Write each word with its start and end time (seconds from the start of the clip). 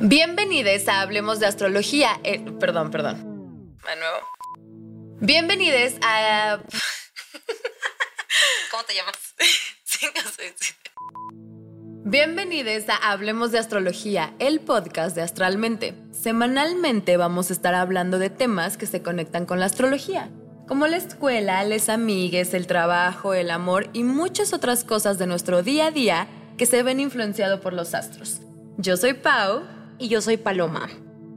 Bienvenidos 0.00 0.86
a 0.86 1.00
Hablemos 1.00 1.40
de 1.40 1.46
Astrología. 1.46 2.20
Eh, 2.22 2.38
perdón, 2.60 2.92
perdón. 2.92 3.76
De 3.84 3.96
nuevo. 3.96 4.18
Bienvenidos 5.20 5.94
a. 6.02 6.60
¿Cómo 8.70 8.84
te 8.84 8.94
llamas? 8.94 9.16
Bienvenidos 12.04 12.88
a 12.88 13.10
Hablemos 13.10 13.50
de 13.50 13.58
Astrología, 13.58 14.34
el 14.38 14.60
podcast 14.60 15.16
de 15.16 15.22
Astralmente. 15.22 15.94
Semanalmente 16.12 17.16
vamos 17.16 17.50
a 17.50 17.52
estar 17.52 17.74
hablando 17.74 18.20
de 18.20 18.30
temas 18.30 18.76
que 18.76 18.86
se 18.86 19.02
conectan 19.02 19.46
con 19.46 19.58
la 19.58 19.66
astrología, 19.66 20.30
como 20.68 20.86
la 20.86 20.96
escuela, 20.96 21.64
les 21.64 21.88
amigues, 21.88 22.54
el 22.54 22.68
trabajo, 22.68 23.34
el 23.34 23.50
amor 23.50 23.90
y 23.92 24.04
muchas 24.04 24.52
otras 24.52 24.84
cosas 24.84 25.18
de 25.18 25.26
nuestro 25.26 25.64
día 25.64 25.86
a 25.86 25.90
día 25.90 26.28
que 26.56 26.66
se 26.66 26.84
ven 26.84 27.00
influenciados 27.00 27.60
por 27.60 27.72
los 27.72 27.94
astros. 27.94 28.42
Yo 28.76 28.96
soy 28.96 29.14
Pau. 29.14 29.77
Y 29.98 30.08
yo 30.08 30.20
soy 30.20 30.36
Paloma. 30.36 30.88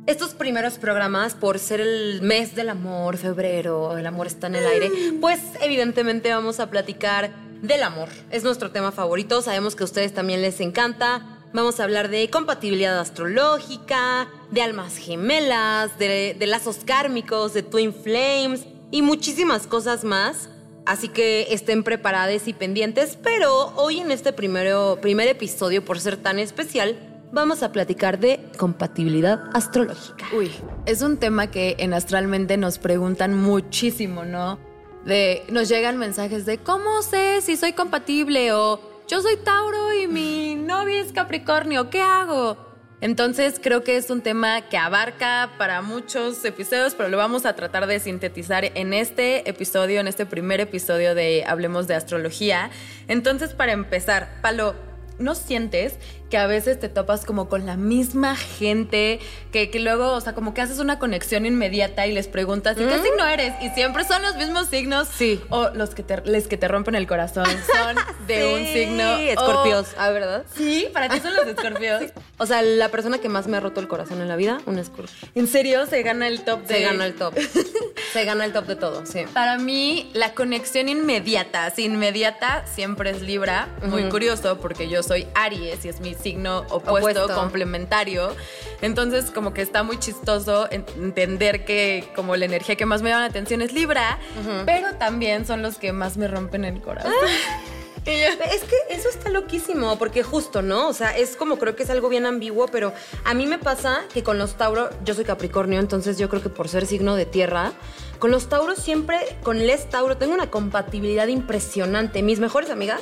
Estos 0.05 0.35
primeros 0.35 0.75
programas, 0.75 1.33
por 1.33 1.57
ser 1.57 1.81
el 1.81 2.21
mes 2.21 2.55
del 2.55 2.69
amor, 2.69 3.17
febrero, 3.17 3.97
el 3.97 4.05
amor 4.05 4.27
está 4.27 4.47
en 4.47 4.55
el 4.55 4.67
aire, 4.67 4.91
pues 5.19 5.39
evidentemente 5.61 6.31
vamos 6.31 6.59
a 6.59 6.69
platicar 6.69 7.31
del 7.61 7.81
amor. 7.81 8.09
Es 8.29 8.43
nuestro 8.43 8.71
tema 8.71 8.91
favorito, 8.91 9.41
sabemos 9.41 9.75
que 9.75 9.83
a 9.83 9.85
ustedes 9.85 10.13
también 10.13 10.41
les 10.41 10.59
encanta. 10.59 11.39
Vamos 11.53 11.79
a 11.79 11.83
hablar 11.83 12.09
de 12.09 12.29
compatibilidad 12.29 12.99
astrológica, 12.99 14.27
de 14.51 14.61
almas 14.61 14.97
gemelas, 14.97 15.97
de, 15.97 16.35
de 16.37 16.47
lazos 16.47 16.77
kármicos, 16.85 17.53
de 17.53 17.63
twin 17.63 17.93
flames 17.93 18.65
y 18.91 19.01
muchísimas 19.01 19.65
cosas 19.65 20.03
más. 20.03 20.49
Así 20.85 21.09
que 21.09 21.47
estén 21.51 21.83
preparados 21.83 22.47
y 22.47 22.53
pendientes, 22.53 23.17
pero 23.21 23.73
hoy 23.75 23.99
en 23.99 24.11
este 24.11 24.33
primero, 24.33 24.97
primer 25.01 25.27
episodio, 25.27 25.85
por 25.85 25.99
ser 25.99 26.17
tan 26.17 26.39
especial, 26.39 27.10
vamos 27.31 27.63
a 27.63 27.71
platicar 27.71 28.19
de 28.19 28.39
compatibilidad 28.57 29.43
astrológica. 29.53 30.25
Uy, 30.33 30.51
es 30.85 31.01
un 31.01 31.17
tema 31.17 31.47
que 31.47 31.75
en 31.79 31.93
Astralmente 31.93 32.57
nos 32.57 32.77
preguntan 32.77 33.35
muchísimo, 33.35 34.25
¿no? 34.25 34.59
De, 35.05 35.43
nos 35.49 35.67
llegan 35.69 35.97
mensajes 35.97 36.45
de 36.45 36.59
cómo 36.59 37.01
sé 37.01 37.41
si 37.41 37.57
soy 37.57 37.73
compatible 37.73 38.53
o 38.53 38.79
yo 39.07 39.21
soy 39.21 39.37
Tauro 39.37 39.93
y 39.93 40.07
mi 40.07 40.55
novia 40.55 41.01
es 41.01 41.11
Capricornio, 41.11 41.89
¿qué 41.89 42.01
hago? 42.01 42.71
Entonces 43.01 43.59
creo 43.61 43.83
que 43.83 43.97
es 43.97 44.11
un 44.11 44.21
tema 44.21 44.69
que 44.69 44.77
abarca 44.77 45.53
para 45.57 45.81
muchos 45.81 46.45
episodios, 46.45 46.93
pero 46.93 47.09
lo 47.09 47.17
vamos 47.17 47.47
a 47.47 47.55
tratar 47.55 47.87
de 47.87 47.99
sintetizar 47.99 48.63
en 48.63 48.93
este 48.93 49.49
episodio, 49.49 49.99
en 49.99 50.07
este 50.07 50.27
primer 50.27 50.59
episodio 50.59 51.15
de 51.15 51.43
Hablemos 51.47 51.87
de 51.87 51.95
Astrología. 51.95 52.69
Entonces, 53.07 53.55
para 53.55 53.71
empezar, 53.71 54.29
Palo, 54.43 54.75
¿no 55.17 55.33
sientes 55.33 55.95
que 56.31 56.37
a 56.37 56.47
veces 56.47 56.79
te 56.79 56.89
topas 56.89 57.25
como 57.25 57.47
con 57.49 57.65
la 57.67 57.75
misma 57.77 58.35
gente, 58.35 59.19
que, 59.51 59.69
que 59.69 59.79
luego, 59.79 60.13
o 60.13 60.21
sea, 60.21 60.33
como 60.33 60.53
que 60.55 60.61
haces 60.61 60.79
una 60.79 60.97
conexión 60.97 61.45
inmediata 61.45 62.07
y 62.07 62.13
les 62.13 62.27
preguntas, 62.27 62.75
¿y 62.79 62.85
qué 62.85 62.97
¿Mm? 62.97 63.03
signo 63.03 63.27
eres? 63.27 63.53
Y 63.61 63.69
siempre 63.69 64.03
son 64.05 64.21
los 64.23 64.35
mismos 64.37 64.67
signos. 64.69 65.07
Sí. 65.09 65.39
O 65.49 65.69
los 65.75 65.93
que 65.93 66.01
te, 66.03 66.21
les 66.25 66.47
que 66.47 66.57
te 66.57 66.67
rompen 66.67 66.95
el 66.95 67.05
corazón 67.05 67.45
son 67.45 67.95
de 68.27 68.53
un 68.55 68.65
signo. 68.65 69.17
Escorpios. 69.17 69.89
o- 69.89 69.95
Ah, 69.97 70.09
¿verdad? 70.09 70.45
Sí, 70.55 70.87
para 70.93 71.09
ti 71.09 71.19
son 71.19 71.35
los 71.35 71.45
escorpios. 71.47 72.03
O 72.37 72.47
sea, 72.47 72.63
la 72.63 72.89
persona 72.89 73.19
que 73.19 73.29
más 73.29 73.45
me 73.45 73.57
ha 73.57 73.59
roto 73.59 73.79
el 73.81 73.87
corazón 73.87 74.19
en 74.19 74.27
la 74.27 74.35
vida, 74.35 74.59
un 74.65 74.79
escorpio. 74.79 75.15
¿En 75.35 75.45
serio 75.45 75.85
se 75.85 76.01
gana 76.01 76.27
el 76.27 76.41
top 76.43 76.61
de 76.65 76.73
Se 76.75 76.81
gana 76.81 77.05
el 77.05 77.13
top. 77.13 77.35
Se 78.13 78.25
gana 78.25 78.45
el 78.45 78.51
top 78.51 78.65
de 78.65 78.75
todo, 78.75 79.05
sí. 79.05 79.25
Para 79.31 79.59
mí, 79.59 80.09
la 80.13 80.33
conexión 80.33 80.89
inmediata, 80.89 81.65
así 81.67 81.85
inmediata, 81.85 82.65
siempre 82.65 83.11
es 83.11 83.21
Libra. 83.21 83.67
Muy 83.83 84.09
curioso 84.09 84.57
porque 84.59 84.89
yo 84.89 85.03
soy 85.03 85.27
Aries 85.35 85.85
y 85.85 85.89
es 85.89 85.99
mi 86.01 86.15
signo 86.21 86.59
opuesto, 86.69 86.91
Opuesto. 87.23 87.27
complementario. 87.35 88.35
Entonces, 88.81 89.31
como 89.31 89.53
que 89.53 89.61
está 89.61 89.83
muy 89.83 89.99
chistoso 89.99 90.67
en- 90.71 90.85
entender 90.97 91.65
que 91.65 92.07
como 92.15 92.35
la 92.35 92.45
energía 92.45 92.75
que 92.75 92.85
más 92.85 93.01
me 93.01 93.09
llama 93.09 93.21
la 93.21 93.27
atención 93.27 93.61
es 93.61 93.73
Libra, 93.73 94.17
pero 94.65 94.93
también 94.95 95.45
son 95.45 95.61
los 95.61 95.77
que 95.77 95.91
más 95.93 96.17
me 96.17 96.27
rompen 96.27 96.65
el 96.65 96.81
corazón. 96.81 97.11
Yo- 98.03 98.11
Es 98.11 98.63
que 98.63 98.75
eso 98.89 99.09
está 99.09 99.29
loquísimo, 99.29 99.99
porque 99.99 100.23
justo, 100.23 100.63
¿no? 100.63 100.87
O 100.87 100.93
sea, 100.93 101.15
es 101.15 101.35
como 101.35 101.57
creo 101.59 101.75
que 101.75 101.83
es 101.83 101.89
algo 101.91 102.09
bien 102.09 102.25
ambiguo, 102.25 102.65
pero 102.67 102.93
a 103.25 103.35
mí 103.35 103.45
me 103.45 103.59
pasa 103.59 104.01
que 104.11 104.23
con 104.23 104.39
los 104.39 104.55
Tauro, 104.55 104.89
yo 105.05 105.13
soy 105.13 105.23
Capricornio, 105.23 105.79
entonces 105.79 106.17
yo 106.17 106.27
creo 106.27 106.41
que 106.41 106.49
por 106.49 106.67
ser 106.67 106.87
signo 106.87 107.15
de 107.15 107.27
tierra, 107.27 107.73
con 108.17 108.31
los 108.31 108.49
Tauros 108.49 108.79
siempre, 108.79 109.19
con 109.43 109.59
les 109.67 109.87
Tauro, 109.87 110.17
tengo 110.17 110.33
una 110.33 110.49
compatibilidad 110.49 111.27
impresionante. 111.27 112.23
Mis 112.23 112.39
mejores 112.39 112.71
amigas, 112.71 113.01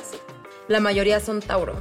la 0.68 0.80
mayoría 0.80 1.18
son 1.20 1.40
Tauro. 1.40 1.76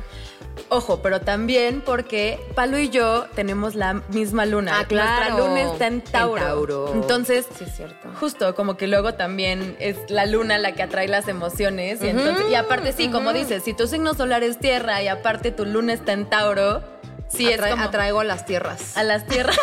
Ojo, 0.70 1.02
pero 1.02 1.22
también 1.22 1.82
porque 1.82 2.40
Palo 2.56 2.78
y 2.78 2.90
yo 2.90 3.26
tenemos 3.36 3.76
la 3.76 3.94
misma 4.10 4.46
luna. 4.46 4.80
Ah, 4.80 4.86
claro. 4.86 5.38
Nuestra 5.38 5.48
luna 5.48 5.74
está 5.74 5.88
en 5.88 5.94
En 5.94 6.02
Tauro. 6.02 6.94
Entonces, 6.94 7.46
Sí, 7.58 7.64
es 7.66 7.76
cierto. 7.76 8.10
justo 8.20 8.54
como 8.56 8.76
que 8.78 8.88
luego 8.88 9.14
también 9.14 9.76
es 9.80 9.98
la 10.10 10.26
luna 10.26 10.58
la 10.58 10.74
que 10.74 10.84
atrae 10.84 11.08
las 11.08 11.28
emociones. 11.28 12.02
Y, 12.04 12.10
entonces, 12.10 12.46
y 12.50 12.56
aparte, 12.56 12.92
sí, 12.94 13.10
como 13.10 13.34
dices, 13.34 13.64
si 13.64 13.74
tu 13.74 13.88
signo 13.88 14.14
solar 14.14 14.44
es 14.44 14.60
tierra 14.60 15.02
y 15.02 15.08
aparte 15.08 15.52
tu 15.52 15.66
luna 15.66 15.94
está 15.94 16.14
en 16.14 16.30
Tauro, 16.30 16.84
sí 17.28 17.48
es 17.50 17.60
como 17.62 17.84
atraigo 17.84 18.20
a 18.20 18.24
las 18.24 18.46
tierras. 18.46 18.98
a 18.98 19.04
las 19.04 19.26
tierras. 19.26 19.58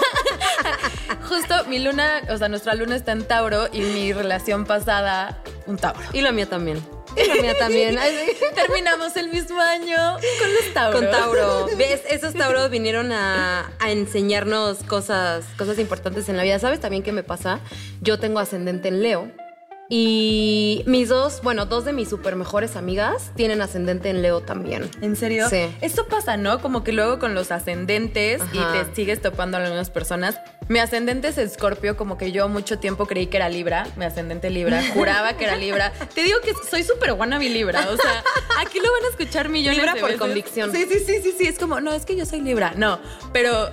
justo 1.29 1.55
mi 1.69 1.79
luna, 1.79 2.23
o 2.31 2.37
sea, 2.39 2.49
nuestra 2.49 2.75
luna 2.75 2.97
está 2.97 3.13
en 3.13 3.25
Tauro 3.25 3.67
y 3.73 3.81
mi 3.81 4.13
relación 4.13 4.65
pasada, 4.65 5.39
un 5.67 5.77
Tauro. 5.77 6.01
Y 6.13 6.21
la 6.21 6.33
mía 6.33 6.47
también. 6.47 6.83
Y 7.17 7.27
la 7.27 7.35
mía 7.37 7.55
también. 7.59 7.99
Terminamos 8.55 9.17
el 9.17 9.31
mismo 9.31 9.61
año 9.61 10.17
con 10.17 10.55
los 10.55 10.75
Tauros. 10.75 11.01
Con 11.01 11.11
Tauro. 11.11 11.67
¿Ves? 11.77 12.03
Esos 12.11 12.35
Tauros 12.35 12.71
vinieron 12.71 13.13
a, 13.13 13.73
a 13.79 13.91
enseñarnos 13.91 14.83
cosas, 14.85 15.45
cosas 15.57 15.79
importantes 15.79 16.29
en 16.29 16.37
la 16.37 16.43
vida. 16.43 16.59
¿Sabes 16.59 16.81
también 16.81 17.03
qué 17.03 17.13
me 17.13 17.23
pasa? 17.23 17.61
Yo 18.01 18.19
tengo 18.19 18.39
ascendente 18.39 18.89
en 18.89 19.03
Leo. 19.03 19.46
Y 19.89 20.83
mis 20.87 21.09
dos, 21.09 21.43
bueno, 21.43 21.67
dos 21.67 21.85
de 21.85 21.93
mis 21.93 22.09
super 22.09 22.35
mejores 22.35 22.75
amigas 22.77 23.31
tienen 23.37 23.61
ascendente 23.63 24.11
en 24.11 24.21
Leo 24.23 24.41
también. 24.41 24.91
¿En 25.01 25.15
serio? 25.15 25.49
Sí. 25.49 25.69
Esto 25.81 26.07
pasa, 26.09 26.37
¿no? 26.37 26.61
Como 26.61 26.83
que 26.83 26.93
luego 26.93 27.19
con 27.19 27.35
los 27.35 27.53
ascendentes 27.53 28.41
Ajá. 28.43 28.53
y 28.53 28.85
te 28.85 28.95
sigues 28.97 29.23
topando 29.23 29.57
a 29.57 29.63
algunas 29.63 29.91
personas. 29.91 30.41
Mi 30.69 30.81
ascendente 30.81 31.29
es 31.29 31.39
Escorpio, 31.39 31.97
como 31.97 32.19
que 32.19 32.33
yo 32.33 32.49
mucho 32.49 32.81
tiempo 32.81 33.07
creí 33.07 33.29
que 33.29 33.37
era 33.37 33.49
Libra, 33.49 33.87
mi 33.97 34.05
ascendente 34.05 34.51
Libra, 34.51 34.83
juraba 34.95 35.37
que 35.37 35.45
era 35.45 35.55
Libra. 35.55 35.93
Te 36.15 36.25
digo 36.25 36.39
que 36.41 36.53
soy 36.69 36.83
súper 36.83 37.13
wannabe 37.13 37.49
Libra, 37.49 37.89
o 37.89 37.97
sea, 37.97 38.25
aquí 38.59 38.81
lo 38.81 38.91
van 38.91 39.05
a 39.05 39.09
escuchar 39.11 39.49
millones 39.49 39.79
Libra 39.79 39.95
de 39.95 40.01
por 40.01 40.09
veces. 40.09 40.21
convicción. 40.21 40.73
Sí, 40.73 40.87
sí, 40.91 40.99
sí, 40.99 41.21
sí, 41.23 41.35
sí, 41.39 41.47
es 41.47 41.59
como, 41.61 41.81
no, 41.81 41.93
es 41.93 42.05
que 42.05 42.17
yo 42.17 42.27
soy 42.27 42.41
Libra, 42.41 42.73
no, 42.77 42.99
pero 43.33 43.71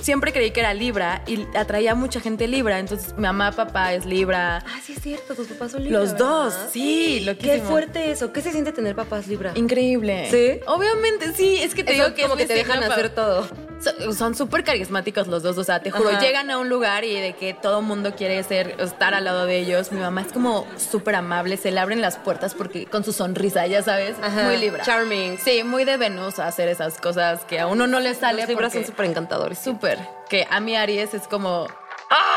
siempre 0.00 0.32
creí 0.32 0.50
que 0.52 0.60
era 0.60 0.74
Libra 0.74 1.22
y 1.26 1.46
atraía 1.56 1.92
a 1.92 1.94
mucha 1.94 2.20
gente 2.20 2.46
Libra, 2.46 2.78
entonces 2.78 3.14
mi 3.14 3.22
mamá, 3.22 3.50
papá 3.52 3.94
es 3.94 4.04
Libra. 4.06 4.58
Ah, 4.58 4.80
sí 4.84 4.92
es 4.92 5.02
cierto, 5.02 5.34
tus 5.34 5.48
papás 5.56 5.72
son 5.72 5.84
Libra. 5.84 5.98
Los 6.00 6.16
dos, 6.16 6.54
¿verdad? 6.54 6.68
sí, 6.72 7.18
Qué 7.20 7.24
loquísimo. 7.26 7.64
fuerte 7.68 8.10
eso. 8.10 8.32
¿Qué 8.32 8.40
se 8.42 8.52
siente 8.52 8.72
tener 8.72 8.94
papás 8.94 9.26
Libra? 9.26 9.52
Increíble. 9.54 10.28
¿Sí? 10.30 10.60
Obviamente, 10.66 11.32
sí. 11.34 11.58
Es 11.62 11.74
que 11.74 11.84
te 11.84 11.94
Eso 11.94 12.04
digo 12.04 12.14
que 12.16 12.22
como 12.22 12.34
es 12.34 12.40
que 12.40 12.46
te 12.46 12.54
dejan 12.54 12.82
hacer 12.82 13.10
todo. 13.10 13.46
So- 13.80 14.12
Son 14.14 14.34
súper 14.34 14.64
carismáticos 14.64 15.26
los 15.26 15.42
dos, 15.42 15.58
o 15.58 15.64
sea, 15.64 15.80
te 15.82 15.90
juro, 15.90 16.08
Ajá. 16.08 16.20
llegan 16.20 16.50
a 16.50 16.56
un 16.58 16.68
lugar 16.70 17.04
y 17.04 17.20
de 17.20 17.34
que 17.34 17.52
todo 17.52 17.82
mundo 17.82 18.14
quiere 18.16 18.42
ser, 18.42 18.74
estar 18.80 19.12
al 19.12 19.24
lado 19.24 19.44
de 19.44 19.58
ellos. 19.58 19.92
Mi 19.92 20.00
mamá 20.00 20.22
es 20.22 20.32
como 20.32 20.66
súper 20.78 21.14
amable, 21.14 21.56
se 21.58 21.70
le 21.70 21.78
abren 21.80 22.00
las 22.00 22.16
puertas 22.16 22.54
porque 22.54 22.86
con 22.86 23.04
su 23.04 23.12
sonrisa, 23.12 23.66
ya 23.66 23.82
sabes, 23.82 24.16
Ajá. 24.22 24.44
muy 24.44 24.56
libra. 24.56 24.82
Charming. 24.82 25.38
Sí, 25.38 25.62
muy 25.62 25.84
de 25.84 25.98
Venus 25.98 26.38
hacer 26.38 26.68
esas 26.68 26.98
cosas 26.98 27.44
que 27.44 27.60
a 27.60 27.66
uno 27.66 27.86
no 27.86 28.00
le 28.00 28.14
sale. 28.14 28.40
Los 28.42 28.48
Libras 28.48 28.72
son 28.72 28.84
súper 28.86 29.06
encantadores. 29.06 29.58
Súper. 29.58 29.98
Que 30.30 30.46
a 30.50 30.58
mi 30.60 30.74
Aries 30.74 31.12
es 31.12 31.28
como. 31.28 31.66
¡Ah, 32.08 32.35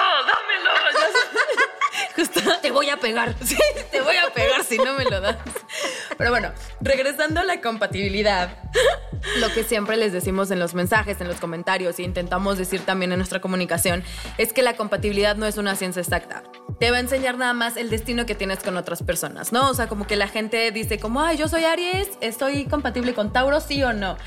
Te 2.62 2.72
voy 2.72 2.90
a 2.90 2.98
pegar. 2.98 3.36
Sí, 3.44 3.58
te 3.92 4.02
voy 4.02 4.16
a 4.16 4.34
pegar 4.34 4.64
si 4.64 4.78
no 4.78 4.94
me 4.96 5.06
lo 5.06 5.22
das. 5.22 5.38
Pero 6.18 6.30
bueno, 6.32 6.52
regresando 6.82 7.40
a 7.40 7.44
la 7.44 7.62
compatibilidad, 7.62 8.58
lo 9.40 9.50
que 9.54 9.64
siempre 9.64 9.98
les 9.98 10.12
decimos 10.12 10.52
en 10.52 10.60
los 10.60 10.74
mensajes, 10.74 11.22
en 11.22 11.28
los 11.28 11.38
comentarios 11.38 12.00
e 12.00 12.04
intentamos 12.04 12.58
decir 12.58 12.82
también 12.82 13.12
en 13.12 13.20
nuestra 13.20 13.42
comunicación 13.42 14.04
es 14.38 14.54
que 14.54 14.62
la 14.62 14.76
compatibilidad 14.76 15.36
no 15.36 15.46
es 15.46 15.58
una 15.58 15.76
ciencia 15.76 16.02
exacta. 16.02 16.44
Te 16.80 16.92
va 16.92 16.98
a 16.98 17.00
enseñar 17.00 17.38
nada 17.38 17.54
más 17.54 17.78
el 17.78 17.90
destino 17.90 18.26
que 18.26 18.36
tienes 18.36 18.60
con 18.60 18.78
otras 18.78 19.04
personas, 19.04 19.52
¿no? 19.52 19.70
O 19.70 19.74
sea, 19.74 19.88
como 19.88 20.08
que 20.08 20.16
la 20.16 20.28
gente 20.28 20.72
dice 20.72 21.00
como, 21.00 21.22
ay, 21.22 21.38
yo 21.38 21.48
soy 21.48 21.66
Aries, 21.66 22.10
estoy 22.22 22.66
compatible 22.66 23.14
con 23.14 23.34
Tauro, 23.34 23.60
sí 23.60 23.84
o 23.84 23.94
no. 23.94 24.18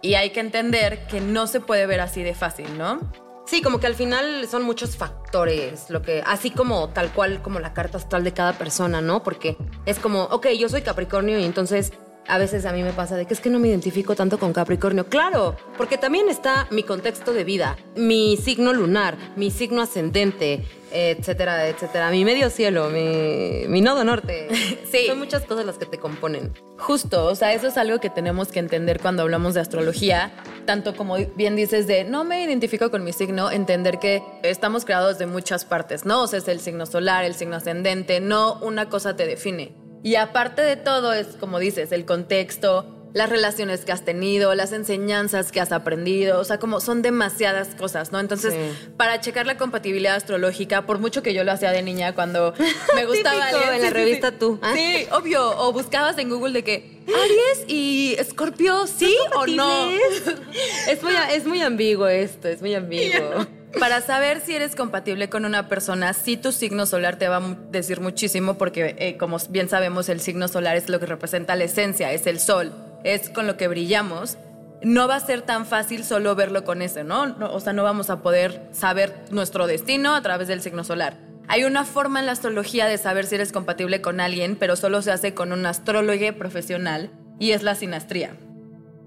Y 0.00 0.14
hay 0.14 0.30
que 0.30 0.40
entender 0.40 1.06
que 1.06 1.20
no 1.20 1.46
se 1.46 1.60
puede 1.60 1.86
ver 1.86 2.00
así 2.00 2.22
de 2.22 2.34
fácil, 2.34 2.76
¿no? 2.76 3.00
Sí, 3.44 3.60
como 3.60 3.80
que 3.80 3.86
al 3.86 3.94
final 3.94 4.46
son 4.48 4.62
muchos 4.62 4.96
factores, 4.96 5.90
lo 5.90 6.00
que, 6.00 6.22
así 6.24 6.50
como 6.50 6.88
tal 6.90 7.12
cual 7.12 7.42
como 7.42 7.58
la 7.58 7.74
carta 7.74 7.98
astral 7.98 8.24
de 8.24 8.32
cada 8.32 8.52
persona, 8.54 9.00
¿no? 9.00 9.22
Porque 9.22 9.56
es 9.84 9.98
como, 9.98 10.24
ok, 10.24 10.48
yo 10.58 10.68
soy 10.68 10.82
Capricornio 10.82 11.38
y 11.38 11.44
entonces 11.44 11.92
a 12.28 12.38
veces 12.38 12.64
a 12.66 12.72
mí 12.72 12.82
me 12.82 12.92
pasa 12.92 13.16
de 13.16 13.26
que 13.26 13.34
es 13.34 13.40
que 13.40 13.50
no 13.50 13.58
me 13.58 13.68
identifico 13.68 14.14
tanto 14.14 14.38
con 14.38 14.52
Capricornio. 14.52 15.06
Claro, 15.06 15.56
porque 15.76 15.98
también 15.98 16.28
está 16.28 16.66
mi 16.70 16.82
contexto 16.82 17.32
de 17.32 17.44
vida, 17.44 17.76
mi 17.96 18.36
signo 18.36 18.72
lunar, 18.72 19.16
mi 19.36 19.50
signo 19.50 19.82
ascendente, 19.82 20.64
etcétera, 20.92 21.68
etcétera. 21.68 22.10
Mi 22.10 22.24
medio 22.24 22.50
cielo, 22.50 22.90
mi, 22.90 23.66
mi 23.68 23.80
nodo 23.80 24.04
norte. 24.04 24.48
Sí. 24.92 25.06
Son 25.06 25.18
muchas 25.18 25.44
cosas 25.44 25.64
las 25.64 25.78
que 25.78 25.86
te 25.86 25.96
componen. 25.96 26.52
Justo, 26.76 27.24
o 27.24 27.34
sea, 27.34 27.54
eso 27.54 27.68
es 27.68 27.78
algo 27.78 27.98
que 27.98 28.10
tenemos 28.10 28.48
que 28.48 28.58
entender 28.58 29.00
cuando 29.00 29.22
hablamos 29.22 29.54
de 29.54 29.60
astrología, 29.60 30.32
tanto 30.66 30.94
como 30.94 31.16
bien 31.34 31.56
dices 31.56 31.86
de 31.86 32.04
no 32.04 32.24
me 32.24 32.44
identifico 32.44 32.90
con 32.90 33.02
mi 33.02 33.14
signo, 33.14 33.50
entender 33.50 33.98
que 33.98 34.22
estamos 34.42 34.84
creados 34.84 35.18
de 35.18 35.24
muchas 35.24 35.64
partes, 35.64 36.04
¿no? 36.04 36.22
O 36.22 36.26
sea, 36.26 36.40
es 36.40 36.48
el 36.48 36.60
signo 36.60 36.84
solar, 36.84 37.24
el 37.24 37.34
signo 37.34 37.56
ascendente, 37.56 38.20
no 38.20 38.58
una 38.60 38.90
cosa 38.90 39.16
te 39.16 39.26
define. 39.26 39.81
Y 40.02 40.16
aparte 40.16 40.62
de 40.62 40.76
todo 40.76 41.12
es, 41.12 41.28
como 41.38 41.58
dices, 41.58 41.92
el 41.92 42.04
contexto, 42.04 42.86
las 43.14 43.28
relaciones 43.28 43.84
que 43.84 43.92
has 43.92 44.04
tenido, 44.06 44.54
las 44.54 44.72
enseñanzas 44.72 45.52
que 45.52 45.60
has 45.60 45.70
aprendido, 45.70 46.40
o 46.40 46.44
sea, 46.44 46.58
como 46.58 46.80
son 46.80 47.02
demasiadas 47.02 47.68
cosas, 47.74 48.10
¿no? 48.10 48.18
Entonces, 48.20 48.54
Sí. 48.54 48.88
para 48.96 49.20
checar 49.20 49.44
la 49.46 49.58
compatibilidad 49.58 50.14
astrológica, 50.16 50.86
por 50.86 50.98
mucho 50.98 51.22
que 51.22 51.34
yo 51.34 51.44
lo 51.44 51.52
hacía 51.52 51.72
de 51.72 51.82
niña 51.82 52.14
cuando 52.14 52.54
me 52.96 53.04
gustaba 53.04 53.48
Típico, 53.50 53.70
en 53.70 53.82
la 53.82 53.88
sí, 53.88 53.92
revista 53.94 54.30
sí. 54.30 54.36
Tú. 54.40 54.58
Ah. 54.62 54.72
Sí, 54.74 55.06
obvio, 55.12 55.58
o 55.58 55.72
buscabas 55.72 56.16
en 56.18 56.30
Google 56.30 56.52
de 56.54 56.64
que 56.64 57.02
Aries 57.06 57.64
y 57.68 58.16
Escorpio, 58.18 58.86
¿sí 58.86 59.14
o 59.34 59.46
no? 59.46 59.90
Es 60.88 61.02
muy, 61.02 61.12
es 61.32 61.44
muy 61.46 61.60
ambiguo 61.60 62.08
esto, 62.08 62.48
es 62.48 62.60
muy 62.62 62.74
ambiguo. 62.82 63.46
Para 63.78 64.00
saber 64.00 64.40
si 64.40 64.54
eres 64.54 64.76
compatible 64.76 65.28
con 65.28 65.44
una 65.44 65.68
persona, 65.68 66.12
sí 66.12 66.36
tu 66.36 66.52
signo 66.52 66.86
solar 66.86 67.16
te 67.16 67.28
va 67.28 67.38
a 67.38 67.56
decir 67.70 68.00
muchísimo 68.00 68.54
porque, 68.54 68.94
eh, 68.98 69.16
como 69.16 69.38
bien 69.48 69.68
sabemos, 69.68 70.08
el 70.08 70.20
signo 70.20 70.48
solar 70.48 70.76
es 70.76 70.88
lo 70.88 71.00
que 71.00 71.06
representa 71.06 71.56
la 71.56 71.64
esencia, 71.64 72.12
es 72.12 72.26
el 72.26 72.38
sol, 72.38 72.72
es 73.04 73.30
con 73.30 73.46
lo 73.46 73.56
que 73.56 73.68
brillamos. 73.68 74.36
No 74.82 75.08
va 75.08 75.16
a 75.16 75.20
ser 75.20 75.42
tan 75.42 75.64
fácil 75.64 76.04
solo 76.04 76.34
verlo 76.34 76.64
con 76.64 76.82
ese, 76.82 77.04
¿no? 77.04 77.26
No, 77.26 77.52
O 77.52 77.60
sea, 77.60 77.72
no 77.72 77.82
vamos 77.82 78.10
a 78.10 78.20
poder 78.20 78.68
saber 78.72 79.14
nuestro 79.30 79.66
destino 79.66 80.14
a 80.14 80.22
través 80.22 80.48
del 80.48 80.60
signo 80.60 80.84
solar. 80.84 81.16
Hay 81.48 81.64
una 81.64 81.84
forma 81.84 82.20
en 82.20 82.26
la 82.26 82.32
astrología 82.32 82.86
de 82.86 82.98
saber 82.98 83.26
si 83.26 83.36
eres 83.36 83.52
compatible 83.52 84.00
con 84.00 84.20
alguien, 84.20 84.56
pero 84.56 84.76
solo 84.76 85.02
se 85.02 85.12
hace 85.12 85.34
con 85.34 85.52
un 85.52 85.66
astrólogo 85.66 86.32
profesional 86.36 87.10
y 87.38 87.52
es 87.52 87.62
la 87.62 87.74
sinastría. 87.74 88.36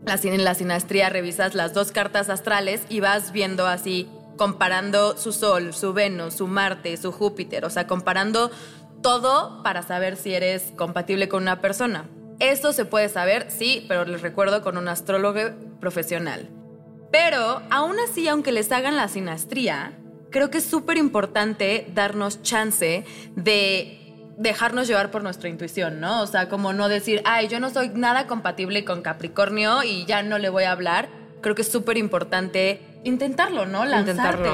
En 0.07 0.43
la 0.43 0.53
sinastría 0.53 1.09
revisas 1.09 1.55
las 1.55 1.73
dos 1.73 1.91
cartas 1.91 2.29
astrales 2.29 2.81
y 2.89 2.99
vas 2.99 3.31
viendo 3.31 3.65
así, 3.65 4.07
comparando 4.37 5.17
su 5.17 5.31
Sol, 5.31 5.73
su 5.73 5.93
Venus, 5.93 6.35
su 6.35 6.47
Marte, 6.47 6.97
su 6.97 7.11
Júpiter, 7.11 7.65
o 7.65 7.69
sea, 7.69 7.87
comparando 7.87 8.51
todo 9.01 9.61
para 9.63 9.83
saber 9.83 10.17
si 10.17 10.33
eres 10.33 10.73
compatible 10.75 11.29
con 11.29 11.43
una 11.43 11.61
persona. 11.61 12.09
Esto 12.39 12.73
se 12.73 12.85
puede 12.85 13.07
saber, 13.07 13.49
sí, 13.49 13.85
pero 13.87 14.05
les 14.05 14.21
recuerdo 14.21 14.61
con 14.61 14.77
un 14.77 14.87
astrólogo 14.87 15.39
profesional. 15.79 16.49
Pero 17.11 17.61
aún 17.69 17.95
así, 17.99 18.27
aunque 18.27 18.51
les 18.51 18.71
hagan 18.71 18.97
la 18.97 19.07
sinastría, 19.07 19.93
creo 20.31 20.49
que 20.49 20.57
es 20.57 20.65
súper 20.65 20.97
importante 20.97 21.87
darnos 21.93 22.41
chance 22.41 23.05
de 23.35 24.01
dejarnos 24.37 24.87
llevar 24.87 25.11
por 25.11 25.23
nuestra 25.23 25.47
intuición, 25.49 26.01
¿no? 26.01 26.21
O 26.21 26.27
sea, 26.27 26.49
como 26.49 26.73
no 26.73 26.89
decir, 26.89 27.21
ay, 27.23 27.47
yo 27.47 27.59
no 27.61 27.69
soy 27.69 27.89
nada 27.89 28.27
compatible 28.27 28.83
con 28.83 29.01
Capricornio 29.01 29.83
y 29.83 30.05
ya 30.05 30.23
no 30.23 30.37
le 30.37 30.49
voy 30.49 30.65
a 30.65 30.71
hablar. 30.71 31.07
Creo 31.41 31.55
que 31.55 31.61
es 31.61 31.71
súper 31.71 31.97
importante 31.97 32.81
intentarlo, 33.05 33.65
¿no? 33.65 33.85
Lanzarte. 33.85 34.49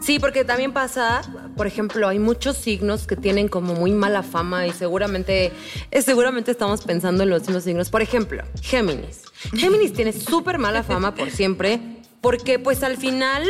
Sí, 0.00 0.18
porque 0.18 0.44
también 0.44 0.72
pasa, 0.72 1.22
por 1.56 1.66
ejemplo, 1.66 2.08
hay 2.08 2.18
muchos 2.18 2.56
signos 2.56 3.06
que 3.06 3.16
tienen 3.16 3.48
como 3.48 3.74
muy 3.74 3.92
mala 3.92 4.22
fama 4.22 4.66
y 4.66 4.72
seguramente, 4.72 5.52
eh, 5.90 6.02
seguramente 6.02 6.50
estamos 6.50 6.82
pensando 6.82 7.22
en 7.22 7.30
los 7.30 7.42
mismos 7.42 7.64
signos. 7.64 7.90
Por 7.90 8.02
ejemplo, 8.02 8.42
Géminis. 8.60 9.22
Géminis 9.54 9.92
tiene 9.92 10.12
súper 10.12 10.58
mala 10.58 10.82
fama 10.82 11.14
por 11.14 11.30
siempre 11.30 11.80
porque 12.20 12.58
pues 12.58 12.82
al 12.82 12.96
final 12.96 13.44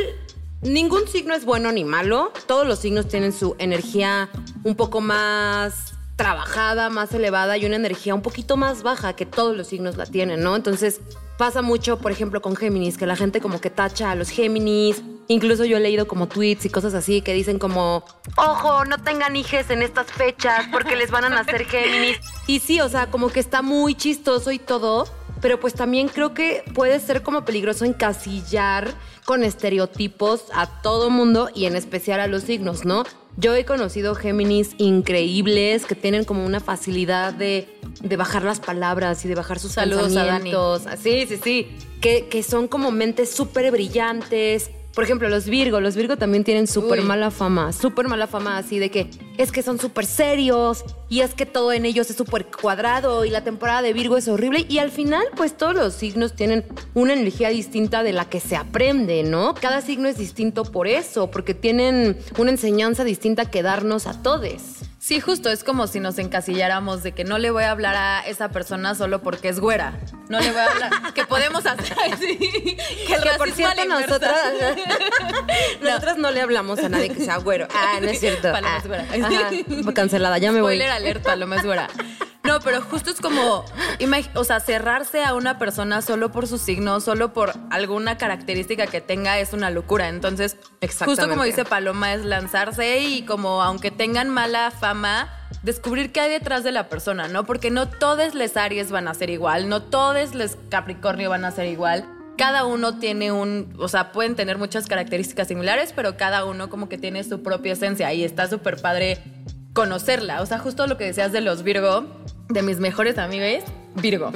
ningún 0.60 1.06
signo 1.08 1.34
es 1.34 1.44
bueno 1.44 1.72
ni 1.72 1.84
malo. 1.84 2.32
Todos 2.46 2.66
los 2.66 2.78
signos 2.78 3.08
tienen 3.08 3.32
su 3.32 3.56
energía 3.58 4.28
un 4.64 4.74
poco 4.74 5.00
más 5.00 5.94
trabajada, 6.16 6.90
más 6.90 7.14
elevada 7.14 7.56
y 7.56 7.64
una 7.64 7.76
energía 7.76 8.14
un 8.14 8.22
poquito 8.22 8.56
más 8.56 8.82
baja 8.82 9.14
que 9.14 9.24
todos 9.24 9.56
los 9.56 9.68
signos 9.68 9.96
la 9.96 10.04
tienen, 10.04 10.42
¿no? 10.42 10.56
Entonces 10.56 11.00
pasa 11.38 11.62
mucho, 11.62 11.98
por 11.98 12.12
ejemplo, 12.12 12.42
con 12.42 12.56
Géminis, 12.56 12.98
que 12.98 13.06
la 13.06 13.16
gente 13.16 13.40
como 13.40 13.60
que 13.60 13.70
tacha 13.70 14.10
a 14.10 14.14
los 14.14 14.28
Géminis. 14.28 15.02
Incluso 15.28 15.64
yo 15.64 15.76
he 15.76 15.80
leído 15.80 16.08
como 16.08 16.26
tweets 16.26 16.66
y 16.66 16.70
cosas 16.70 16.94
así 16.94 17.22
que 17.22 17.32
dicen 17.32 17.58
como, 17.58 18.04
ojo, 18.36 18.84
no 18.84 18.98
tengan 18.98 19.36
hijes 19.36 19.70
en 19.70 19.82
estas 19.82 20.08
fechas 20.08 20.66
porque 20.72 20.96
les 20.96 21.10
van 21.10 21.24
a 21.24 21.28
nacer 21.28 21.64
Géminis. 21.64 22.18
Y 22.46 22.60
sí, 22.60 22.80
o 22.80 22.88
sea, 22.88 23.10
como 23.10 23.28
que 23.28 23.40
está 23.40 23.62
muy 23.62 23.94
chistoso 23.94 24.50
y 24.50 24.58
todo, 24.58 25.06
pero 25.40 25.60
pues 25.60 25.74
también 25.74 26.08
creo 26.08 26.34
que 26.34 26.64
puede 26.74 26.98
ser 26.98 27.22
como 27.22 27.44
peligroso 27.44 27.84
encasillar 27.84 28.92
con 29.24 29.44
estereotipos 29.44 30.46
a 30.54 30.66
todo 30.82 31.10
mundo 31.10 31.50
y 31.54 31.66
en 31.66 31.76
especial 31.76 32.20
a 32.20 32.26
los 32.26 32.44
signos, 32.44 32.84
¿no? 32.84 33.04
Yo 33.40 33.54
he 33.54 33.64
conocido 33.64 34.16
Géminis 34.16 34.74
increíbles 34.78 35.86
que 35.86 35.94
tienen 35.94 36.24
como 36.24 36.44
una 36.44 36.58
facilidad 36.58 37.32
de, 37.32 37.68
de 38.02 38.16
bajar 38.16 38.42
las 38.42 38.58
palabras 38.58 39.24
y 39.24 39.28
de 39.28 39.36
bajar 39.36 39.60
sus 39.60 39.70
Saludos 39.72 40.16
a 40.16 40.24
Dani. 40.24 40.50
pensamientos. 40.50 40.82
Sí, 41.00 41.24
sí, 41.28 41.38
sí. 41.42 41.68
Que, 42.00 42.26
que 42.26 42.42
son 42.42 42.66
como 42.66 42.90
mentes 42.90 43.30
súper 43.30 43.70
brillantes. 43.70 44.72
Por 44.98 45.04
ejemplo, 45.04 45.28
los 45.28 45.48
Virgo. 45.48 45.78
Los 45.78 45.94
Virgo 45.94 46.16
también 46.16 46.42
tienen 46.42 46.66
súper 46.66 47.02
mala 47.02 47.30
fama. 47.30 47.72
Súper 47.72 48.08
mala 48.08 48.26
fama 48.26 48.58
así 48.58 48.80
de 48.80 48.90
que 48.90 49.08
es 49.36 49.52
que 49.52 49.62
son 49.62 49.78
súper 49.78 50.06
serios 50.06 50.84
y 51.08 51.20
es 51.20 51.34
que 51.34 51.46
todo 51.46 51.72
en 51.72 51.84
ellos 51.84 52.10
es 52.10 52.16
súper 52.16 52.46
cuadrado 52.46 53.24
y 53.24 53.30
la 53.30 53.44
temporada 53.44 53.80
de 53.80 53.92
Virgo 53.92 54.16
es 54.16 54.26
horrible. 54.26 54.66
Y 54.68 54.78
al 54.78 54.90
final, 54.90 55.22
pues 55.36 55.56
todos 55.56 55.76
los 55.76 55.94
signos 55.94 56.34
tienen 56.34 56.64
una 56.94 57.12
energía 57.12 57.50
distinta 57.50 58.02
de 58.02 58.12
la 58.12 58.24
que 58.24 58.40
se 58.40 58.56
aprende, 58.56 59.22
¿no? 59.22 59.54
Cada 59.54 59.82
signo 59.82 60.08
es 60.08 60.18
distinto 60.18 60.64
por 60.64 60.88
eso, 60.88 61.30
porque 61.30 61.54
tienen 61.54 62.18
una 62.36 62.50
enseñanza 62.50 63.04
distinta 63.04 63.48
que 63.48 63.62
darnos 63.62 64.08
a 64.08 64.20
todos. 64.20 64.87
Sí, 65.00 65.20
justo, 65.20 65.48
es 65.48 65.62
como 65.62 65.86
si 65.86 66.00
nos 66.00 66.18
encasilláramos 66.18 67.04
de 67.04 67.12
que 67.12 67.22
no 67.22 67.38
le 67.38 67.50
voy 67.52 67.62
a 67.62 67.70
hablar 67.70 67.94
a 67.94 68.20
esa 68.26 68.48
persona 68.50 68.96
solo 68.96 69.22
porque 69.22 69.48
es 69.48 69.60
güera. 69.60 69.92
No 70.28 70.40
le 70.40 70.50
voy 70.50 70.60
a 70.60 70.66
hablar. 70.70 70.90
que 71.14 71.24
podemos 71.24 71.64
hacer 71.66 71.96
así. 72.12 72.36
Que 72.36 73.14
el 73.14 73.22
Que 73.22 73.30
por 73.38 73.50
cierto, 73.52 73.84
nosotras, 73.84 74.36
nosotras 75.80 76.18
no 76.18 76.30
le 76.32 76.40
hablamos 76.40 76.80
a 76.80 76.88
nadie 76.88 77.10
que 77.10 77.24
sea 77.24 77.36
güero. 77.36 77.68
Ah, 77.72 77.98
no 78.02 78.08
es 78.08 78.18
cierto. 78.18 78.50
Paloma 78.50 78.74
Ah, 78.74 78.78
es 78.80 78.86
güera. 78.88 79.06
ajá, 79.84 79.92
cancelada, 79.94 80.38
ya 80.38 80.50
me 80.50 80.60
voy. 80.60 80.74
Spoiler 80.74 80.90
alerta, 80.90 81.36
lo 81.36 81.46
más 81.46 81.64
güera. 81.64 81.88
No, 82.48 82.60
pero 82.60 82.80
justo 82.80 83.10
es 83.10 83.20
como, 83.20 83.62
o 84.34 84.44
sea, 84.44 84.58
cerrarse 84.60 85.22
a 85.22 85.34
una 85.34 85.58
persona 85.58 86.00
solo 86.00 86.32
por 86.32 86.46
su 86.46 86.56
signo, 86.56 86.98
solo 87.00 87.34
por 87.34 87.52
alguna 87.68 88.16
característica 88.16 88.86
que 88.86 89.02
tenga 89.02 89.38
es 89.38 89.52
una 89.52 89.68
locura. 89.68 90.08
Entonces, 90.08 90.56
justo 91.04 91.28
como 91.28 91.44
dice 91.44 91.66
Paloma, 91.66 92.14
es 92.14 92.24
lanzarse 92.24 93.00
y 93.00 93.20
como 93.26 93.62
aunque 93.62 93.90
tengan 93.90 94.30
mala 94.30 94.70
fama, 94.70 95.28
descubrir 95.62 96.10
qué 96.10 96.20
hay 96.20 96.30
detrás 96.30 96.64
de 96.64 96.72
la 96.72 96.88
persona, 96.88 97.28
¿no? 97.28 97.44
Porque 97.44 97.70
no 97.70 97.86
todos 97.86 98.34
les 98.34 98.56
Aries 98.56 98.90
van 98.90 99.08
a 99.08 99.14
ser 99.14 99.28
igual, 99.28 99.68
no 99.68 99.82
todos 99.82 100.34
les 100.34 100.56
Capricornio 100.70 101.28
van 101.28 101.44
a 101.44 101.50
ser 101.50 101.66
igual. 101.66 102.06
Cada 102.38 102.64
uno 102.64 102.98
tiene 102.98 103.30
un, 103.30 103.74
o 103.78 103.88
sea, 103.88 104.10
pueden 104.10 104.36
tener 104.36 104.56
muchas 104.56 104.86
características 104.86 105.48
similares, 105.48 105.92
pero 105.94 106.16
cada 106.16 106.46
uno 106.46 106.70
como 106.70 106.88
que 106.88 106.96
tiene 106.96 107.24
su 107.24 107.42
propia 107.42 107.74
esencia 107.74 108.10
y 108.14 108.24
está 108.24 108.48
súper 108.48 108.80
padre 108.80 109.18
conocerla. 109.74 110.40
O 110.40 110.46
sea, 110.46 110.58
justo 110.58 110.86
lo 110.86 110.96
que 110.96 111.04
decías 111.04 111.30
de 111.30 111.40
los 111.42 111.62
Virgo, 111.62 112.06
de 112.48 112.62
mis 112.62 112.78
mejores 112.78 113.18
amigos, 113.18 113.64
Virgo. 113.96 114.32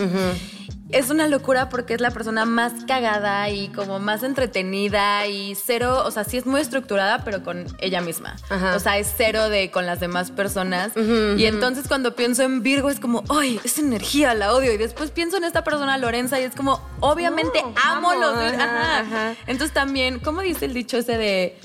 Es 0.90 1.08
una 1.08 1.26
locura 1.26 1.70
porque 1.70 1.94
es 1.94 2.02
la 2.02 2.10
persona 2.10 2.44
más 2.44 2.84
cagada 2.86 3.48
y 3.48 3.68
como 3.68 3.98
más 3.98 4.22
entretenida 4.22 5.26
y 5.26 5.54
cero, 5.54 6.02
o 6.04 6.10
sea, 6.10 6.22
sí 6.24 6.36
es 6.36 6.44
muy 6.44 6.60
estructurada, 6.60 7.24
pero 7.24 7.42
con 7.42 7.64
ella 7.80 8.02
misma. 8.02 8.36
Ajá. 8.50 8.76
O 8.76 8.78
sea, 8.78 8.98
es 8.98 9.10
cero 9.16 9.48
de 9.48 9.70
con 9.70 9.86
las 9.86 10.00
demás 10.00 10.30
personas. 10.30 10.92
y 10.94 11.46
entonces 11.46 11.88
cuando 11.88 12.14
pienso 12.14 12.42
en 12.42 12.62
Virgo 12.62 12.90
es 12.90 13.00
como, 13.00 13.24
¡ay, 13.30 13.58
esa 13.64 13.80
energía 13.80 14.34
la 14.34 14.52
odio! 14.52 14.70
Y 14.70 14.76
después 14.76 15.10
pienso 15.10 15.38
en 15.38 15.44
esta 15.44 15.64
persona, 15.64 15.96
Lorenza, 15.96 16.38
y 16.38 16.42
es 16.42 16.54
como, 16.54 16.86
obviamente 17.00 17.62
No, 17.62 17.72
amo, 17.82 18.12
los 18.12 18.38
Virgo. 18.38 18.60
ajá. 18.62 19.34
Entonces 19.46 19.72
también, 19.72 20.18
¿cómo 20.18 20.42
dice 20.42 20.66
el 20.66 20.74
dicho 20.74 20.98
ese 20.98 21.16
de 21.16 21.58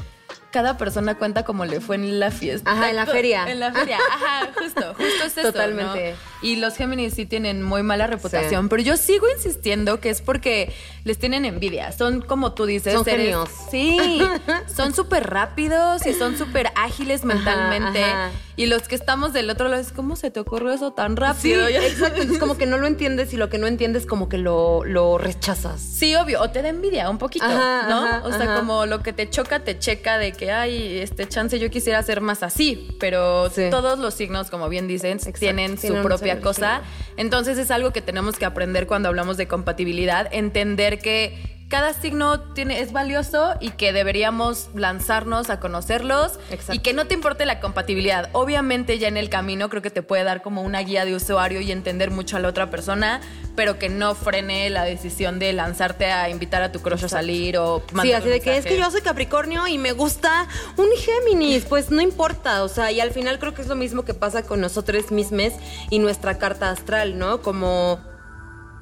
cada 0.51 0.77
persona 0.77 1.16
cuenta 1.18 1.44
como 1.44 1.66
le 1.66 1.82
fue 1.82 1.98
en 1.98 2.20
la 2.22 2.32
fiesta? 2.32 2.72
Ajá, 2.72 2.89
en 2.89 2.96
la 2.96 3.06
feria. 3.06 3.51
En 3.51 3.60
la 3.60 3.74
feria, 3.74 3.98
ajá, 4.10 4.50
justo, 4.58 4.94
justo 4.96 5.25
es 5.25 5.38
eso. 5.38 5.51
Totalmente. 5.51 6.12
¿no? 6.13 6.18
Y 6.41 6.58
los 6.58 6.75
Géminis 6.75 7.13
sí 7.15 7.25
tienen 7.25 7.63
muy 7.63 7.82
mala 7.84 8.06
reputación, 8.08 8.70
pero 8.70 8.84
yo 8.84 8.96
sigo 8.98 9.25
insistiendo 9.36 10.00
que 10.00 10.10
es 10.10 10.22
porque 10.22 10.72
les 11.03 11.17
tienen 11.17 11.46
envidia. 11.46 11.91
Son 11.91 12.22
como 12.22 12.53
tú 12.53 12.65
dices, 12.65 12.94
Son 12.94 13.03
seres- 13.06 13.22
genios. 13.25 13.50
Sí, 13.72 14.22
son 14.75 14.94
súper 14.94 15.29
rápidos 15.29 16.06
y 16.06 16.13
son 16.13 16.38
súper 16.38 16.72
ágiles 16.75 17.25
mentalmente. 17.25 18.03
ajá. 18.03 18.32
Y 18.56 18.65
los 18.65 18.88
que 18.88 18.96
estamos 18.96 19.34
del 19.34 19.51
otro 19.51 19.67
lado 19.67 19.79
es, 19.79 19.91
¿cómo 19.91 20.15
se 20.15 20.32
te 20.32 20.39
ocurrió 20.39 20.72
eso 20.74 20.91
tan 20.91 21.12
Sí, 21.12 21.15
rápido? 21.22 21.70
Yo- 21.70 21.79
exacto. 21.82 22.22
Es 22.24 22.39
como 22.39 22.58
que 22.58 22.65
no 22.65 22.77
lo 22.79 22.88
entiendes 22.88 23.32
y 23.34 23.38
lo 23.38 23.50
que 23.50 23.60
no 23.60 23.67
entiendes 23.67 24.06
como 24.08 24.29
que 24.29 24.39
lo, 24.39 24.84
lo 24.84 25.17
rechazas. 25.20 25.79
Sí, 25.79 26.15
obvio, 26.15 26.41
o 26.41 26.50
te 26.50 26.63
da 26.63 26.70
envidia 26.70 27.08
un 27.10 27.20
poquito, 27.20 27.46
Ajá, 27.46 27.86
¿no? 27.88 28.27
o 28.27 28.32
sea, 28.34 28.56
como 28.56 28.86
lo 28.88 29.03
que 29.03 29.13
te 29.13 29.29
choca, 29.29 29.60
te 29.60 29.77
checa 29.77 30.17
de 30.17 30.32
que, 30.32 30.51
ay, 30.51 30.98
este 31.00 31.27
chance 31.27 31.60
yo 31.60 31.70
quisiera 31.70 32.01
ser 32.01 32.20
más 32.22 32.41
así, 32.41 32.96
pero 33.00 33.50
Sí. 33.51 33.67
todos 33.70 34.00
los 34.00 34.15
signos, 34.15 34.50
como 34.50 34.70
bien 34.70 34.88
dicen, 34.88 35.20
tienen 35.20 35.77
su 35.77 35.82
tienen 35.88 36.01
su 36.01 36.08
propia 36.08 36.26
propia 36.36 36.41
cosa. 36.41 36.81
Entonces 37.17 37.57
es 37.57 37.72
algo 37.72 37.91
que 37.91 38.01
tenemos 38.01 38.38
que 38.38 38.46
aprender 38.46 38.88
cuando 38.88 39.10
hablamos 39.10 39.38
de 39.38 39.48
compatibilidad, 39.48 40.27
entender 40.31 41.00
que 41.00 41.56
cada 41.69 41.93
signo 41.93 42.39
tiene, 42.39 42.79
es 42.79 42.93
valioso 42.93 43.55
y 43.59 43.71
que 43.71 43.91
deberíamos 43.91 44.69
lanzarnos 44.74 45.50
a 45.50 45.59
conocerlos 45.59 46.39
y 46.71 46.79
que 46.79 46.93
no 46.93 47.07
te 47.07 47.13
importe 47.13 47.45
la 47.45 47.59
compatibilidad. 47.59 48.29
Obviamente 48.31 48.97
ya 49.00 49.09
en 49.09 49.17
el 49.17 49.29
camino 49.29 49.69
creo 49.69 49.81
que 49.81 49.89
te 49.89 50.01
puede 50.01 50.24
dar 50.24 50.41
como 50.41 50.62
una 50.62 50.79
guía 50.79 51.03
de 51.03 51.13
usuario 51.13 51.59
y 51.59 51.71
entender 51.71 52.09
mucho 52.09 52.38
a 52.38 52.39
la 52.39 52.47
otra 52.47 52.69
persona, 52.69 53.19
pero 53.55 53.77
que 53.79 53.89
no 53.89 54.15
frene 54.15 54.69
la 54.69 54.86
decisión 54.86 55.39
de 55.39 55.51
lanzarte 55.51 56.05
a 56.05 56.29
invitar 56.29 56.62
a 56.62 56.71
tu 56.71 56.81
crush 56.81 57.03
a 57.03 57.09
salir 57.09 57.57
o 57.57 57.83
mandar 57.91 58.05
Sí, 58.05 58.13
así 58.13 58.29
de 58.29 58.39
que 58.39 58.57
es 58.57 58.65
que 58.65 58.77
yo 58.77 58.89
soy 58.89 59.01
Capricornio 59.01 59.67
y 59.67 59.77
me 59.77 59.91
gusta 59.91 60.47
un 60.77 60.88
Géminis, 60.97 61.65
pues 61.65 61.91
no 61.91 62.01
importa, 62.01 62.63
o 62.63 62.69
sea, 62.69 62.91
y 62.91 63.01
al 63.01 63.12
final 63.12 63.39
creo 63.39 63.53
que 63.53 63.62
es 63.62 63.67
lo 63.67 63.75
mismo 63.75 64.05
que 64.05 64.13
pasa 64.13 64.43
con 64.43 64.62
nosotros 64.62 65.12
mismos 65.12 65.53
y 65.89 66.00
nuestra 66.00 66.38
carta 66.38 66.69
astral, 66.69 67.17
¿no? 67.17 67.41
Como 67.41 68.00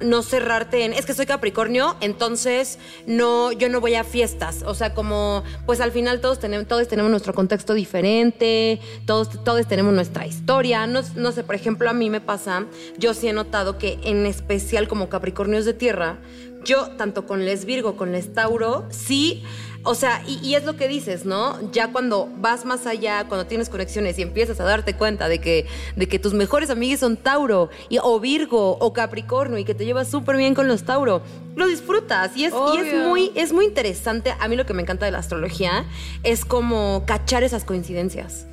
no 0.00 0.22
cerrarte 0.22 0.84
en, 0.84 0.92
es 0.92 1.06
que 1.06 1.14
soy 1.14 1.26
Capricornio, 1.26 1.96
entonces 2.00 2.78
no, 3.06 3.52
yo 3.52 3.68
no 3.68 3.80
voy 3.80 3.94
a 3.94 4.04
fiestas. 4.04 4.62
O 4.64 4.74
sea, 4.74 4.94
como, 4.94 5.42
pues 5.64 5.80
al 5.80 5.92
final 5.92 6.20
todos 6.20 6.38
tenemos, 6.38 6.66
todos 6.66 6.88
tenemos 6.88 7.10
nuestro 7.10 7.34
contexto 7.34 7.74
diferente, 7.74 8.80
todos, 9.06 9.42
todos 9.44 9.66
tenemos 9.66 9.92
nuestra 9.94 10.26
historia. 10.26 10.86
No, 10.86 11.02
sé, 11.32 11.44
por 11.44 11.54
ejemplo, 11.54 11.88
a 11.90 11.92
mí 11.92 12.10
me 12.10 12.20
pasa, 12.20 12.66
yo 12.98 13.14
sí 13.14 13.28
he 13.28 13.32
notado 13.32 13.78
que 13.78 13.98
en 14.04 14.26
especial 14.26 14.88
como 14.88 15.08
Capricornios 15.08 15.64
de 15.64 15.74
tierra, 15.74 16.18
yo 16.64 16.88
tanto 16.96 17.26
con 17.26 17.44
Les 17.44 17.64
Virgo, 17.64 17.96
con 17.96 18.12
Les 18.12 18.32
Tauro, 18.34 18.86
sí 18.90 19.44
o 19.86 19.94
sea, 19.94 20.22
y, 20.26 20.54
es 20.54 20.64
lo 20.64 20.76
que 20.76 20.88
dices, 20.88 21.24
¿no? 21.24 21.70
Ya 21.72 21.92
cuando 21.92 22.28
vas 22.38 22.64
más 22.64 22.86
allá, 22.86 23.26
cuando 23.28 23.46
tienes 23.46 23.68
conexiones 23.68 24.18
y 24.18 24.22
empiezas 24.22 24.60
a 24.60 24.64
darte 24.64 24.94
cuenta 24.94 25.28
de 25.28 25.38
que, 25.38 25.66
de 25.94 26.08
que 26.08 26.18
tus 26.18 26.34
mejores 26.34 26.70
amigos 26.70 27.00
son 27.00 27.16
Tauro, 27.16 27.70
y, 27.88 27.98
o 28.02 28.20
Virgo, 28.20 28.76
o 28.78 28.92
Capricornio, 28.92 29.58
y 29.58 29.64
que 29.64 29.74
te 29.74 29.84
llevas 29.84 30.10
súper 30.10 30.36
bien 30.36 30.54
con 30.54 30.68
los 30.68 30.84
Tauro, 30.84 31.22
lo 31.54 31.66
disfrutas. 31.66 32.36
Y 32.36 32.44
es, 32.44 32.54
y 32.74 32.78
es, 32.78 32.94
muy, 33.06 33.32
es 33.34 33.52
muy 33.52 33.64
interesante. 33.64 34.34
A 34.38 34.48
mí 34.48 34.56
lo 34.56 34.66
que 34.66 34.74
me 34.74 34.82
encanta 34.82 35.06
de 35.06 35.12
la 35.12 35.18
astrología 35.18 35.84
es 36.22 36.44
como 36.44 37.04
cachar 37.06 37.42
esas 37.42 37.64
coincidencias. 37.64 38.46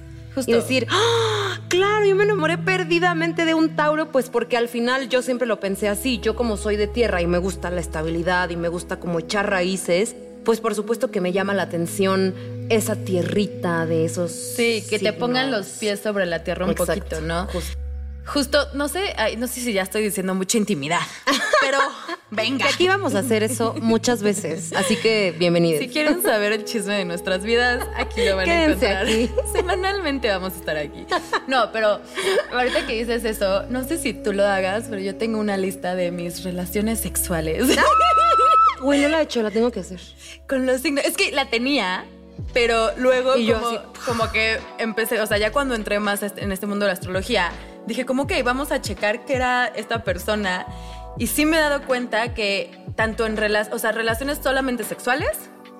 Y 0.47 0.53
decir, 0.53 0.87
¡Ah! 0.89 1.59
claro, 1.67 2.05
yo 2.05 2.15
me 2.15 2.23
enamoré 2.23 2.57
perdidamente 2.57 3.45
de 3.45 3.53
un 3.53 3.75
Tauro, 3.75 4.11
pues 4.11 4.29
porque 4.29 4.57
al 4.57 4.67
final 4.67 5.09
yo 5.09 5.21
siempre 5.21 5.47
lo 5.47 5.59
pensé 5.59 5.89
así. 5.89 6.19
Yo 6.19 6.35
como 6.35 6.57
soy 6.57 6.75
de 6.75 6.87
tierra 6.87 7.21
y 7.21 7.27
me 7.27 7.37
gusta 7.37 7.69
la 7.69 7.81
estabilidad 7.81 8.49
y 8.49 8.55
me 8.55 8.67
gusta 8.67 8.99
como 8.99 9.19
echar 9.19 9.49
raíces, 9.49 10.15
pues 10.43 10.59
por 10.59 10.75
supuesto 10.75 11.11
que 11.11 11.21
me 11.21 11.31
llama 11.31 11.53
la 11.53 11.63
atención 11.63 12.33
esa 12.69 12.95
tierrita 12.95 13.85
de 13.85 14.05
esos. 14.05 14.31
Sí, 14.31 14.83
que 14.89 14.99
te 14.99 15.13
pongan 15.13 15.51
los 15.51 15.67
pies 15.67 15.99
sobre 15.99 16.25
la 16.25 16.43
tierra 16.43 16.65
un 16.65 16.75
poquito, 16.75 17.21
¿no? 17.21 17.47
Justo. 18.25 18.67
no 18.73 18.87
sé, 18.87 19.13
no 19.37 19.47
sé 19.47 19.59
si 19.59 19.73
ya 19.73 19.81
estoy 19.81 20.03
diciendo 20.03 20.33
mucha 20.33 20.57
intimidad, 20.57 21.01
pero 21.59 21.77
venga. 22.31 22.67
aquí 22.67 22.87
vamos 22.87 23.15
a 23.15 23.19
hacer 23.19 23.43
eso 23.43 23.75
muchas 23.81 24.23
veces, 24.23 24.71
así 24.73 24.95
que 24.95 25.35
bienvenidos. 25.37 25.81
Si 25.81 25.89
quieren 25.89 26.23
saber 26.23 26.53
el 26.53 26.63
chisme 26.63 26.93
de 26.93 27.05
nuestras 27.05 27.43
vidas, 27.43 27.85
aquí 27.97 28.23
lo 28.23 28.37
van 28.37 28.49
a 28.49 28.63
encontrar. 28.63 29.05
Aquí. 29.05 29.29
Semanalmente 29.53 30.29
vamos 30.29 30.53
a 30.53 30.55
estar 30.55 30.77
aquí. 30.77 31.05
No, 31.47 31.71
pero 31.73 31.99
ahorita 32.53 32.87
que 32.87 32.93
dices 32.93 33.25
eso, 33.25 33.63
no 33.63 33.85
sé 33.85 33.97
si 33.97 34.13
tú 34.13 34.31
lo 34.31 34.45
hagas, 34.45 34.85
pero 34.89 35.01
yo 35.01 35.15
tengo 35.17 35.37
una 35.39 35.57
lista 35.57 35.93
de 35.93 36.11
mis 36.11 36.43
relaciones 36.43 37.01
sexuales. 37.01 37.67
Güey, 38.83 39.01
no 39.01 39.07
la 39.07 39.21
he 39.21 39.23
hecho, 39.23 39.41
la 39.41 39.51
tengo 39.51 39.71
que 39.71 39.79
hacer. 39.79 39.99
Con 40.47 40.65
los 40.65 40.81
signos. 40.81 41.05
Es 41.05 41.15
que 41.15 41.31
la 41.31 41.49
tenía, 41.49 42.05
pero 42.53 42.91
luego 42.97 43.33
como, 43.33 43.93
como, 44.05 44.31
que 44.31 44.59
empecé, 44.77 45.21
o 45.21 45.25
sea, 45.25 45.37
ya 45.37 45.51
cuando 45.51 45.73
entré 45.73 45.99
más 45.99 46.21
en 46.21 46.51
este 46.51 46.67
mundo 46.67 46.85
de 46.85 46.89
la 46.89 46.93
astrología, 46.93 47.51
dije 47.87 48.05
como, 48.05 48.23
ok, 48.23 48.33
vamos 48.43 48.71
a 48.71 48.81
checar 48.81 49.25
qué 49.25 49.35
era 49.35 49.67
esta 49.67 50.03
persona. 50.03 50.67
Y 51.17 51.27
sí 51.27 51.45
me 51.45 51.57
he 51.57 51.59
dado 51.59 51.85
cuenta 51.85 52.33
que 52.33 52.71
tanto 52.95 53.25
en 53.25 53.37
o 53.71 53.79
sea, 53.79 53.91
relaciones 53.91 54.39
solamente 54.43 54.83
sexuales 54.83 55.37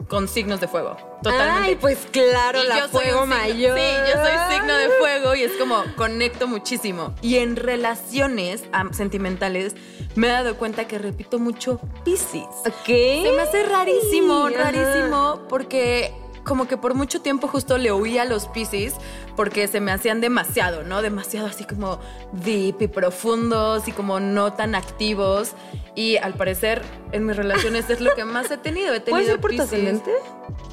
con 0.07 0.27
signos 0.27 0.59
de 0.59 0.67
fuego. 0.67 0.97
Totalmente. 1.21 1.69
Ay, 1.69 1.75
pues 1.75 2.00
claro, 2.12 2.63
la 2.63 2.88
fuego 2.88 3.25
mayor. 3.25 3.77
Sí, 3.77 3.85
yo 4.09 4.23
soy 4.23 4.55
signo 4.55 4.75
de 4.75 4.89
fuego 5.00 5.35
y 5.35 5.43
es 5.43 5.53
como 5.53 5.83
conecto 5.95 6.47
muchísimo. 6.47 7.15
Y 7.21 7.38
en 7.38 7.55
relaciones 7.55 8.63
sentimentales 8.91 9.75
me 10.15 10.27
he 10.27 10.31
dado 10.31 10.57
cuenta 10.57 10.88
que 10.88 11.00
repito 11.00 11.39
mucho 11.39 11.79
Pisces. 12.03 12.43
Ok. 12.65 12.85
Se 12.85 13.31
me 13.35 13.41
hace 13.41 13.63
rarísimo, 13.63 14.50
rarísimo, 14.50 15.41
porque 15.47 16.13
como 16.43 16.67
que 16.67 16.77
por 16.77 16.93
mucho 16.93 17.21
tiempo 17.21 17.47
justo 17.47 17.77
le 17.77 17.91
oía 17.91 18.23
a 18.23 18.25
los 18.25 18.47
Pisces 18.47 18.95
porque 19.36 19.68
se 19.68 19.80
me 19.80 19.92
hacían 19.92 20.22
demasiado, 20.22 20.84
¿no? 20.84 21.02
Demasiado 21.02 21.48
así 21.48 21.63
como 21.63 22.00
deep 22.32 22.82
y 22.82 22.88
profundos 22.88 23.88
y 23.88 23.92
como 23.92 24.20
no 24.20 24.54
tan 24.54 24.75
activos. 24.75 25.54
Y 25.96 26.18
al 26.18 26.34
parecer 26.34 26.82
en 27.12 27.25
mis 27.25 27.36
relaciones 27.36 27.90
es 27.90 28.02
lo 28.02 28.13
que 28.16 28.25
más 28.25 28.50
he 28.52 28.58
tenido. 28.58 28.94
He 28.94 29.00
tenido 29.00 29.12
¿Puede 29.12 29.25
ser 29.25 29.40
por 29.40 29.56
tu 29.56 29.62
ascendente? 29.62 30.12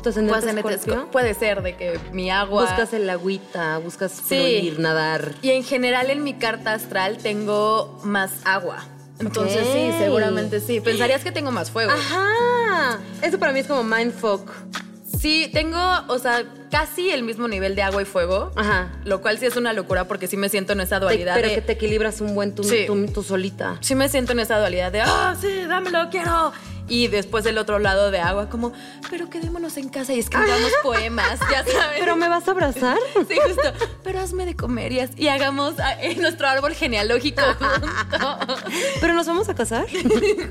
¿Tu 0.02 0.09
ascendente 0.09 0.62
Puede 1.12 1.35
ser 1.35 1.62
de 1.62 1.76
que 1.76 1.99
mi 2.12 2.31
agua... 2.31 2.67
Buscas 2.67 2.93
el 2.95 3.09
agüita, 3.09 3.79
buscas 3.79 4.12
fluir, 4.12 4.79
nadar. 4.79 5.33
Y 5.43 5.50
en 5.50 5.62
general 5.62 6.11
en 6.11 6.23
mi 6.25 6.35
carta 6.35 6.73
astral 6.73 7.19
tengo 7.19 8.00
más 8.05 8.33
agua. 8.45 8.85
Entonces 9.21 9.67
sí, 9.73 9.90
seguramente 9.99 10.61
sí. 10.61 10.81
Pensarías 10.81 11.23
que 11.23 11.33
tengo 11.33 11.50
más 11.50 11.71
fuego. 11.71 11.93
Ajá. 11.93 12.99
Eso 13.23 13.38
para 13.38 13.52
mí 13.52 13.61
es 13.61 13.67
como 13.67 13.83
mindfuck. 13.85 14.50
Sí, 15.20 15.50
tengo, 15.52 15.78
o 16.08 16.18
sea, 16.18 16.44
casi 16.70 17.10
el 17.10 17.22
mismo 17.22 17.46
nivel 17.46 17.74
de 17.74 17.82
agua 17.82 18.00
y 18.00 18.04
fuego. 18.06 18.52
Ajá. 18.56 18.90
Lo 19.04 19.20
cual 19.20 19.38
sí 19.38 19.44
es 19.44 19.56
una 19.56 19.74
locura 19.74 20.08
porque 20.08 20.26
sí 20.26 20.38
me 20.38 20.48
siento 20.48 20.72
en 20.72 20.80
esa 20.80 20.98
dualidad. 20.98 21.34
pero 21.34 21.48
que 21.48 21.60
te 21.60 21.72
equilibras 21.72 22.22
un 22.22 22.34
buen 22.34 22.54
tú, 22.54 22.64
solita. 23.22 23.76
Sí 23.80 23.94
me 23.94 24.08
siento 24.08 24.32
en 24.32 24.40
esa 24.40 24.58
dualidad 24.58 24.90
de, 24.90 25.02
ah, 25.02 25.36
sí, 25.38 25.64
dámelo, 25.68 26.08
quiero. 26.10 26.52
Y 26.88 27.06
después 27.06 27.44
del 27.44 27.58
otro 27.58 27.78
lado 27.78 28.10
de 28.10 28.18
agua, 28.18 28.48
como, 28.48 28.72
pero 29.10 29.30
quedémonos 29.30 29.76
en 29.76 29.90
casa 29.90 30.12
y 30.14 30.18
escribamos 30.18 30.72
poemas, 30.82 31.38
ya 31.50 31.64
sabes. 31.64 32.00
¿Pero 32.00 32.16
me 32.16 32.28
vas 32.28 32.48
a 32.48 32.50
abrazar? 32.52 32.98
Sí, 33.28 33.36
justo. 33.46 33.72
Pero 34.02 34.20
hazme 34.20 34.46
de 34.46 34.56
comer 34.56 34.90
y, 34.90 35.00
y 35.16 35.28
hagamos 35.28 35.74
ah, 35.78 35.96
nuestro 36.16 36.48
árbol 36.48 36.72
genealógico 36.72 37.42
¿Pero 39.00 39.12
nos 39.12 39.26
vamos 39.26 39.48
a 39.48 39.54
casar? 39.54 39.86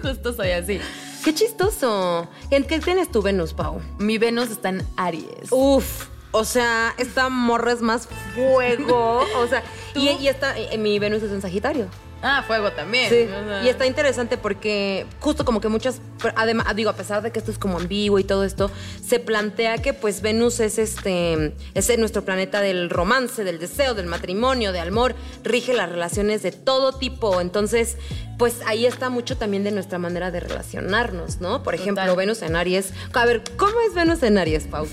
justo 0.01 0.31
soy 0.33 0.51
así. 0.51 0.79
Qué 1.23 1.33
chistoso. 1.33 2.27
¿En 2.49 2.63
qué 2.63 2.79
tienes 2.79 3.11
tu 3.11 3.21
Venus, 3.21 3.53
Pau? 3.53 3.81
Mi 3.97 4.17
Venus 4.17 4.49
está 4.51 4.69
en 4.69 4.87
Aries. 4.95 5.51
Uf. 5.51 6.07
O 6.31 6.45
sea, 6.45 6.93
esta 6.97 7.29
morra 7.29 7.71
es 7.71 7.81
más 7.81 8.07
fuego. 8.35 9.21
O 9.37 9.47
sea, 9.47 9.63
y, 9.95 10.09
y, 10.09 10.27
esta, 10.27 10.55
mi 10.77 10.99
Venus 10.99 11.23
es 11.23 11.31
en 11.31 11.41
Sagitario. 11.41 11.87
Ah, 12.21 12.43
fuego 12.45 12.71
también. 12.71 13.09
Sí. 13.09 13.27
Y 13.63 13.69
está 13.69 13.85
interesante 13.85 14.37
porque 14.37 15.05
justo 15.19 15.45
como 15.45 15.61
que 15.61 15.69
muchas, 15.69 16.01
además, 16.35 16.67
digo, 16.75 16.89
a 16.89 16.95
pesar 16.95 17.21
de 17.21 17.31
que 17.31 17.39
esto 17.39 17.51
es 17.51 17.57
como 17.57 17.77
ambiguo 17.77 18.19
y 18.19 18.23
todo 18.23 18.43
esto, 18.43 18.69
se 19.05 19.19
plantea 19.19 19.77
que 19.77 19.93
pues 19.93 20.21
Venus 20.21 20.59
es 20.59 20.77
este, 20.77 21.55
es 21.73 21.97
nuestro 21.97 22.25
planeta 22.25 22.61
del 22.61 22.89
romance, 22.89 23.43
del 23.43 23.59
deseo, 23.59 23.93
del 23.93 24.07
matrimonio, 24.07 24.71
de 24.71 24.79
amor, 24.79 25.15
rige 25.43 25.73
las 25.73 25.89
relaciones 25.89 26.43
de 26.43 26.51
todo 26.51 26.93
tipo. 26.93 27.39
Entonces, 27.39 27.97
pues 28.37 28.61
ahí 28.65 28.85
está 28.85 29.09
mucho 29.09 29.37
también 29.37 29.63
de 29.63 29.71
nuestra 29.71 29.97
manera 29.97 30.31
de 30.31 30.39
relacionarnos, 30.39 31.39
¿no? 31.39 31.63
Por 31.63 31.75
ejemplo, 31.75 32.15
Venus 32.15 32.41
en 32.41 32.55
Aries. 32.55 32.93
A 33.13 33.25
ver, 33.25 33.43
¿cómo 33.57 33.73
es 33.87 33.93
Venus 33.93 34.23
en 34.23 34.37
Aries, 34.37 34.65
Pau? 34.65 34.87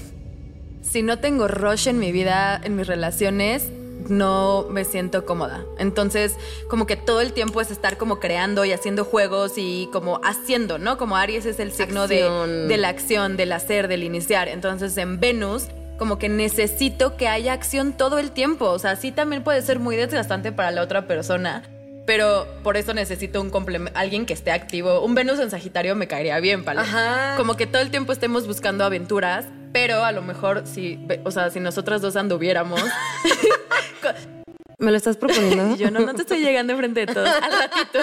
Si 0.83 1.03
no 1.03 1.19
tengo 1.19 1.49
rush 1.49 1.89
en 1.89 1.99
mi 1.99 2.13
vida, 2.13 2.61
en 2.63 2.77
mis 2.77 2.87
relaciones, 2.87 3.65
no 4.09 4.67
me 4.71 4.85
siento 4.85 5.25
cómoda. 5.25 5.65
Entonces, 5.79 6.37
como 6.69 6.87
que 6.87 6.97
todo 6.97 7.21
el 7.21 7.33
tiempo 7.33 7.61
es 7.61 7.71
estar 7.71 7.97
como 7.97 8.21
creando 8.21 8.65
y 8.65 8.73
haciendo 8.73 9.05
juegos 9.05 9.55
y 9.57 9.89
como 9.93 10.21
haciendo, 10.23 10.79
¿no? 10.79 10.99
Como 10.99 11.17
Aries 11.17 11.47
es 11.47 11.61
el 11.61 11.73
signo 11.73 12.07
de, 12.09 12.23
de, 12.69 12.77
la 12.77 12.89
acción, 12.89 13.37
del 13.37 13.53
hacer, 13.53 13.89
del 13.89 14.03
iniciar. 14.03 14.49
Entonces, 14.49 14.97
en 14.97 15.19
Venus, 15.21 15.67
como 15.99 16.19
que 16.19 16.29
necesito 16.29 17.17
que 17.17 17.29
haya 17.29 17.53
acción 17.53 17.93
todo 17.93 18.19
el 18.19 18.31
tiempo. 18.31 18.67
O 18.67 18.79
sea, 18.79 18.97
sí 18.97 19.13
también 19.13 19.43
puede 19.43 19.63
ser 19.63 19.79
muy 19.79 19.97
desgastante 19.97 20.53
para 20.53 20.71
la 20.71 20.83
otra 20.83 21.07
persona. 21.07 21.63
Pero 22.07 22.47
por 22.63 22.77
eso 22.77 22.95
necesito 22.95 23.41
un 23.41 23.51
complemento, 23.51 23.99
alguien 23.99 24.27
que 24.27 24.33
esté 24.33 24.53
activo. 24.53 25.01
Un 25.01 25.17
Venus 25.17 25.41
en 25.41 25.51
Sagitario 25.51 25.97
me 25.97 26.07
caería 26.07 26.39
bien, 26.39 26.65
¿vale? 26.65 26.83
Como 27.37 27.57
que 27.57 27.67
todo 27.67 27.83
el 27.83 27.91
tiempo 27.91 28.13
estemos 28.13 28.47
buscando 28.47 28.85
aventuras, 28.85 29.47
pero 29.73 30.05
a 30.05 30.13
lo 30.13 30.23
mejor 30.23 30.63
si, 30.67 31.05
o 31.25 31.33
sea, 31.33 31.51
si 31.51 31.59
nosotras 31.59 32.01
dos 32.03 32.15
anduviéramos, 32.15 32.81
¿Me 34.79 34.91
lo 34.91 34.97
estás 34.97 35.17
proponiendo? 35.17 35.77
yo 35.79 35.91
no, 35.91 36.01
no 36.01 36.15
te 36.15 36.23
estoy 36.23 36.41
llegando 36.41 36.73
enfrente 36.73 37.07
de 37.07 37.15
todos. 37.15 37.29
Al 37.29 37.53
ratito. 37.53 37.99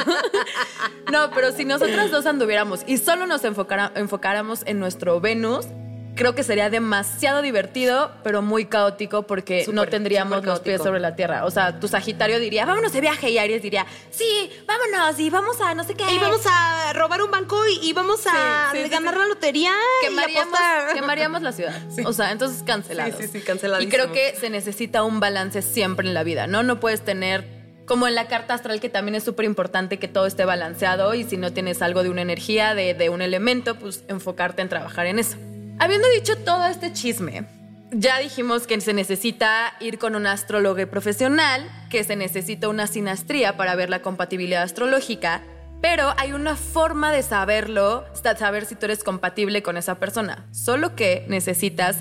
no, 1.11 1.29
pero 1.31 1.51
si 1.51 1.65
nosotras 1.65 2.09
dos 2.09 2.25
anduviéramos 2.25 2.81
y 2.87 2.97
solo 2.97 3.27
nos 3.27 3.43
enfocáramos 3.43 4.63
en 4.65 4.79
nuestro 4.79 5.21
Venus, 5.21 5.67
creo 6.15 6.35
que 6.35 6.43
sería 6.43 6.69
demasiado 6.69 7.41
divertido, 7.41 8.11
pero 8.23 8.41
muy 8.41 8.65
caótico 8.65 9.23
porque 9.23 9.65
no 9.71 9.85
tendríamos 9.87 10.43
los 10.43 10.59
pies 10.59 10.81
sobre 10.81 10.99
la 10.99 11.15
tierra. 11.15 11.45
O 11.45 11.51
sea, 11.51 11.79
tu 11.79 11.87
Sagitario 11.87 12.39
diría, 12.39 12.65
vámonos 12.65 12.93
de 12.93 13.01
viaje 13.01 13.29
y 13.29 13.37
Aries 13.37 13.61
diría, 13.61 13.85
sí, 14.11 14.51
vámonos 14.67 15.19
y 15.19 15.29
vamos 15.29 15.59
a 15.61 15.73
no 15.73 15.83
sé 15.83 15.95
qué. 15.95 16.03
Y 16.11 16.19
vamos 16.19 16.41
a 16.45 16.93
robar 16.93 17.21
un 17.21 17.31
banco 17.31 17.59
y, 17.81 17.93
vamos 17.93 18.25
a 18.27 18.71
ganar 18.89 19.17
la 19.17 19.27
lotería 19.27 19.71
quemaríamos, 20.01 20.59
y 20.91 20.93
quemaríamos 20.95 21.41
la 21.41 21.51
ciudad. 21.51 21.73
O 22.05 22.11
sea, 22.11 22.31
entonces 22.31 22.63
cancelado. 22.63 23.15
Sí, 23.17 23.23
sí, 23.23 23.39
sí, 23.39 23.41
cancelado. 23.41 23.81
Y 23.81 23.87
creo 23.87 24.11
que 24.11 24.35
se 24.35 24.49
necesita 24.49 25.03
un 25.03 25.19
balance 25.19 25.61
siempre 25.61 26.07
en 26.07 26.13
la 26.13 26.23
vida, 26.23 26.47
¿no? 26.47 26.61
No 26.61 26.79
puedes 26.79 27.01
tener 27.01 27.45
como 27.85 28.07
en 28.07 28.15
la 28.15 28.27
carta 28.27 28.53
astral, 28.53 28.79
que 28.79 28.89
también 28.89 29.15
es 29.15 29.23
súper 29.23 29.45
importante 29.45 29.99
que 29.99 30.07
todo 30.07 30.25
esté 30.25 30.45
balanceado 30.45 31.13
y 31.13 31.23
si 31.23 31.37
no 31.37 31.53
tienes 31.53 31.81
algo 31.81 32.03
de 32.03 32.09
una 32.09 32.21
energía, 32.21 32.75
de, 32.75 32.93
de 32.93 33.09
un 33.09 33.21
elemento, 33.21 33.75
pues 33.75 34.03
enfocarte 34.07 34.61
en 34.61 34.69
trabajar 34.69 35.05
en 35.05 35.19
eso. 35.19 35.37
Habiendo 35.79 36.07
dicho 36.15 36.37
todo 36.37 36.65
este 36.67 36.93
chisme, 36.93 37.45
ya 37.91 38.19
dijimos 38.19 38.67
que 38.67 38.79
se 38.81 38.93
necesita 38.93 39.73
ir 39.79 39.99
con 39.99 40.15
un 40.15 40.27
astrólogo 40.27 40.85
profesional, 40.87 41.69
que 41.89 42.03
se 42.03 42.15
necesita 42.15 42.69
una 42.69 42.87
sinastría 42.87 43.57
para 43.57 43.75
ver 43.75 43.89
la 43.89 44.01
compatibilidad 44.01 44.63
astrológica, 44.63 45.41
pero 45.81 46.13
hay 46.17 46.33
una 46.33 46.55
forma 46.55 47.11
de 47.11 47.23
saberlo, 47.23 48.05
saber 48.37 48.65
si 48.65 48.75
tú 48.75 48.85
eres 48.85 49.03
compatible 49.03 49.61
con 49.61 49.77
esa 49.77 49.95
persona. 49.95 50.45
Solo 50.51 50.95
que 50.95 51.25
necesitas 51.27 51.97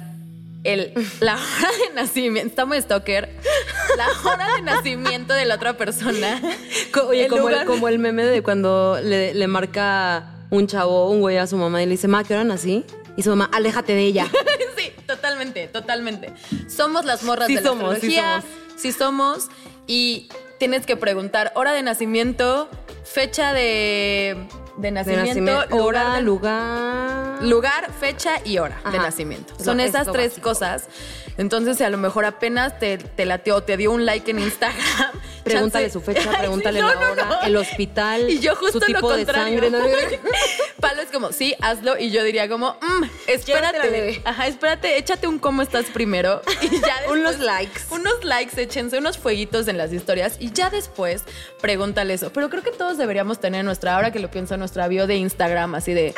el, 0.64 0.92
la 1.20 1.34
hora 1.34 1.68
de 1.88 1.94
nacimiento, 1.94 2.48
está 2.48 2.64
muy 2.64 2.80
stalker, 2.80 3.28
la 3.96 4.30
hora 4.30 4.54
de 4.54 4.62
nacimiento 4.62 5.34
de 5.34 5.44
la 5.44 5.56
otra 5.56 5.76
persona. 5.76 6.40
Oye, 7.08 7.26
como, 7.28 7.48
el, 7.48 7.64
como 7.64 7.88
el 7.88 7.98
meme 7.98 8.24
de 8.24 8.42
cuando 8.42 8.98
le, 9.02 9.34
le 9.34 9.46
marca 9.48 10.46
un 10.50 10.66
chavo, 10.66 11.10
un 11.10 11.20
güey 11.20 11.38
a 11.38 11.46
su 11.46 11.56
mamá 11.56 11.82
y 11.82 11.86
le 11.86 11.92
dice, 11.92 12.06
ma, 12.08 12.22
¿qué 12.22 12.34
hora 12.34 12.44
nací? 12.44 12.84
Y 13.16 13.22
su 13.22 13.30
mamá, 13.30 13.50
aléjate 13.52 13.94
de 13.94 14.02
ella. 14.02 14.26
sí, 14.76 14.92
totalmente, 15.06 15.68
totalmente. 15.68 16.32
Somos 16.68 17.04
las 17.04 17.22
morras 17.22 17.48
de 17.48 17.54
la 17.54 17.70
astrología. 17.70 18.42
Sí 18.42 18.52
somos. 18.52 18.80
sí 18.80 18.92
somos. 18.92 19.48
Y 19.86 20.28
tienes 20.58 20.86
que 20.86 20.96
preguntar 20.96 21.52
hora 21.54 21.72
de 21.72 21.82
nacimiento, 21.82 22.68
fecha 23.04 23.52
de, 23.52 24.36
de, 24.76 24.90
nacimiento, 24.90 25.66
hora, 25.70 26.20
lugar. 26.20 27.42
Lugar, 27.42 27.90
fecha 27.98 28.34
y 28.44 28.58
hora 28.58 28.80
de 28.90 28.98
nacimiento. 28.98 29.54
Son 29.62 29.80
esas 29.80 30.10
tres 30.10 30.38
cosas. 30.38 30.88
Entonces, 31.36 31.78
si 31.78 31.84
a 31.84 31.90
lo 31.90 31.98
mejor 31.98 32.24
apenas 32.24 32.78
te, 32.78 32.98
te 32.98 33.26
latió, 33.26 33.62
te 33.62 33.76
dio 33.76 33.90
un 33.90 34.06
like 34.06 34.30
en 34.30 34.38
Instagram. 34.38 35.12
Pregúntale 35.44 35.90
su 35.90 36.00
fecha, 36.00 36.30
pregúntale 36.38 36.80
la 36.80 36.86
hora, 36.86 37.40
el 37.44 37.56
hospital, 37.56 38.30
y 38.30 38.38
yo 38.38 38.54
justo 38.54 38.80
su 38.80 38.86
tipo 38.86 39.10
lo 39.10 39.16
de 39.16 39.26
sangre. 39.26 39.70
¿no? 39.70 39.78
Palo 40.80 41.02
es 41.02 41.10
como, 41.10 41.32
sí, 41.32 41.54
hazlo. 41.60 41.98
Y 41.98 42.10
yo 42.10 42.24
diría 42.24 42.48
como, 42.48 42.76
mm, 42.80 43.04
espérate. 43.28 44.20
Ajá, 44.24 44.46
espérate, 44.46 44.98
échate 44.98 45.26
un 45.26 45.38
cómo 45.38 45.62
estás 45.62 45.86
primero. 45.86 46.42
Y 46.62 46.80
ya 46.80 47.00
después, 47.00 47.20
unos 47.20 47.38
likes. 47.40 47.80
Unos 47.90 48.24
likes, 48.24 48.60
échense 48.60 48.98
unos 48.98 49.18
fueguitos 49.18 49.68
en 49.68 49.78
las 49.78 49.92
historias. 49.92 50.36
Y 50.38 50.52
ya 50.52 50.70
después, 50.70 51.24
pregúntale 51.60 52.14
eso. 52.14 52.32
Pero 52.32 52.48
creo 52.50 52.62
que 52.62 52.70
todos 52.70 52.98
deberíamos 52.98 53.40
tener 53.40 53.64
nuestra, 53.64 53.96
ahora 53.96 54.10
que 54.10 54.20
lo 54.20 54.30
pienso, 54.30 54.56
nuestra 54.56 54.88
bio 54.88 55.06
de 55.06 55.16
Instagram, 55.16 55.74
así 55.74 55.92
de 55.92 56.14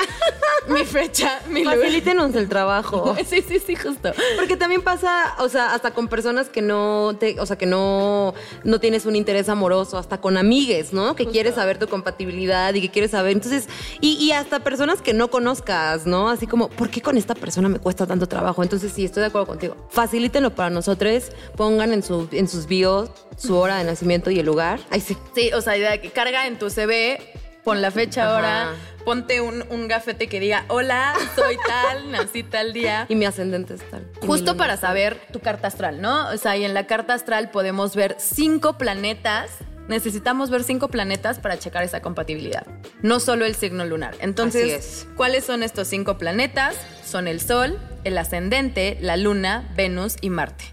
mi 0.68 0.84
fecha, 0.84 1.40
mi. 1.48 1.64
Facilítenos 1.64 2.34
el 2.34 2.48
trabajo. 2.48 3.16
sí, 3.26 3.42
sí, 3.46 3.58
sí, 3.58 3.76
justo. 3.76 4.12
Porque 4.36 4.56
también 4.56 4.82
pasa, 4.82 5.34
o 5.38 5.48
sea, 5.48 5.74
hasta 5.74 5.92
con 5.92 6.08
personas 6.08 6.48
que 6.48 6.62
no 6.62 7.16
te, 7.18 7.38
o 7.40 7.46
sea, 7.46 7.56
que 7.56 7.66
no, 7.66 8.34
no 8.64 8.80
tienes 8.80 9.06
un 9.06 9.13
interés 9.16 9.48
amoroso, 9.48 9.98
hasta 9.98 10.20
con 10.20 10.36
amigues, 10.36 10.92
¿no? 10.92 11.16
Que 11.16 11.26
quieres 11.26 11.54
saber 11.56 11.78
tu 11.78 11.88
compatibilidad 11.88 12.72
y 12.74 12.80
que 12.80 12.90
quieres 12.90 13.12
saber. 13.12 13.32
Entonces, 13.32 13.68
y, 14.00 14.12
y, 14.14 14.32
hasta 14.32 14.60
personas 14.60 15.02
que 15.02 15.14
no 15.14 15.28
conozcas, 15.28 16.06
¿no? 16.06 16.28
Así 16.28 16.46
como, 16.46 16.68
¿por 16.68 16.90
qué 16.90 17.00
con 17.00 17.16
esta 17.16 17.34
persona 17.34 17.68
me 17.68 17.78
cuesta 17.78 18.06
tanto 18.06 18.26
trabajo? 18.26 18.62
Entonces, 18.62 18.92
sí, 18.92 19.04
estoy 19.04 19.22
de 19.22 19.26
acuerdo 19.26 19.46
contigo. 19.46 19.76
Facilítenlo 19.90 20.54
para 20.54 20.70
nosotros, 20.70 21.30
pongan 21.56 21.92
en, 21.92 22.02
su, 22.02 22.28
en 22.32 22.48
sus 22.48 22.66
bios 22.66 23.10
su 23.36 23.56
hora 23.56 23.78
de 23.78 23.84
nacimiento 23.84 24.30
y 24.30 24.38
el 24.38 24.46
lugar. 24.46 24.80
Ahí 24.90 25.00
sí. 25.00 25.16
Sí, 25.34 25.52
o 25.52 25.60
sea, 25.60 26.00
que 26.00 26.10
carga 26.10 26.46
en 26.46 26.58
tu 26.58 26.70
CV, 26.70 27.18
pon 27.64 27.82
la 27.82 27.90
fecha, 27.90 28.34
ahora 28.34 28.74
ponte 29.04 29.40
un, 29.40 29.64
un, 29.70 29.88
gafete 29.88 30.28
que 30.28 30.40
diga, 30.40 30.64
hola, 30.68 31.14
soy 31.34 31.56
tal, 31.66 32.10
nací 32.10 32.42
tal 32.42 32.72
día. 32.72 33.06
Y 33.08 33.14
mi 33.14 33.24
ascendente 33.24 33.74
es 33.74 33.90
tal. 33.90 34.06
Justo 34.20 34.56
para 34.56 34.76
saber 34.76 35.18
tu 35.32 35.40
carta 35.40 35.68
astral, 35.68 36.00
¿no? 36.00 36.28
O 36.30 36.36
sea, 36.36 36.56
y 36.56 36.64
en 36.64 36.74
la 36.74 36.86
carta 36.86 37.14
astral 37.14 37.50
podemos 37.50 37.94
ver 37.94 38.16
cinco 38.18 38.78
planetas. 38.78 39.50
Necesitamos 39.88 40.48
ver 40.48 40.64
cinco 40.64 40.88
planetas 40.88 41.38
para 41.38 41.58
checar 41.58 41.84
esa 41.84 42.00
compatibilidad, 42.00 42.66
no 43.02 43.20
solo 43.20 43.44
el 43.44 43.54
signo 43.54 43.84
lunar. 43.84 44.14
Entonces, 44.20 45.06
¿cuáles 45.14 45.44
son 45.44 45.62
estos 45.62 45.88
cinco 45.88 46.16
planetas? 46.16 46.74
Son 47.04 47.28
el 47.28 47.38
Sol, 47.38 47.78
el 48.04 48.16
ascendente, 48.16 48.96
la 49.02 49.18
Luna, 49.18 49.70
Venus 49.76 50.16
y 50.22 50.30
Marte. 50.30 50.64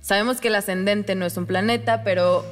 Sabemos 0.00 0.40
que 0.40 0.48
el 0.48 0.56
ascendente 0.56 1.14
no 1.14 1.26
es 1.26 1.36
un 1.36 1.46
planeta, 1.46 2.02
pero 2.02 2.44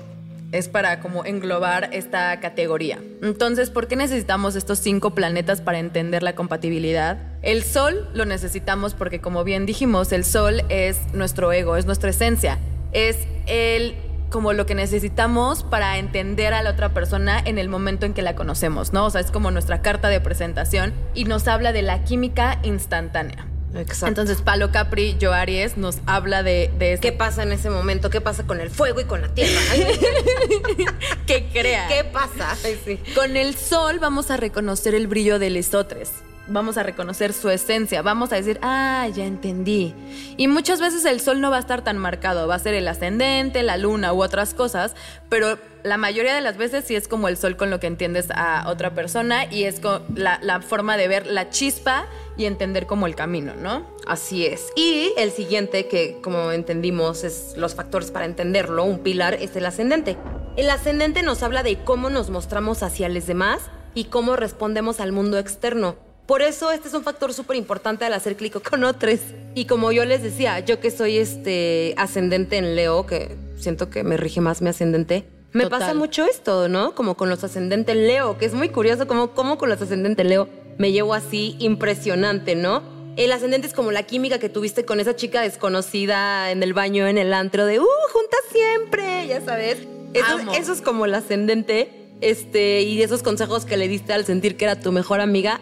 es 0.54 0.68
para 0.68 1.00
como 1.00 1.25
englobar 1.25 1.90
esta 1.92 2.38
categoría. 2.38 3.00
Entonces, 3.23 3.70
¿por 3.70 3.88
qué 3.88 3.96
necesitamos 3.96 4.54
estos 4.54 4.78
cinco 4.78 5.12
planetas 5.12 5.61
para 5.61 5.80
entender 5.80 6.23
la 6.23 6.37
compatibilidad? 6.37 7.18
El 7.42 7.64
Sol 7.64 8.08
lo 8.14 8.25
necesitamos 8.25 8.94
porque, 8.94 9.20
como 9.20 9.42
bien 9.42 9.66
dijimos, 9.66 10.12
el 10.12 10.25
Sol 10.25 10.62
es 10.68 11.12
nuestro 11.12 11.52
ego, 11.52 11.76
es 11.76 11.87
nuestra 11.87 12.11
esencia, 12.11 12.58
es 12.92 13.19
el 13.47 13.97
como 14.30 14.52
lo 14.52 14.64
que 14.64 14.76
necesitamos 14.76 15.64
para 15.64 15.99
entender 15.99 16.54
a 16.54 16.62
la 16.62 16.71
otra 16.71 16.95
persona 16.95 17.40
en 17.45 17.58
el 17.58 17.69
momento 17.69 18.06
en 18.06 18.14
que 18.14 18.23
la 18.23 18.36
conocemos, 18.36 18.93
¿no? 18.93 19.06
O 19.06 19.10
sea, 19.10 19.21
es 19.21 19.32
como 19.32 19.50
nuestra 19.50 19.82
carta 19.82 20.08
de 20.08 20.21
presentación 20.21 20.93
y 21.14 21.25
nos 21.25 21.49
habla 21.49 21.73
de 21.73 21.82
la 21.82 22.04
química 22.04 22.60
instantánea. 22.62 23.47
Exacto. 23.75 24.06
Entonces, 24.06 24.41
Palo 24.43 24.71
Capri, 24.71 25.17
yo 25.19 25.32
Aries, 25.32 25.76
nos 25.76 25.99
habla 26.06 26.43
de, 26.43 26.71
de 26.78 26.99
¿Qué 27.00 27.13
pasa 27.13 27.43
en 27.43 27.52
ese 27.52 27.71
momento? 27.71 28.10
¿Qué 28.10 28.21
pasa 28.21 28.47
con 28.47 28.60
el 28.60 28.71
fuego 28.71 29.00
y 29.00 29.04
con 29.04 29.21
la 29.21 29.28
tierra? 29.28 29.60
¿Qué 31.26 31.49
crea? 31.52 31.89
¿Qué 31.89 32.04
pasa? 32.04 32.56
sí. 32.84 32.99
Con 33.15 33.37
el 33.37 33.56
sol 33.56 33.99
vamos 33.99 34.30
a 34.30 34.37
reconocer 34.37 34.95
el 34.95 35.06
brillo 35.06 35.39
de 35.39 35.50
lesotres. 35.50 36.10
Vamos 36.47 36.76
a 36.76 36.83
reconocer 36.83 37.33
su 37.33 37.49
esencia, 37.49 38.02
vamos 38.02 38.33
a 38.33 38.37
decir, 38.37 38.59
ah, 38.61 39.09
ya 39.15 39.25
entendí. 39.25 39.95
Y 40.37 40.47
muchas 40.47 40.78
veces 40.78 41.04
el 41.07 41.21
sol 41.21 41.41
no 41.41 41.50
va 41.50 41.57
a 41.57 41.61
estar 41.61 41.83
tan 41.83 41.97
marcado, 41.97 42.47
va 42.47 42.57
a 42.57 42.59
ser 42.59 42.75
el 42.75 42.87
ascendente, 42.87 43.63
la 43.63 43.78
luna 43.78 44.13
u 44.13 44.23
otras 44.23 44.52
cosas, 44.52 44.95
pero 45.30 45.59
la 45.85 45.97
mayoría 45.97 46.35
de 46.35 46.41
las 46.41 46.57
veces 46.57 46.85
sí 46.87 46.97
es 46.97 47.09
como 47.09 47.28
el 47.28 47.37
sol 47.37 47.57
con 47.57 47.71
lo 47.71 47.80
que 47.80 47.87
entiendes 47.87 48.28
a 48.30 48.69
otra 48.69 48.95
persona 48.95 49.47
y 49.50 49.65
es 49.65 49.80
la, 50.15 50.61
forma 50.61 50.97
de 50.97 51.09
ver 51.09 51.26
la 51.26 51.50
chispa 51.50 52.07
y 52.37 52.47
entender 52.47 52.87
como 52.87 53.07
el 53.07 53.15
camino, 53.15 53.54
¿no? 53.54 53.87
Así 54.07 54.47
es. 54.47 54.69
Y 54.76 55.13
el 55.17 55.30
siguiente, 55.30 55.87
que 55.87 56.19
como 56.23 56.52
entendimos 56.52 57.25
es 57.25 57.54
los 57.57 57.75
factores 57.75 58.11
para 58.11 58.26
entenderlo, 58.26 58.85
un 58.85 58.99
pilar, 58.99 59.35
es 59.35 59.57
el 59.57 59.67
ascendente. 59.67 60.17
El 60.57 60.71
ascendente 60.71 61.23
nos 61.23 61.43
habla 61.43 61.63
de 61.63 61.78
cómo 61.85 62.11
nos 62.11 62.30
mostramos 62.30 62.83
hacia 62.83 63.09
los 63.09 63.26
demás 63.26 63.63
y 63.95 64.04
cómo 64.04 64.37
respondemos 64.37 65.00
al 65.00 65.13
mundo 65.13 65.39
externo. 65.39 65.97
Por 66.26 66.41
eso 66.41 66.71
este 66.71 66.89
es 66.89 66.95
un 66.95 67.02
factor 67.02 67.34
súper 67.34 67.56
importante 67.56 68.04
al 68.04 68.15
hacer 68.15 68.37
clic 68.37 68.63
con 68.63 68.84
otros. 68.84 69.21
Y 69.54 69.67
como 69.67 69.93
yo 69.93 70.04
les 70.04 70.23
decía, 70.23 70.60
yo 70.60 70.80
que 70.80 70.91
soy 70.91 71.19
este 71.19 71.95
ascendente 71.97 72.56
en 72.56 72.76
Leo, 72.76 73.06
que 73.06 73.37
siento 73.58 73.91
que 73.91 74.04
me 74.04 74.17
rige 74.17 74.41
más 74.41 74.63
mi 74.63 74.71
ascendente, 74.71 75.26
me 75.52 75.69
pasa 75.69 75.95
mucho 75.95 76.25
esto, 76.25 76.69
¿no? 76.69 76.97
Como 76.97 77.17
con 77.17 77.28
los 77.28 77.45
ascendentes 77.45 77.95
Leo, 77.95 78.39
que 78.39 78.45
es 78.45 78.54
muy 78.54 78.71
curioso 78.71 79.06
como, 79.06 79.30
como 79.30 79.56
con 79.56 79.69
los 79.69 79.80
ascendentes 79.80 80.26
Leo 80.26 80.49
me 80.78 80.91
llevo 80.91 81.15
así 81.15 81.54
impresionante, 81.60 82.56
¿no? 82.56 82.82
El 83.17 83.30
ascendente 83.30 83.69
es 83.69 83.73
como 83.73 83.93
la 83.93 84.02
química 84.02 84.41
que 84.41 84.49
tuviste 84.49 84.84
con 84.84 84.99
esa 84.99 85.15
chica 85.15 85.43
desconocida 85.43 86.50
en 86.50 86.65
el 86.65 86.75
baño, 86.75 87.06
en 87.06 87.19
el 87.19 87.32
antro, 87.32 87.67
de, 87.67 87.78
uh, 87.78 87.87
juntas 88.13 88.41
siempre, 88.50 89.28
ya 89.28 89.41
sabes. 89.41 89.78
Eso, 90.13 90.39
eso, 90.56 90.73
es 90.73 90.80
como 90.80 91.04
el 91.04 91.15
ascendente, 91.15 92.08
este, 92.21 92.82
y 92.82 93.00
esos 93.02 93.23
consejos 93.23 93.65
que 93.65 93.76
le 93.76 93.87
diste 93.87 94.13
al 94.13 94.25
sentir 94.25 94.56
que 94.56 94.65
era 94.65 94.80
tu 94.80 94.91
mejor 94.91 95.21
amiga, 95.21 95.60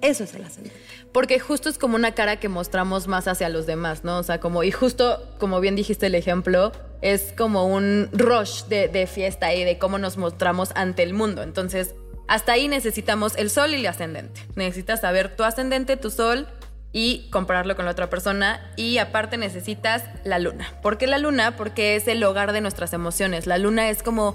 eso 0.00 0.24
es 0.24 0.34
el 0.34 0.44
ascendente. 0.44 0.78
Porque 1.12 1.40
justo 1.40 1.68
es 1.68 1.78
como 1.78 1.96
una 1.96 2.12
cara 2.12 2.36
que 2.38 2.48
mostramos 2.48 3.08
más 3.08 3.28
hacia 3.28 3.48
los 3.48 3.66
demás, 3.66 4.04
¿no? 4.04 4.18
O 4.18 4.22
sea, 4.22 4.40
como, 4.40 4.62
y 4.62 4.70
justo, 4.70 5.22
como 5.38 5.60
bien 5.60 5.76
dijiste 5.76 6.06
el 6.06 6.14
ejemplo, 6.14 6.72
es 7.00 7.32
como 7.36 7.66
un 7.66 8.08
rush 8.12 8.64
de, 8.64 8.88
de 8.88 9.06
fiesta 9.06 9.54
y 9.54 9.64
de 9.64 9.78
cómo 9.78 9.98
nos 9.98 10.16
mostramos 10.16 10.70
ante 10.74 11.02
el 11.02 11.14
mundo. 11.14 11.42
Entonces, 11.42 11.94
hasta 12.28 12.52
ahí 12.52 12.68
necesitamos 12.68 13.36
el 13.36 13.50
sol 13.50 13.72
y 13.72 13.76
el 13.76 13.86
ascendente. 13.86 14.40
Necesitas 14.56 15.00
saber 15.00 15.34
tu 15.36 15.44
ascendente, 15.44 15.96
tu 15.96 16.10
sol 16.10 16.46
y 16.92 17.28
compararlo 17.30 17.76
con 17.76 17.84
la 17.84 17.92
otra 17.92 18.10
persona. 18.10 18.72
Y 18.76 18.98
aparte 18.98 19.36
necesitas 19.36 20.04
la 20.24 20.38
luna. 20.38 20.72
¿Por 20.82 20.98
qué 20.98 21.06
la 21.06 21.18
luna? 21.18 21.56
Porque 21.56 21.96
es 21.96 22.08
el 22.08 22.22
hogar 22.24 22.52
de 22.52 22.60
nuestras 22.60 22.92
emociones. 22.92 23.46
La 23.46 23.58
luna 23.58 23.90
es 23.90 24.02
como 24.02 24.34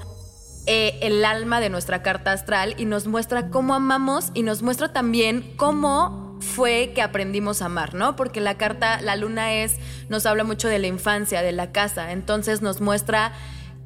eh, 0.68 1.00
el 1.02 1.26
alma 1.26 1.60
de 1.60 1.70
nuestra 1.70 2.04
carta 2.04 2.32
astral 2.32 2.76
y 2.78 2.86
nos 2.86 3.08
muestra 3.08 3.50
cómo 3.50 3.74
amamos 3.74 4.32
y 4.34 4.44
nos 4.44 4.62
muestra 4.62 4.94
también 4.94 5.54
cómo 5.58 6.38
fue 6.40 6.92
que 6.94 7.02
aprendimos 7.02 7.62
a 7.62 7.66
amar, 7.66 7.94
¿no? 7.94 8.16
Porque 8.16 8.42
la 8.42 8.58
carta, 8.58 9.02
la 9.02 9.16
luna 9.16 9.54
es, 9.54 9.78
nos 10.10 10.26
habla 10.26 10.44
mucho 10.44 10.68
de 10.68 10.80
la 10.80 10.88
infancia, 10.88 11.42
de 11.42 11.52
la 11.52 11.72
casa. 11.72 12.12
Entonces 12.12 12.62
nos 12.62 12.82
muestra 12.82 13.34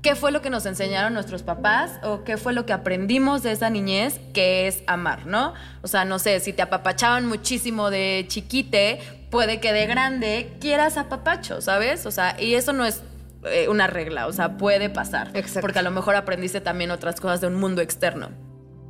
qué 0.01 0.15
fue 0.15 0.31
lo 0.31 0.41
que 0.41 0.49
nos 0.49 0.65
enseñaron 0.65 1.13
nuestros 1.13 1.43
papás 1.43 1.99
o 2.03 2.23
qué 2.23 2.37
fue 2.37 2.53
lo 2.53 2.65
que 2.65 2.73
aprendimos 2.73 3.41
de 3.41 3.51
esa 3.51 3.69
niñez 3.69 4.19
que 4.33 4.67
es 4.67 4.83
amar, 4.87 5.25
¿no? 5.25 5.53
O 5.81 5.87
sea, 5.87 6.05
no 6.05 6.19
sé, 6.19 6.39
si 6.39 6.53
te 6.53 6.61
apapachaban 6.61 7.25
muchísimo 7.25 7.89
de 7.89 8.25
chiquite, 8.27 8.99
puede 9.31 9.59
que 9.59 9.73
de 9.73 9.87
grande 9.87 10.57
quieras 10.61 10.97
apapacho, 10.97 11.61
¿sabes? 11.61 12.05
O 12.05 12.11
sea, 12.11 12.39
y 12.39 12.53
eso 12.53 12.71
no 12.71 12.85
es 12.85 13.01
eh, 13.47 13.67
una 13.69 13.87
regla, 13.87 14.27
o 14.27 14.33
sea, 14.33 14.57
puede 14.57 14.89
pasar. 14.89 15.31
Exacto. 15.33 15.61
Porque 15.61 15.79
a 15.79 15.81
lo 15.81 15.91
mejor 15.91 16.15
aprendiste 16.15 16.61
también 16.61 16.91
otras 16.91 17.19
cosas 17.19 17.41
de 17.41 17.47
un 17.47 17.55
mundo 17.55 17.81
externo. 17.81 18.29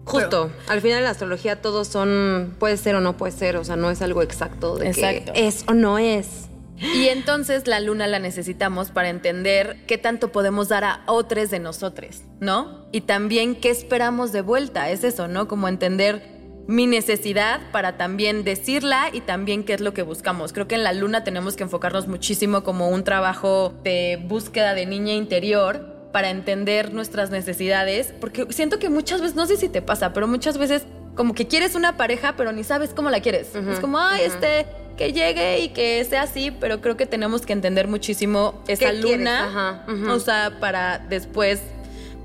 Justo, 0.05 0.51
al 0.67 0.81
final 0.81 0.99
en 0.99 1.05
la 1.05 1.09
astrología 1.09 1.61
todos 1.61 1.87
son, 1.87 2.55
puede 2.59 2.77
ser 2.77 2.95
o 2.95 3.01
no 3.01 3.17
puede 3.17 3.31
ser, 3.31 3.57
o 3.57 3.63
sea, 3.63 3.75
no 3.75 3.89
es 3.89 4.03
algo 4.03 4.21
exacto 4.21 4.77
de 4.77 4.89
Exacto. 4.89 5.33
que 5.33 5.47
es 5.47 5.63
o 5.67 5.73
no 5.73 5.97
es. 5.97 6.47
Y 6.77 7.07
entonces 7.07 7.67
la 7.67 7.79
luna 7.79 8.05
la 8.05 8.19
necesitamos 8.19 8.91
para 8.91 9.09
entender 9.09 9.77
qué 9.87 9.97
tanto 9.97 10.31
podemos 10.31 10.67
dar 10.67 10.83
a 10.83 11.01
otros 11.07 11.49
de 11.49 11.59
nosotros, 11.59 12.21
¿no? 12.39 12.85
Y 12.91 13.01
también 13.01 13.55
qué 13.55 13.69
esperamos 13.69 14.31
de 14.31 14.41
vuelta, 14.41 14.89
es 14.89 15.03
eso, 15.03 15.27
¿no? 15.27 15.47
Como 15.47 15.67
entender 15.69 16.34
mi 16.67 16.87
necesidad 16.87 17.61
para 17.71 17.97
también 17.97 18.43
decirla 18.43 19.09
y 19.13 19.21
también 19.21 19.63
qué 19.63 19.73
es 19.73 19.81
lo 19.81 19.93
que 19.93 20.01
buscamos. 20.01 20.53
Creo 20.53 20.67
que 20.67 20.75
en 20.75 20.83
la 20.83 20.93
luna 20.93 21.23
tenemos 21.23 21.55
que 21.55 21.63
enfocarnos 21.63 22.07
muchísimo 22.07 22.63
como 22.63 22.89
un 22.89 23.03
trabajo 23.03 23.73
de 23.83 24.19
búsqueda 24.27 24.73
de 24.73 24.85
niña 24.85 25.13
interior 25.13 25.95
para 26.11 26.29
entender 26.29 26.93
nuestras 26.93 27.29
necesidades, 27.29 28.13
porque 28.19 28.47
siento 28.49 28.79
que 28.79 28.89
muchas 28.89 29.21
veces, 29.21 29.35
no 29.35 29.45
sé 29.47 29.57
si 29.57 29.67
te 29.67 29.81
pasa, 29.81 30.13
pero 30.13 30.27
muchas 30.27 30.57
veces 30.57 30.85
como 31.13 31.33
que 31.33 31.47
quieres 31.47 31.75
una 31.75 31.97
pareja, 31.97 32.35
pero 32.37 32.51
ni 32.51 32.63
sabes 32.63 32.91
cómo 32.91 33.09
la 33.09 33.19
quieres. 33.19 33.53
es 33.55 33.79
como, 33.79 33.99
ay, 33.99 34.21
este, 34.23 34.65
que 34.97 35.13
llegue 35.13 35.59
y 35.59 35.69
que 35.69 36.03
sea 36.05 36.23
así, 36.23 36.51
pero 36.51 36.81
creo 36.81 36.97
que 36.97 37.05
tenemos 37.05 37.45
que 37.45 37.53
entender 37.53 37.87
muchísimo 37.87 38.63
esa 38.67 38.93
luna, 38.93 39.83
o 40.09 40.19
sea, 40.19 40.57
para 40.59 40.99
después 40.99 41.61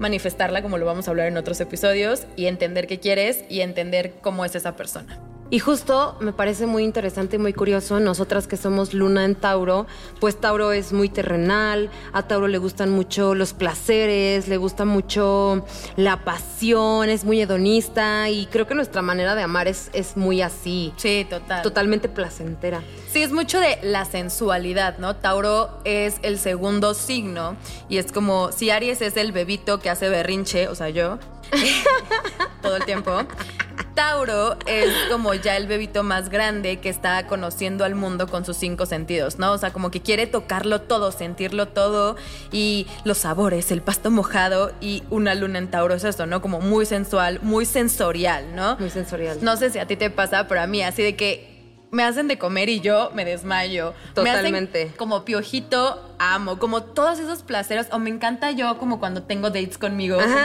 manifestarla, 0.01 0.63
como 0.63 0.79
lo 0.79 0.87
vamos 0.87 1.07
a 1.07 1.13
hablar 1.13 1.29
en 1.29 1.37
otros 1.37 1.61
episodios, 1.61 2.27
y 2.35 2.47
entender 2.47 2.89
qué 2.89 2.99
quieres 2.99 3.45
y 3.49 3.61
entender 3.61 4.15
cómo 4.21 4.45
es 4.45 4.57
esa 4.57 4.75
persona. 4.75 5.30
Y 5.53 5.59
justo 5.59 6.17
me 6.21 6.33
parece 6.33 6.67
muy 6.67 6.85
interesante 6.85 7.35
y 7.35 7.39
muy 7.41 7.53
curioso, 7.53 7.99
nosotras 7.99 8.47
que 8.47 8.57
somos 8.57 8.95
luna 8.95 9.25
en 9.25 9.35
Tauro, 9.35 9.89
pues 10.21 10.41
Tauro 10.41 10.71
es 10.71 10.93
muy 10.93 11.09
terrenal, 11.09 11.91
a 12.13 12.23
Tauro 12.23 12.47
le 12.47 12.59
gustan 12.59 12.91
mucho 12.91 13.35
los 13.35 13.53
placeres, 13.53 14.47
le 14.47 14.57
gusta 14.59 14.85
mucho 14.85 15.67
la 15.97 16.25
pasión, 16.25 17.09
es 17.09 17.25
muy 17.25 17.41
hedonista 17.41 18.31
y 18.31 18.47
creo 18.47 18.69
que 18.69 18.77
nuestra 18.77 19.03
manera 19.03 19.35
de 19.35 19.43
amar 19.43 19.67
es, 19.67 19.91
es 19.93 20.17
muy 20.17 20.41
así. 20.41 20.93
Sí, 20.97 21.27
total. 21.29 21.63
Totalmente 21.63 22.09
placentera. 22.09 22.81
Sí, 23.11 23.21
es 23.21 23.33
mucho 23.33 23.59
de 23.59 23.77
la 23.83 24.05
sensualidad, 24.05 24.99
¿no? 24.99 25.17
Tauro 25.17 25.81
es 25.85 26.21
el 26.23 26.39
segundo 26.39 26.95
signo 26.95 27.57
y 27.89 27.99
es 27.99 28.13
como 28.13 28.53
si 28.53 28.71
Aries 28.71 29.03
es 29.03 29.17
el 29.17 29.33
bebito 29.33 29.81
que 29.81 29.91
hace 29.91 30.09
berrinche, 30.09 30.69
o 30.69 30.77
sea, 30.77 30.91
yo, 30.91 31.19
todo 32.63 32.77
el 32.77 32.85
tiempo. 32.85 33.11
Tauro 34.01 34.57
es 34.65 34.91
como 35.11 35.35
ya 35.35 35.59
el 35.59 35.67
bebito 35.67 36.03
más 36.03 36.31
grande 36.31 36.79
que 36.79 36.89
está 36.89 37.27
conociendo 37.27 37.85
al 37.85 37.95
mundo 37.95 38.29
con 38.29 38.47
sus 38.47 38.57
cinco 38.57 38.87
sentidos, 38.87 39.39
¿no? 39.39 39.53
O 39.53 39.59
sea, 39.59 39.75
como 39.75 39.91
que 39.91 40.01
quiere 40.01 40.27
tocarlo 40.27 40.81
todo, 40.81 41.13
sentirlo 41.13 41.69
todo 41.69 42.17
y 42.51 42.87
los 43.05 43.19
sabores, 43.19 43.71
el 43.71 43.83
pasto 43.83 44.11
mojado 44.11 44.73
y 44.81 45.03
una 45.11 45.35
luna 45.35 45.59
en 45.59 45.71
Tauro 45.71 45.93
es 45.93 46.05
eso, 46.05 46.25
¿no? 46.25 46.41
Como 46.41 46.61
muy 46.61 46.87
sensual, 46.87 47.41
muy 47.43 47.67
sensorial, 47.67 48.57
¿no? 48.57 48.79
Muy 48.79 48.89
sensorial. 48.89 49.37
No 49.43 49.59
sé 49.59 49.69
si 49.69 49.79
a 49.79 49.87
ti 49.87 49.97
te 49.97 50.09
pasa, 50.09 50.49
pero 50.49 50.63
a 50.63 50.67
mí 50.67 50.83
así 50.83 51.03
de 51.03 51.15
que 51.15 51.50
me 51.91 52.05
hacen 52.05 52.29
de 52.29 52.39
comer 52.39 52.69
y 52.69 52.81
yo 52.81 53.11
me 53.15 53.25
desmayo. 53.25 53.95
Totalmente. 54.15 54.79
Me 54.79 54.85
hacen 54.85 54.97
como 54.97 55.25
piojito, 55.25 56.15
amo. 56.19 56.59
Como 56.59 56.83
todos 56.83 57.19
esos 57.19 57.43
placeres. 57.43 57.89
O 57.93 57.99
me 57.99 58.11
encanta 58.11 58.51
yo 58.53 58.79
como 58.79 59.01
cuando 59.01 59.23
tengo 59.23 59.51
dates 59.51 59.79
conmigo. 59.79 60.19
Como 60.21 60.37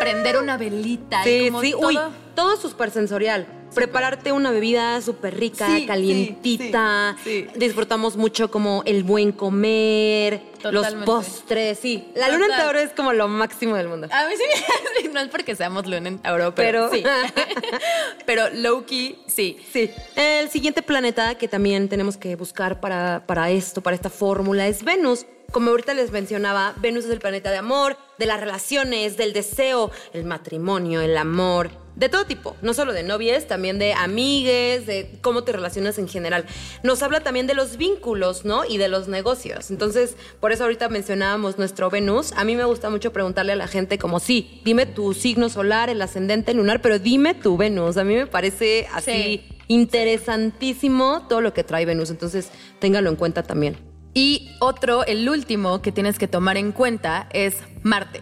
prender 0.00 0.38
una 0.38 0.56
velita. 0.56 1.22
Sí, 1.24 1.30
y 1.30 1.46
como 1.48 1.60
sí. 1.60 1.74
Uy, 1.74 1.98
todo 2.34 2.56
súper 2.56 2.90
sensorial. 2.90 3.46
Prepararte 3.74 4.32
una 4.32 4.50
bebida 4.50 5.00
súper 5.00 5.38
rica, 5.38 5.68
calientita. 5.86 7.16
Disfrutamos 7.54 8.16
mucho 8.16 8.50
como 8.50 8.82
el 8.86 9.04
buen 9.04 9.32
comer, 9.32 10.42
los 10.64 10.86
postres, 11.04 11.78
sí. 11.78 12.08
La 12.14 12.28
luna 12.28 12.46
en 12.46 12.52
Tauro 12.52 12.78
es 12.78 12.90
como 12.90 13.12
lo 13.12 13.28
máximo 13.28 13.76
del 13.76 13.88
mundo. 13.88 14.08
A 14.10 14.26
mí 14.26 14.34
sí, 14.36 15.08
no 15.12 15.20
es 15.20 15.28
porque 15.28 15.54
seamos 15.54 15.86
luna 15.86 16.08
en 16.08 16.18
Tauro, 16.18 16.54
pero, 16.54 16.90
sí. 16.90 17.02
pero 18.26 18.50
Loki, 18.50 19.18
sí. 19.26 19.58
Sí. 19.72 19.90
El 20.16 20.50
siguiente 20.50 20.82
planeta 20.82 21.36
que 21.36 21.48
también 21.48 21.88
tenemos 21.88 22.16
que 22.16 22.36
buscar 22.36 22.80
para, 22.80 23.24
para 23.26 23.50
esto, 23.50 23.82
para 23.82 23.94
esta 23.94 24.10
fórmula, 24.10 24.66
es 24.66 24.82
Venus. 24.82 25.26
Como 25.50 25.70
ahorita 25.70 25.94
les 25.94 26.10
mencionaba, 26.10 26.74
Venus 26.76 27.06
es 27.06 27.10
el 27.10 27.20
planeta 27.20 27.50
de 27.50 27.56
amor, 27.56 27.96
de 28.18 28.26
las 28.26 28.38
relaciones, 28.38 29.16
del 29.16 29.32
deseo, 29.32 29.90
el 30.12 30.24
matrimonio, 30.24 31.00
el 31.00 31.16
amor, 31.16 31.70
de 31.98 32.08
todo 32.08 32.24
tipo, 32.24 32.56
no 32.62 32.74
solo 32.74 32.92
de 32.92 33.02
novias, 33.02 33.48
también 33.48 33.78
de 33.80 33.92
amigues, 33.92 34.86
de 34.86 35.18
cómo 35.20 35.42
te 35.42 35.50
relacionas 35.50 35.98
en 35.98 36.06
general. 36.08 36.44
Nos 36.84 37.02
habla 37.02 37.20
también 37.20 37.48
de 37.48 37.54
los 37.54 37.76
vínculos, 37.76 38.44
¿no? 38.44 38.64
Y 38.64 38.78
de 38.78 38.88
los 38.88 39.08
negocios. 39.08 39.72
Entonces, 39.72 40.16
por 40.38 40.52
eso 40.52 40.62
ahorita 40.62 40.88
mencionábamos 40.88 41.58
nuestro 41.58 41.90
Venus. 41.90 42.32
A 42.36 42.44
mí 42.44 42.54
me 42.54 42.64
gusta 42.64 42.88
mucho 42.88 43.12
preguntarle 43.12 43.52
a 43.52 43.56
la 43.56 43.66
gente 43.66 43.98
como, 43.98 44.20
sí, 44.20 44.62
dime 44.64 44.86
tu 44.86 45.12
signo 45.12 45.48
solar, 45.48 45.90
el 45.90 46.00
ascendente 46.00 46.54
lunar, 46.54 46.80
pero 46.80 47.00
dime 47.00 47.34
tu 47.34 47.56
Venus. 47.56 47.96
A 47.96 48.04
mí 48.04 48.14
me 48.14 48.28
parece 48.28 48.86
así 48.94 49.42
interesantísimo 49.66 51.26
todo 51.28 51.40
lo 51.40 51.52
que 51.52 51.64
trae 51.64 51.84
Venus. 51.84 52.10
Entonces, 52.10 52.50
téngalo 52.78 53.10
en 53.10 53.16
cuenta 53.16 53.42
también. 53.42 53.76
Y 54.14 54.50
otro, 54.60 55.04
el 55.04 55.28
último 55.28 55.82
que 55.82 55.90
tienes 55.90 56.18
que 56.18 56.28
tomar 56.28 56.56
en 56.56 56.70
cuenta 56.70 57.28
es 57.32 57.56
Marte. 57.82 58.20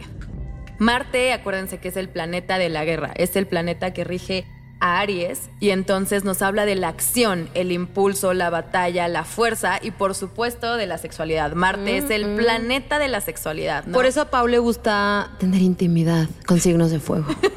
Marte, 0.78 1.32
acuérdense 1.32 1.78
que 1.78 1.88
es 1.88 1.96
el 1.96 2.08
planeta 2.08 2.58
de 2.58 2.68
la 2.68 2.84
guerra, 2.84 3.12
es 3.16 3.36
el 3.36 3.46
planeta 3.46 3.92
que 3.92 4.04
rige 4.04 4.46
a 4.80 5.00
Aries 5.00 5.48
y 5.58 5.70
entonces 5.70 6.24
nos 6.24 6.42
habla 6.42 6.66
de 6.66 6.74
la 6.74 6.88
acción, 6.88 7.48
el 7.54 7.72
impulso, 7.72 8.34
la 8.34 8.50
batalla, 8.50 9.08
la 9.08 9.24
fuerza 9.24 9.78
y 9.82 9.90
por 9.90 10.14
supuesto 10.14 10.76
de 10.76 10.86
la 10.86 10.98
sexualidad. 10.98 11.54
Marte 11.54 11.96
es 11.98 12.10
el 12.10 12.36
planeta 12.36 12.98
de 12.98 13.08
la 13.08 13.20
sexualidad. 13.20 13.84
Por 13.84 14.04
eso 14.06 14.20
a 14.20 14.30
Pau 14.30 14.46
le 14.46 14.58
gusta 14.58 15.30
tener 15.38 15.62
intimidad 15.62 16.28
con 16.46 16.60
signos 16.60 16.90
de 16.90 17.00
fuego. 17.00 17.26
intimidad. 17.30 17.50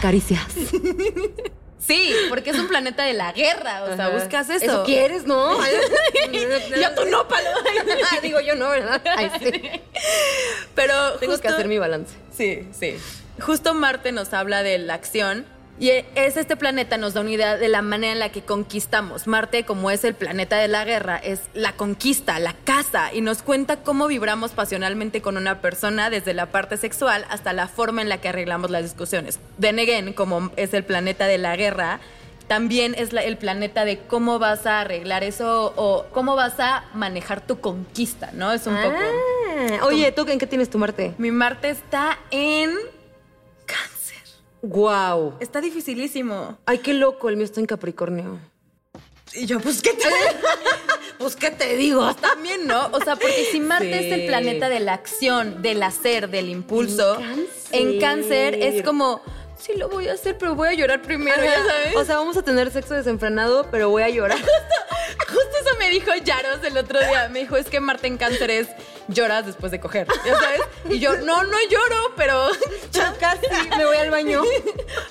Caricias. 0.02 0.46
Sí, 1.86 2.12
porque 2.28 2.50
es 2.50 2.58
un 2.58 2.66
planeta 2.66 3.04
de 3.04 3.12
la 3.12 3.32
guerra, 3.32 3.84
o 3.84 3.94
sea, 3.94 4.08
buscas 4.08 4.50
eso. 4.50 4.64
Eso 4.64 4.84
quieres, 4.84 5.24
¿no? 5.24 5.56
yo 6.32 6.94
tú 6.94 7.04
no, 7.08 7.28
palo. 7.28 7.50
Digo 8.22 8.40
yo 8.40 8.56
no, 8.56 8.70
¿verdad? 8.70 9.00
Ay, 9.16 9.30
sí. 9.38 9.70
Pero 10.74 11.12
tengo 11.14 11.38
que 11.38 11.48
hacer 11.48 11.68
mi 11.68 11.78
balance. 11.78 12.14
Sí, 12.36 12.68
sí. 12.72 12.96
Justo 13.40 13.74
Marte 13.74 14.12
nos 14.12 14.32
habla 14.32 14.62
de 14.62 14.78
la 14.78 14.94
acción 14.94 15.46
y 15.78 15.90
es 15.90 16.36
este 16.36 16.56
planeta 16.56 16.96
nos 16.96 17.14
da 17.14 17.20
una 17.20 17.30
idea 17.30 17.56
de 17.56 17.68
la 17.68 17.82
manera 17.82 18.12
en 18.12 18.18
la 18.18 18.30
que 18.30 18.42
conquistamos. 18.42 19.26
Marte, 19.26 19.64
como 19.64 19.90
es 19.90 20.04
el 20.04 20.14
planeta 20.14 20.56
de 20.56 20.68
la 20.68 20.84
guerra, 20.84 21.18
es 21.18 21.42
la 21.52 21.72
conquista, 21.72 22.38
la 22.38 22.54
caza, 22.64 23.12
y 23.12 23.20
nos 23.20 23.42
cuenta 23.42 23.76
cómo 23.76 24.06
vibramos 24.06 24.52
pasionalmente 24.52 25.20
con 25.20 25.36
una 25.36 25.60
persona 25.60 26.08
desde 26.08 26.34
la 26.34 26.46
parte 26.46 26.76
sexual 26.76 27.26
hasta 27.28 27.52
la 27.52 27.68
forma 27.68 28.00
en 28.02 28.08
la 28.08 28.20
que 28.20 28.28
arreglamos 28.28 28.70
las 28.70 28.84
discusiones. 28.84 29.38
Denegen, 29.58 30.12
como 30.14 30.50
es 30.56 30.72
el 30.72 30.84
planeta 30.84 31.26
de 31.26 31.38
la 31.38 31.56
guerra, 31.56 32.00
también 32.48 32.94
es 32.96 33.12
el 33.12 33.36
planeta 33.36 33.84
de 33.84 33.98
cómo 33.98 34.38
vas 34.38 34.66
a 34.66 34.80
arreglar 34.80 35.24
eso 35.24 35.74
o 35.76 36.06
cómo 36.12 36.36
vas 36.36 36.58
a 36.60 36.84
manejar 36.94 37.40
tu 37.40 37.60
conquista, 37.60 38.30
¿no? 38.32 38.52
Es 38.52 38.66
un 38.66 38.76
poco. 38.76 38.96
Ah, 38.98 39.84
oye, 39.84 40.12
¿tú 40.12 40.26
en 40.28 40.38
qué 40.38 40.46
tienes 40.46 40.70
tu 40.70 40.78
Marte? 40.78 41.14
Mi 41.18 41.30
Marte 41.30 41.70
está 41.70 42.18
en 42.30 42.70
Wow. 44.62 45.36
Está 45.40 45.60
dificilísimo. 45.60 46.58
Ay, 46.66 46.78
qué 46.78 46.94
loco, 46.94 47.28
el 47.28 47.36
mío 47.36 47.44
está 47.44 47.60
en 47.60 47.66
Capricornio. 47.66 48.38
Y 49.34 49.46
yo, 49.46 49.60
pues, 49.60 49.82
¿qué 49.82 49.92
te, 49.92 50.08
pues, 51.18 51.36
¿qué 51.36 51.50
te 51.50 51.76
digo? 51.76 52.14
También, 52.20 52.66
¿no? 52.66 52.86
O 52.92 53.00
sea, 53.02 53.16
porque 53.16 53.48
si 53.50 53.60
Marte 53.60 54.06
es 54.06 54.12
el 54.12 54.26
planeta 54.26 54.68
de 54.68 54.80
la 54.80 54.94
acción, 54.94 55.62
del 55.62 55.82
hacer, 55.82 56.30
del 56.30 56.48
impulso, 56.48 57.18
en 57.72 58.00
cáncer 58.00 58.54
es 58.54 58.82
como 58.82 59.22
sí 59.58 59.72
lo 59.76 59.88
voy 59.88 60.08
a 60.08 60.12
hacer, 60.12 60.36
pero 60.38 60.54
voy 60.54 60.68
a 60.68 60.74
llorar 60.74 61.02
primero, 61.02 61.42
ya 61.42 61.56
sabes. 61.64 61.96
O 61.96 62.04
sea, 62.04 62.16
vamos 62.16 62.36
a 62.36 62.42
tener 62.42 62.70
sexo 62.70 62.94
desenfrenado, 62.94 63.66
pero 63.70 63.90
voy 63.90 64.02
a 64.02 64.08
llorar. 64.08 64.38
Justo, 65.28 65.56
eso 65.60 65.78
me 65.78 65.90
dijo 65.90 66.10
Yaros 66.24 66.62
el 66.64 66.76
otro 66.76 67.00
día. 67.00 67.28
Me 67.28 67.40
dijo, 67.40 67.56
es 67.56 67.66
que 67.66 67.80
Marte 67.80 68.06
en 68.06 68.16
cáncer 68.16 68.50
es 68.50 68.68
lloras 69.08 69.46
después 69.46 69.72
de 69.72 69.80
coger, 69.80 70.06
¿ya 70.24 70.38
sabes? 70.38 70.60
Y 70.90 70.98
yo, 70.98 71.16
no, 71.18 71.42
no 71.44 71.56
lloro, 71.70 72.12
pero 72.16 72.48
casi 73.20 73.46
me 73.76 73.84
voy 73.84 73.96
al 73.96 74.10
baño. 74.10 74.42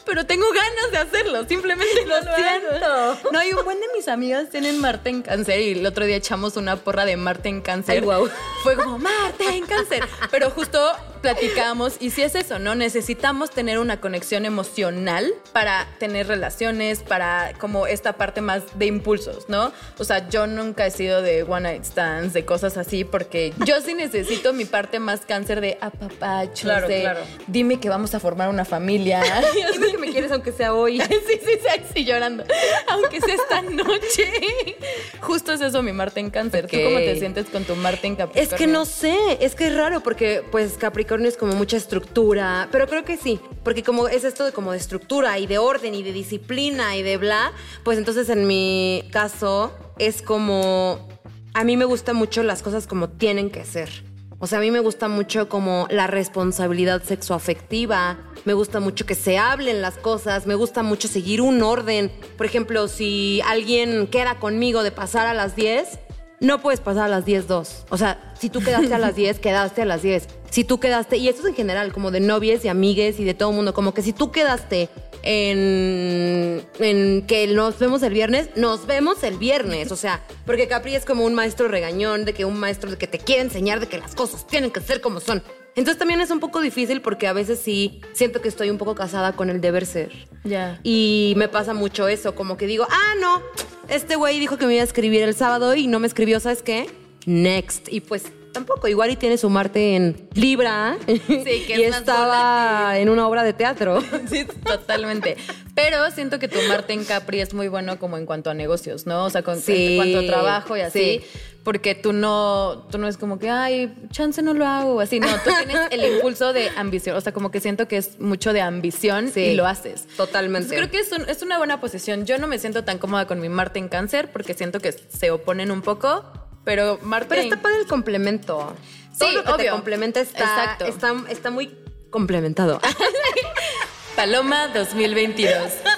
pero 0.05 0.25
tengo 0.25 0.45
ganas 0.51 0.91
de 0.91 0.97
hacerlo, 0.97 1.45
simplemente 1.47 2.05
lo, 2.05 2.15
siento. 2.21 3.31
No, 3.31 3.39
hay 3.39 3.53
un 3.53 3.63
buen 3.63 3.79
de 3.79 3.87
mis 3.95 4.07
amigas 4.07 4.49
tienen 4.49 4.79
Marte 4.79 5.09
en 5.09 5.21
cáncer 5.21 5.59
y 5.59 5.71
el 5.71 5.85
otro 5.85 6.05
día 6.05 6.17
echamos 6.17 6.57
una 6.57 6.75
porra 6.77 7.05
de 7.05 7.17
Marte 7.17 7.49
en 7.49 7.61
cáncer. 7.61 8.03
wow. 8.03 8.29
Fue 8.63 8.75
como, 8.75 8.97
Marte 8.97 9.47
en 9.49 9.65
cáncer. 9.65 10.07
Pero 10.31 10.49
justo 10.49 10.79
platicamos 11.25 11.97
y 11.99 12.11
si 12.11 12.21
es 12.21 12.35
eso, 12.35 12.59
¿no? 12.59 12.75
Necesitamos 12.75 13.49
tener 13.49 13.79
una 13.79 13.99
conexión 13.99 14.45
emocional 14.45 15.33
para 15.53 15.87
tener 15.97 16.27
relaciones, 16.27 17.01
para 17.01 17.53
como 17.57 17.87
esta 17.87 18.13
parte 18.13 18.41
más 18.41 18.77
de 18.77 18.85
impulsos, 18.85 19.49
¿no? 19.49 19.71
O 19.97 20.03
sea, 20.03 20.29
yo 20.29 20.45
nunca 20.45 20.85
he 20.85 20.91
sido 20.91 21.23
de 21.23 21.41
one 21.41 21.61
night 21.61 21.83
stands, 21.83 22.33
de 22.33 22.45
cosas 22.45 22.77
así, 22.77 23.05
porque 23.05 23.53
yo 23.65 23.81
sí 23.81 23.95
necesito 23.95 24.53
mi 24.53 24.65
parte 24.65 24.99
más 24.99 25.21
cáncer 25.21 25.61
de 25.61 25.79
apapachos, 25.81 26.61
claro, 26.61 26.87
de 26.87 27.01
claro. 27.01 27.21
dime 27.47 27.79
que 27.79 27.89
vamos 27.89 28.13
a 28.13 28.19
formar 28.19 28.49
una 28.49 28.63
familia. 28.63 29.23
dime 29.73 29.87
que 29.91 29.97
me 29.97 30.11
quieres 30.11 30.31
aunque 30.31 30.51
sea 30.51 30.75
hoy. 30.75 30.99
sí, 31.09 31.17
sí, 31.27 31.39
sí, 31.43 31.81
sí, 31.91 32.05
llorando. 32.05 32.43
Aunque 32.87 33.19
sea 33.19 33.33
esta 33.33 33.61
noche. 33.63 34.77
Justo 35.21 35.53
es 35.53 35.61
eso 35.61 35.81
mi 35.81 35.91
Marte 35.91 36.19
en 36.19 36.29
cáncer. 36.29 36.67
¿Tú 36.67 36.77
cómo 36.83 36.97
te 36.97 37.17
sientes 37.17 37.47
con 37.47 37.63
tu 37.63 37.75
Marte 37.75 38.05
en 38.05 38.15
Capricornio? 38.15 38.53
Es 38.53 38.59
que 38.59 38.67
no 38.67 38.85
sé, 38.85 39.17
es 39.39 39.55
que 39.55 39.67
es 39.67 39.75
raro 39.75 40.01
porque 40.01 40.43
pues 40.51 40.73
Capricornio 40.77 41.14
es 41.23 41.37
como 41.37 41.53
mucha 41.53 41.77
estructura, 41.77 42.67
pero 42.71 42.87
creo 42.87 43.05
que 43.05 43.15
sí, 43.17 43.39
porque 43.63 43.83
como 43.83 44.07
es 44.07 44.23
esto 44.23 44.43
de 44.43 44.51
como 44.51 44.71
de 44.71 44.77
estructura 44.77 45.39
y 45.39 45.47
de 45.47 45.57
orden 45.57 45.95
y 45.95 46.03
de 46.03 46.11
disciplina 46.11 46.95
y 46.97 47.03
de 47.03 47.17
bla, 47.17 47.53
pues 47.83 47.97
entonces 47.97 48.29
en 48.29 48.47
mi 48.47 49.03
caso 49.11 49.71
es 49.97 50.21
como, 50.21 51.07
a 51.53 51.63
mí 51.63 51.77
me 51.77 51.85
gustan 51.85 52.15
mucho 52.15 52.43
las 52.43 52.61
cosas 52.61 52.87
como 52.87 53.09
tienen 53.09 53.49
que 53.49 53.63
ser. 53.63 54.03
O 54.39 54.47
sea, 54.47 54.57
a 54.57 54.61
mí 54.61 54.69
me 54.69 54.81
gusta 54.81 55.07
mucho 55.07 55.47
como 55.47 55.87
la 55.89 56.07
responsabilidad 56.07 57.01
sexoafectiva, 57.03 58.17
me 58.43 58.53
gusta 58.53 58.79
mucho 58.79 59.05
que 59.05 59.15
se 59.15 59.37
hablen 59.37 59.81
las 59.81 59.95
cosas, 59.95 60.45
me 60.45 60.55
gusta 60.55 60.83
mucho 60.83 61.07
seguir 61.07 61.41
un 61.41 61.63
orden. 61.63 62.11
Por 62.37 62.45
ejemplo, 62.45 62.87
si 62.87 63.41
alguien 63.45 64.07
queda 64.07 64.35
conmigo 64.35 64.83
de 64.83 64.91
pasar 64.91 65.25
a 65.25 65.33
las 65.33 65.55
10, 65.55 65.99
no 66.41 66.61
puedes 66.61 66.79
pasar 66.79 67.05
a 67.05 67.07
las 67.07 67.25
10 67.25 67.47
dos. 67.47 67.85
O 67.89 67.97
sea, 67.97 68.33
si 68.39 68.49
tú 68.49 68.59
quedaste 68.61 68.93
a 68.93 68.99
las 68.99 69.15
10, 69.15 69.39
quedaste 69.39 69.81
a 69.81 69.85
las 69.85 70.01
10. 70.01 70.27
Si 70.55 70.63
tú 70.63 70.79
quedaste, 70.79 71.17
y 71.17 71.27
esto 71.27 71.41
es 71.41 71.49
en 71.49 71.53
general, 71.53 71.91
como 71.91 72.11
de 72.11 72.21
novias 72.21 72.63
y 72.63 72.69
amigues 72.69 73.19
y 73.19 73.25
de 73.25 73.33
todo 73.33 73.49
el 73.49 73.57
mundo, 73.57 73.73
como 73.73 73.93
que 73.93 74.01
si 74.01 74.13
tú 74.13 74.31
quedaste 74.31 74.87
en, 75.21 76.65
en 76.79 77.27
que 77.27 77.45
nos 77.47 77.77
vemos 77.77 78.01
el 78.03 78.13
viernes, 78.13 78.47
nos 78.55 78.87
vemos 78.87 79.21
el 79.23 79.37
viernes. 79.37 79.91
O 79.91 79.97
sea, 79.97 80.23
porque 80.45 80.69
Capri 80.69 80.95
es 80.95 81.03
como 81.03 81.25
un 81.25 81.33
maestro 81.33 81.67
regañón, 81.67 82.23
de 82.23 82.31
que 82.31 82.45
un 82.45 82.57
maestro 82.57 82.89
de 82.89 82.97
que 82.97 83.05
te 83.05 83.19
quiere 83.19 83.41
enseñar 83.41 83.81
de 83.81 83.87
que 83.87 83.97
las 83.97 84.15
cosas 84.15 84.47
tienen 84.47 84.71
que 84.71 84.79
ser 84.79 85.01
como 85.01 85.19
son. 85.19 85.43
Entonces 85.75 85.99
también 85.99 86.21
es 86.21 86.31
un 86.31 86.39
poco 86.39 86.61
difícil 86.61 87.01
porque 87.01 87.27
a 87.27 87.33
veces 87.33 87.59
sí 87.59 87.99
siento 88.13 88.41
que 88.41 88.47
estoy 88.47 88.69
un 88.69 88.77
poco 88.77 88.95
casada 88.95 89.33
con 89.33 89.49
el 89.49 89.59
deber 89.59 89.85
ser. 89.85 90.13
Ya. 90.45 90.79
Y 90.83 91.33
me 91.35 91.49
pasa 91.49 91.73
mucho 91.73 92.07
eso, 92.07 92.33
como 92.33 92.55
que 92.55 92.65
digo, 92.65 92.87
ah, 92.89 93.13
no, 93.19 93.41
este 93.89 94.15
güey 94.15 94.39
dijo 94.39 94.57
que 94.57 94.67
me 94.67 94.75
iba 94.75 94.83
a 94.83 94.85
escribir 94.85 95.21
el 95.21 95.35
sábado 95.35 95.75
y 95.75 95.87
no 95.87 95.99
me 95.99 96.07
escribió, 96.07 96.39
¿sabes 96.39 96.63
qué? 96.63 96.89
Next. 97.25 97.91
Y 97.91 97.99
pues 97.99 98.31
tampoco, 98.55 98.87
igual 98.87 99.11
y 99.11 99.15
tiene 99.15 99.37
su 99.37 99.49
Marte 99.51 99.95
en 99.95 100.27
Libra 100.33 100.97
Sí, 101.05 101.19
que 101.67 101.75
y 101.77 101.83
es 101.83 101.95
estaba 101.95 102.97
en 102.97 103.09
una 103.09 103.27
obra 103.27 103.43
de 103.43 103.53
teatro. 103.53 103.99
Sí, 104.29 104.45
totalmente. 104.65 105.37
Pero 105.75 106.09
siento 106.11 106.39
que 106.39 106.47
tu 106.47 106.59
Marte 106.67 106.93
en 106.93 107.03
Capri 107.05 107.41
es 107.41 107.53
muy 107.53 107.67
bueno 107.67 107.99
como 107.99 108.17
en 108.17 108.25
cuanto 108.25 108.49
a 108.49 108.53
negocios, 108.53 109.05
¿no? 109.05 109.25
O 109.25 109.29
sea, 109.29 109.43
con, 109.43 109.59
Sí, 109.59 109.87
en 109.91 109.95
cuanto 109.97 110.19
a 110.19 110.25
trabajo 110.25 110.75
y 110.77 110.81
así. 110.81 111.21
sí. 111.21 111.39
Porque 111.65 111.95
tú 111.95 112.13
no, 112.13 112.85
tú 112.91 112.99
no 112.99 113.07
es 113.07 113.17
como 113.17 113.39
que, 113.39 113.49
ay, 113.49 113.91
chance 114.11 114.39
no 114.43 114.53
lo 114.53 114.67
hago, 114.67 114.99
así. 115.01 115.19
No, 115.19 115.27
tú 115.43 115.49
tienes 115.57 115.77
el 115.89 116.05
impulso 116.15 116.53
de 116.53 116.69
ambición. 116.77 117.17
O 117.17 117.21
sea, 117.21 117.33
como 117.33 117.49
que 117.49 117.59
siento 117.59 117.87
que 117.87 117.97
es 117.97 118.19
mucho 118.19 118.53
de 118.53 118.61
ambición 118.61 119.31
Sí, 119.33 119.39
y 119.41 119.55
lo 119.55 119.65
haces. 119.65 120.05
totalmente. 120.15 120.75
Entonces, 120.75 120.77
creo 120.77 120.91
que 120.91 120.99
es, 120.99 121.11
un- 121.19 121.27
es 121.27 121.41
una 121.41 121.57
buena 121.57 121.81
posición. 121.81 122.25
Yo 122.27 122.37
no 122.37 122.45
me 122.45 122.59
siento 122.59 122.83
tan 122.83 122.99
cómoda 122.99 123.25
con 123.25 123.39
mi 123.41 123.49
Marte 123.49 123.79
en 123.79 123.87
Cáncer 123.89 124.29
porque 124.31 124.53
siento 124.53 124.79
que 124.79 124.91
se 124.91 125.31
oponen 125.31 125.71
un 125.71 125.81
poco. 125.81 126.23
Pero 126.65 126.99
Marte 127.03 127.29
Pero 127.29 127.41
está 127.41 127.61
padre 127.61 127.79
el 127.81 127.87
complemento. 127.87 128.75
Sí, 129.13 129.19
Todo 129.19 129.31
lo 129.31 129.43
que 129.57 129.63
te 129.63 129.69
complementa 129.69 130.19
está, 130.19 130.39
Exacto. 130.39 130.85
está, 130.85 131.13
está 131.29 131.51
muy 131.51 131.73
complementado. 132.09 132.81
Paloma 134.15 134.69
2022. 134.69 135.53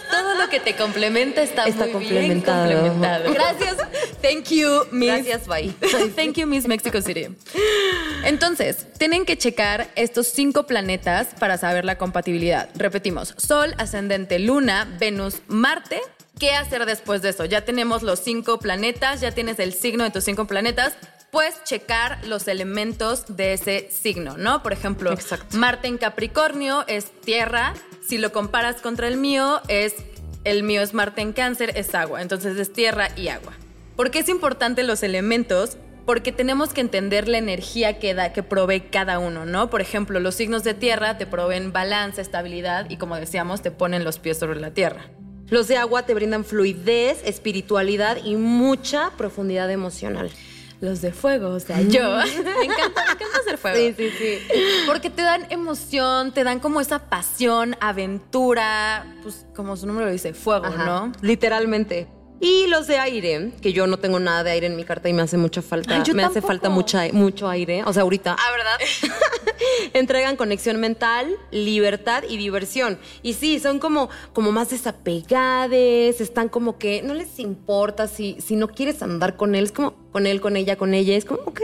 Todo 0.10 0.36
lo 0.36 0.50
que 0.50 0.60
te 0.60 0.76
complementa 0.76 1.42
está, 1.44 1.66
Está 1.66 1.84
muy 1.84 1.94
complementado. 1.94 2.68
bien 2.68 2.80
complementado. 2.92 3.34
Gracias. 3.34 3.78
Thank 4.22 4.46
you, 4.50 4.86
Miss. 4.92 5.26
Gracias, 5.26 5.48
bye. 5.48 5.72
Thank 6.16 6.34
you, 6.38 6.48
Miss 6.48 6.68
Mexico 6.68 7.00
City. 7.02 7.28
Entonces, 8.24 8.88
tienen 8.98 9.24
que 9.26 9.38
checar 9.38 9.90
estos 9.96 10.28
cinco 10.28 10.64
planetas 10.66 11.28
para 11.40 11.58
saber 11.60 11.86
la 11.86 11.98
compatibilidad. 12.00 12.70
Repetimos, 12.76 13.36
Sol, 13.38 13.76
ascendente, 13.78 14.40
Luna, 14.40 14.88
Venus, 15.00 15.38
Marte. 15.48 16.02
¿Qué 16.40 16.54
hacer 16.54 16.86
después 16.86 17.22
de 17.22 17.30
eso? 17.30 17.46
Ya 17.46 17.66
tenemos 17.66 18.04
los 18.04 18.20
cinco 18.20 18.60
planetas, 18.60 19.22
ya 19.22 19.32
tienes 19.32 19.58
el 19.60 19.74
signo 19.74 20.04
de 20.04 20.12
tus 20.12 20.24
cinco 20.24 20.46
planetas. 20.46 20.94
Pues 21.32 21.64
checar 21.64 22.26
los 22.26 22.48
elementos 22.48 23.36
de 23.36 23.54
ese 23.54 23.90
signo, 23.92 24.38
¿no? 24.38 24.64
Por 24.64 24.72
ejemplo, 24.72 25.12
Exacto. 25.12 25.58
Marte 25.58 25.88
en 25.88 25.98
Capricornio 25.98 26.86
es 26.88 27.12
tierra. 27.22 27.74
Si 28.08 28.18
lo 28.18 28.32
comparas 28.32 28.82
contra 28.82 29.08
el 29.08 29.18
mío, 29.18 29.62
es 29.68 29.96
el 30.44 30.64
mío 30.64 30.82
es 30.82 30.94
Marte 30.94 31.22
en 31.22 31.34
Cáncer, 31.34 31.74
es 31.76 31.94
agua. 31.96 32.22
Entonces 32.22 32.58
es 32.58 32.72
tierra 32.72 33.10
y 33.18 33.28
agua. 33.28 33.54
¿Por 33.96 34.12
qué 34.12 34.20
es 34.20 34.30
importante 34.30 34.84
los 34.84 35.04
elementos? 35.04 35.78
Porque 36.06 36.32
tenemos 36.32 36.72
que 36.72 36.80
entender 36.80 37.28
la 37.28 37.40
energía 37.40 38.00
que 38.00 38.14
da, 38.14 38.32
que 38.32 38.44
provee 38.44 38.80
cada 38.80 39.20
uno, 39.20 39.46
¿no? 39.46 39.70
Por 39.70 39.82
ejemplo, 39.82 40.22
los 40.22 40.36
signos 40.36 40.64
de 40.64 40.74
tierra 40.74 41.18
te 41.18 41.26
proveen 41.26 41.74
balance, 41.74 42.22
estabilidad 42.22 42.90
y 42.90 42.96
como 42.98 43.18
decíamos, 43.18 43.62
te 43.62 43.72
ponen 43.72 44.06
los 44.06 44.20
pies 44.20 44.40
sobre 44.40 44.62
la 44.62 44.72
tierra. 44.72 45.10
Los 45.50 45.68
de 45.68 45.78
agua 45.78 46.06
te 46.06 46.14
brindan 46.14 46.44
fluidez, 46.44 47.22
espiritualidad 47.24 48.18
y 48.24 48.36
mucha 48.36 49.12
profundidad 49.12 49.72
emocional. 49.72 50.30
Los 50.80 51.02
de 51.02 51.12
fuego, 51.12 51.50
o 51.50 51.60
sea, 51.60 51.82
yo. 51.82 52.18
me 52.60 52.66
encanta, 52.66 53.04
me 53.06 53.12
encanta 53.14 53.40
hacer 53.40 53.58
fuego. 53.58 53.78
Sí, 53.78 53.94
sí, 53.98 54.10
sí. 54.18 54.40
Porque 54.86 55.10
te 55.10 55.24
dan 55.24 55.48
emoción, 55.50 56.34
te 56.34 56.44
dan 56.44 56.60
como 56.60 56.82
esa 56.82 57.10
pasión, 57.10 57.76
aventura, 57.80 59.16
pues 59.24 59.46
como 59.56 59.76
su 59.76 59.88
nombre 59.88 60.06
lo 60.06 60.12
dice, 60.12 60.34
fuego, 60.34 60.68
Ajá, 60.68 60.86
¿no? 60.86 61.12
Literalmente. 61.22 62.08
Y 62.40 62.68
los 62.68 62.88
de 62.88 63.00
aire, 63.00 63.52
que 63.62 63.74
yo 63.74 63.88
no 63.88 63.98
tengo 63.98 64.20
nada 64.20 64.44
de 64.44 64.52
aire 64.52 64.68
en 64.68 64.76
mi 64.76 64.84
carta 64.84 65.10
y 65.10 65.14
me 65.14 65.24
hace 65.24 65.38
mucha 65.38 65.62
falta. 65.62 65.96
Ay, 65.96 66.14
me 66.14 66.24
hace 66.24 66.42
falta 66.42 66.70
mucha, 66.70 67.12
mucho 67.12 67.50
aire. 67.50 67.84
O 67.86 67.94
sea, 67.94 68.04
ahorita. 68.04 68.36
Ah, 68.38 68.52
¿verdad? 68.52 69.16
entregan 69.94 70.36
conexión 70.36 70.80
mental, 70.80 71.36
libertad 71.52 72.24
y 72.28 72.38
diversión. 72.38 73.00
Y 73.24 73.34
sí, 73.34 73.60
son 73.60 73.80
como, 73.80 74.10
como 74.34 74.52
más 74.52 74.70
desapegades, 74.70 76.22
están 76.22 76.50
como 76.50 76.78
que 76.78 77.02
no 77.02 77.14
les 77.14 77.40
importa 77.40 78.08
si, 78.08 78.38
si 78.40 78.56
no 78.56 78.68
quieres 78.68 79.02
andar 79.02 79.36
con 79.36 79.56
él, 79.56 79.66
es 79.66 79.72
como 79.72 79.94
con 80.12 80.28
él, 80.28 80.42
con 80.42 80.58
ella, 80.58 80.76
con 80.76 80.94
ella, 80.94 81.16
es 81.16 81.26
como, 81.26 81.42
ok, 81.42 81.62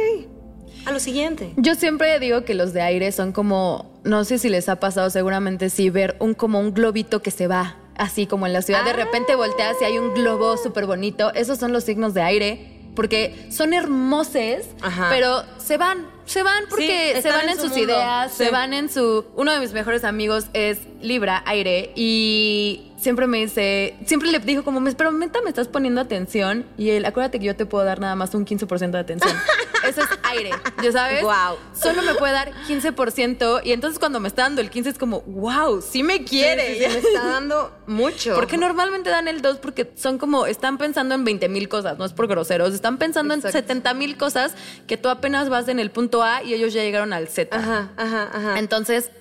a 0.85 0.91
lo 0.91 0.99
siguiente. 0.99 1.53
Yo 1.57 1.75
siempre 1.75 2.19
digo 2.19 2.43
que 2.43 2.53
los 2.53 2.73
de 2.73 2.81
aire 2.81 3.11
son 3.11 3.31
como, 3.31 3.99
no 4.03 4.25
sé 4.25 4.37
si 4.37 4.49
les 4.49 4.69
ha 4.69 4.79
pasado, 4.79 5.09
seguramente 5.09 5.69
sí, 5.69 5.89
ver 5.89 6.15
un 6.19 6.33
como 6.33 6.59
un 6.59 6.73
globito 6.73 7.21
que 7.21 7.31
se 7.31 7.47
va, 7.47 7.77
así 7.97 8.27
como 8.27 8.45
en 8.47 8.53
la 8.53 8.61
ciudad. 8.61 8.83
De 8.83 8.91
Ah. 8.91 8.93
repente 8.93 9.35
volteas 9.35 9.75
y 9.81 9.85
hay 9.85 9.97
un 9.97 10.13
globo 10.13 10.57
súper 10.57 10.85
bonito. 10.85 11.33
Esos 11.33 11.57
son 11.59 11.73
los 11.73 11.83
signos 11.83 12.13
de 12.13 12.21
aire, 12.21 12.69
porque 12.95 13.47
son 13.49 13.73
hermosos, 13.73 14.65
pero 15.09 15.43
se 15.57 15.77
van, 15.77 16.05
se 16.25 16.43
van 16.43 16.63
porque 16.69 17.13
Sí, 17.15 17.21
se 17.21 17.29
van 17.29 17.41
en 17.45 17.49
en 17.49 17.55
su 17.55 17.61
sus 17.63 17.69
mundo. 17.71 17.85
ideas, 17.93 18.31
Sí. 18.31 18.45
se 18.45 18.51
van 18.51 18.73
en 18.73 18.89
su... 18.89 19.25
Uno 19.35 19.51
de 19.51 19.59
mis 19.59 19.73
mejores 19.73 20.03
amigos 20.03 20.45
es 20.53 20.79
Libra, 21.01 21.41
aire, 21.45 21.91
y 21.95 22.91
siempre 22.97 23.27
me 23.27 23.39
dice, 23.39 23.95
siempre 24.05 24.31
le 24.31 24.39
dijo 24.39 24.63
como, 24.63 24.79
pero 24.95 25.11
neta 25.11 25.41
me 25.41 25.49
estás 25.49 25.67
poniendo 25.67 25.99
atención, 26.01 26.65
y 26.77 26.91
él, 26.91 27.03
acuérdate 27.05 27.39
que 27.39 27.45
yo 27.45 27.55
te 27.55 27.65
puedo 27.65 27.83
dar 27.83 27.99
nada 27.99 28.15
más 28.15 28.33
un 28.35 28.45
15% 28.45 28.91
de 28.91 28.99
atención. 28.99 29.33
Eso 29.97 30.01
es 30.11 30.19
aire, 30.23 30.51
¿ya 30.81 30.91
sabes? 30.91 31.21
Guau. 31.21 31.57
Solo 31.73 32.01
me 32.01 32.15
puede 32.15 32.33
dar 32.33 32.51
15%, 32.67 33.61
y 33.63 33.71
entonces 33.71 33.99
cuando 33.99 34.19
me 34.19 34.27
está 34.27 34.43
dando 34.43 34.61
el 34.61 34.69
15 34.69 34.89
es 34.91 34.97
como, 34.97 35.21
wow, 35.21 35.81
sí 35.81 36.03
me 36.03 36.23
quiere. 36.23 36.75
Sí, 36.75 36.83
sí, 36.83 36.85
sí, 36.85 36.91
me 36.91 36.97
está 36.99 37.27
dando 37.27 37.71
mucho. 37.87 38.35
Porque 38.35 38.57
normalmente 38.57 39.09
dan 39.09 39.27
el 39.27 39.41
2 39.41 39.57
porque 39.57 39.91
son 39.95 40.17
como, 40.17 40.45
están 40.45 40.77
pensando 40.77 41.15
en 41.15 41.23
20 41.23 41.49
mil 41.49 41.69
cosas, 41.69 41.97
no 41.97 42.05
es 42.05 42.13
por 42.13 42.27
groseros, 42.27 42.73
están 42.73 42.97
pensando 42.97 43.33
Exacto. 43.33 43.57
en 43.57 43.63
70 43.63 43.93
mil 43.93 44.17
cosas 44.17 44.55
que 44.87 44.97
tú 44.97 45.09
apenas 45.09 45.49
vas 45.49 45.67
en 45.67 45.79
el 45.79 45.91
punto 45.91 46.23
A 46.23 46.43
y 46.43 46.53
ellos 46.53 46.73
ya 46.73 46.81
llegaron 46.81 47.13
al 47.13 47.27
Z. 47.27 47.55
Ajá, 47.55 47.91
ajá, 47.97 48.29
ajá. 48.33 48.59
Entonces, 48.59 49.11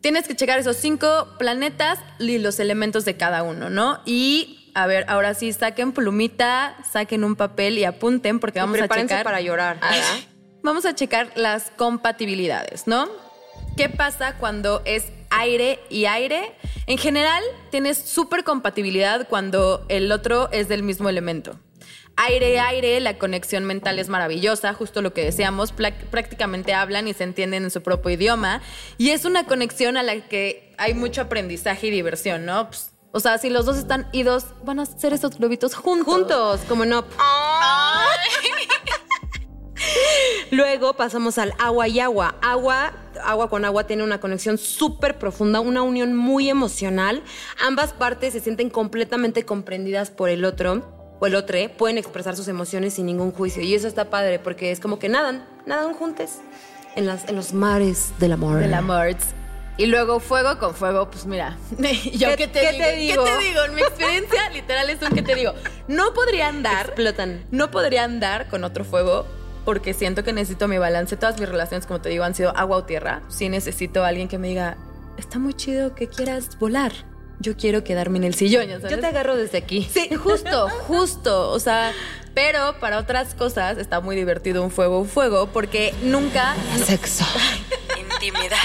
tienes 0.00 0.28
que 0.28 0.36
checar 0.36 0.58
esos 0.58 0.76
cinco 0.76 1.28
planetas 1.38 1.98
y 2.18 2.38
los 2.38 2.60
elementos 2.60 3.04
de 3.04 3.16
cada 3.16 3.42
uno, 3.42 3.70
¿no? 3.70 4.00
Y, 4.04 4.63
a 4.74 4.86
ver, 4.86 5.04
ahora 5.08 5.34
sí, 5.34 5.52
saquen 5.52 5.92
plumita, 5.92 6.76
saquen 6.90 7.24
un 7.24 7.36
papel 7.36 7.78
y 7.78 7.84
apunten 7.84 8.40
porque 8.40 8.58
vamos 8.58 8.80
a 8.80 8.88
checar. 8.88 9.24
para 9.24 9.40
llorar. 9.40 9.78
Vamos 10.62 10.84
a 10.84 10.94
checar 10.94 11.30
las 11.36 11.70
compatibilidades, 11.76 12.86
¿no? 12.86 13.08
¿Qué 13.76 13.88
pasa 13.88 14.36
cuando 14.36 14.82
es 14.84 15.06
aire 15.30 15.80
y 15.90 16.06
aire? 16.06 16.52
En 16.86 16.98
general, 16.98 17.42
tienes 17.70 17.98
súper 17.98 18.44
compatibilidad 18.44 19.28
cuando 19.28 19.84
el 19.88 20.10
otro 20.10 20.48
es 20.52 20.68
del 20.68 20.82
mismo 20.82 21.08
elemento. 21.08 21.58
Aire, 22.16 22.60
aire, 22.60 23.00
la 23.00 23.18
conexión 23.18 23.64
mental 23.64 23.98
es 23.98 24.08
maravillosa, 24.08 24.72
justo 24.72 25.02
lo 25.02 25.12
que 25.12 25.24
deseamos, 25.24 25.72
prácticamente 25.72 26.72
hablan 26.72 27.08
y 27.08 27.14
se 27.14 27.24
entienden 27.24 27.64
en 27.64 27.70
su 27.70 27.82
propio 27.82 28.12
idioma, 28.12 28.62
y 28.98 29.10
es 29.10 29.24
una 29.24 29.46
conexión 29.46 29.96
a 29.96 30.04
la 30.04 30.20
que 30.28 30.72
hay 30.78 30.94
mucho 30.94 31.22
aprendizaje 31.22 31.88
y 31.88 31.90
diversión, 31.90 32.46
¿no? 32.46 32.68
Pues, 32.68 32.93
o 33.16 33.20
sea, 33.20 33.38
si 33.38 33.48
los 33.48 33.64
dos 33.64 33.78
están 33.78 34.08
idos, 34.10 34.46
van 34.64 34.80
a 34.80 34.82
hacer 34.82 35.12
esos 35.12 35.38
globitos 35.38 35.76
juntos. 35.76 36.12
Juntos, 36.12 36.60
como 36.68 36.84
no. 36.84 37.04
Luego 40.50 40.94
pasamos 40.94 41.38
al 41.38 41.54
agua 41.60 41.86
y 41.86 42.00
agua. 42.00 42.34
Agua, 42.42 42.92
agua 43.22 43.48
con 43.48 43.64
agua 43.64 43.86
tiene 43.86 44.02
una 44.02 44.18
conexión 44.18 44.58
súper 44.58 45.16
profunda, 45.16 45.60
una 45.60 45.82
unión 45.82 46.16
muy 46.16 46.50
emocional. 46.50 47.22
Ambas 47.64 47.92
partes 47.92 48.32
se 48.32 48.40
sienten 48.40 48.68
completamente 48.68 49.44
comprendidas 49.44 50.10
por 50.10 50.28
el 50.28 50.44
otro 50.44 51.16
o 51.20 51.26
el 51.28 51.36
otro, 51.36 51.56
pueden 51.78 51.98
expresar 51.98 52.34
sus 52.34 52.48
emociones 52.48 52.94
sin 52.94 53.06
ningún 53.06 53.30
juicio. 53.30 53.62
Y 53.62 53.74
eso 53.74 53.86
está 53.86 54.10
padre 54.10 54.40
porque 54.40 54.72
es 54.72 54.80
como 54.80 54.98
que 54.98 55.08
nadan, 55.08 55.46
nadan 55.66 55.94
juntos 55.94 56.30
en, 56.96 57.06
las, 57.06 57.28
en 57.28 57.36
los 57.36 57.52
mares 57.52 58.12
del 58.18 58.32
amor. 58.32 58.58
Del 58.58 58.74
amor. 58.74 59.14
Y 59.76 59.86
luego 59.86 60.20
fuego 60.20 60.58
con 60.58 60.74
fuego, 60.74 61.10
pues 61.10 61.26
mira, 61.26 61.56
yo 62.12 62.28
¿Qué- 62.30 62.36
qué, 62.36 62.46
te, 62.48 62.60
qué 62.60 62.72
digo? 62.72 62.84
te 62.84 62.96
digo? 62.96 63.24
¿Qué 63.24 63.30
te 63.32 63.38
digo? 63.44 63.64
En 63.64 63.74
mi 63.74 63.80
experiencia 63.82 64.48
literal 64.52 64.88
es 64.90 65.02
un 65.02 65.08
que 65.10 65.22
te 65.22 65.34
digo. 65.34 65.52
No 65.88 66.14
podría 66.14 66.48
andar, 66.48 66.86
Explotan. 66.86 67.44
no 67.50 67.70
podría 67.70 68.04
andar 68.04 68.48
con 68.48 68.62
otro 68.64 68.84
fuego 68.84 69.26
porque 69.64 69.92
siento 69.94 70.22
que 70.22 70.32
necesito 70.32 70.68
mi 70.68 70.78
balance. 70.78 71.16
Todas 71.16 71.40
mis 71.40 71.48
relaciones, 71.48 71.86
como 71.86 72.00
te 72.00 72.08
digo, 72.10 72.22
han 72.24 72.34
sido 72.34 72.56
agua 72.56 72.76
o 72.76 72.84
tierra. 72.84 73.22
Sí 73.28 73.48
necesito 73.48 74.04
a 74.04 74.08
alguien 74.08 74.28
que 74.28 74.38
me 74.38 74.48
diga, 74.48 74.76
está 75.16 75.38
muy 75.38 75.54
chido 75.54 75.94
que 75.94 76.06
quieras 76.08 76.56
volar. 76.58 76.92
Yo 77.40 77.56
quiero 77.56 77.82
quedarme 77.82 78.18
en 78.18 78.24
el 78.24 78.34
sillón. 78.34 78.68
Yo 78.68 79.00
te 79.00 79.06
agarro 79.06 79.36
desde 79.36 79.58
aquí. 79.58 79.88
Sí, 79.92 80.08
justo, 80.14 80.68
justo. 80.86 81.50
O 81.50 81.58
sea, 81.58 81.92
Pero 82.32 82.78
para 82.78 82.98
otras 82.98 83.34
cosas 83.34 83.76
está 83.78 84.00
muy 84.00 84.14
divertido 84.14 84.62
un 84.62 84.70
fuego, 84.70 85.00
un 85.00 85.08
fuego, 85.08 85.48
porque 85.48 85.92
nunca... 86.04 86.54
Sexo. 86.84 87.24
Intimidad. 87.98 88.56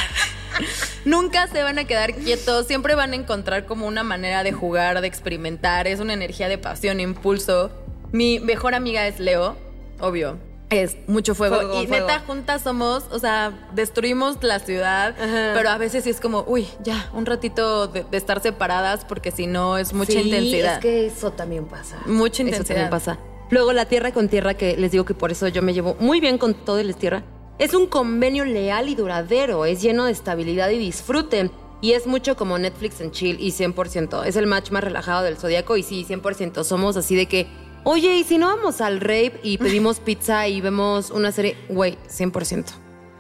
Nunca 1.06 1.48
se 1.48 1.64
van 1.64 1.80
a 1.80 1.86
quedar 1.86 2.14
quietos, 2.14 2.68
siempre 2.68 2.96
van 2.96 3.14
a 3.14 3.16
encontrar 3.16 3.66
como 3.66 3.88
una 3.88 4.04
manera 4.04 4.44
de 4.44 4.52
jugar, 4.52 5.00
de 5.02 5.08
experimentar, 5.08 5.88
es 5.88 6.00
una 6.00 6.14
energía 6.14 6.48
de 6.50 6.58
pasión, 6.58 7.00
impulso. 7.00 7.72
Mi 8.12 8.40
mejor 8.40 8.76
amiga 8.76 9.08
es 9.08 9.20
Leo, 9.20 9.56
obvio. 10.00 10.38
Es 10.70 10.98
mucho 11.08 11.34
fuego. 11.34 11.56
Fuego, 11.56 11.82
y 11.82 11.88
fuego. 11.88 12.06
neta, 12.08 12.20
juntas 12.20 12.62
somos, 12.62 13.06
o 13.10 13.18
sea, 13.18 13.70
destruimos 13.74 14.38
la 14.44 14.60
ciudad, 14.60 15.16
Ajá. 15.20 15.52
pero 15.56 15.70
a 15.70 15.78
veces 15.80 16.04
sí 16.04 16.12
es 16.12 16.20
como, 16.20 16.44
uy, 16.48 16.68
ya, 16.84 17.10
un 17.14 17.26
ratito 17.26 17.88
de, 17.88 18.04
de 18.04 18.18
estar 18.18 18.40
separadas, 18.40 19.04
porque 19.04 19.32
si 19.32 19.48
no 19.48 19.80
es 19.80 19.94
mucha 19.94 20.12
Sí, 20.12 20.20
intensidad. 20.20 20.74
Es 20.76 20.80
que 20.80 21.08
eso 21.08 21.32
también 21.32 21.66
pasa. 21.66 21.98
Mucha 22.06 22.44
Eso 22.44 22.50
intensidad. 22.50 22.68
también 22.76 22.90
pasa. 22.92 23.18
Luego 23.50 23.74
la 23.74 23.86
tierra 23.86 24.12
con 24.12 24.30
tierra, 24.30 24.54
que 24.54 24.78
les 24.78 24.92
digo 24.92 25.06
que 25.06 25.16
por 25.16 25.32
eso 25.32 25.48
yo 25.48 25.64
me 25.64 25.74
llevo 25.74 25.96
muy 26.00 26.20
bien 26.20 26.38
con 26.38 26.54
todo 26.54 26.78
el 26.78 26.96
tierra, 26.96 27.24
es 27.60 27.74
un 27.74 27.88
convenio 27.88 28.46
leal 28.46 28.88
y 28.88 28.96
duradero, 28.96 29.66
es 29.66 29.82
lleno 29.82 30.06
de 30.06 30.14
estabilidad 30.14 30.70
y 30.70 30.80
disfrute. 30.80 31.52
Y 31.82 31.92
es 31.92 32.08
mucho 32.08 32.36
como 32.36 32.58
Netflix 32.58 33.00
en 33.00 33.12
chill 33.12 33.38
y 33.40 33.52
100%. 33.52 34.26
Es 34.26 34.36
el 34.36 34.48
match 34.48 34.72
más 34.72 34.84
relajado 34.84 35.24
del 35.24 35.38
zodiaco 35.38 35.78
y 35.78 35.84
sí, 35.84 36.06
100%. 36.08 36.64
Somos 36.64 36.98
así 36.98 37.16
de 37.16 37.26
que, 37.26 37.48
oye, 37.84 38.18
¿y 38.18 38.24
si 38.24 38.38
no 38.38 38.48
vamos 38.48 38.82
al 38.82 39.00
rave 39.00 39.40
y 39.44 39.58
pedimos 39.58 40.00
pizza 40.06 40.48
y 40.48 40.62
vemos 40.62 41.12
una 41.12 41.32
serie? 41.32 41.56
Güey, 41.70 41.98
100%. 42.10 42.66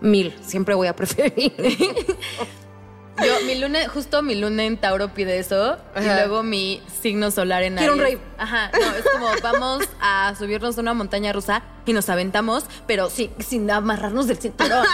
Mil, 0.02 0.34
siempre 0.41 0.75
voy 0.75 0.88
a 0.88 0.95
preferir. 0.95 1.54
Yo, 3.25 3.45
mi 3.45 3.55
luna, 3.55 3.88
justo 3.89 4.21
mi 4.21 4.36
luna 4.36 4.63
en 4.63 4.77
Tauro 4.77 5.13
pide 5.13 5.39
eso 5.39 5.77
y 5.99 6.03
luego 6.03 6.43
mi 6.43 6.82
signo 7.01 7.32
solar 7.32 7.63
en 7.63 7.75
Quiero 7.75 7.93
un 7.93 7.99
rave. 7.99 8.19
Ajá, 8.38 8.71
no, 8.73 8.95
es 8.95 9.05
como 9.12 9.27
vamos 9.43 9.84
a 10.01 10.34
subirnos 10.38 10.77
a 10.77 10.82
una 10.82 10.93
montaña 10.93 11.34
rusa 11.34 11.63
y 11.86 11.93
nos 11.93 12.10
aventamos, 12.10 12.65
pero 12.88 13.10
sí, 13.10 13.29
sin 13.39 13.69
amarrarnos 13.71 14.27
del 14.27 14.38
cinturón. 14.38 14.86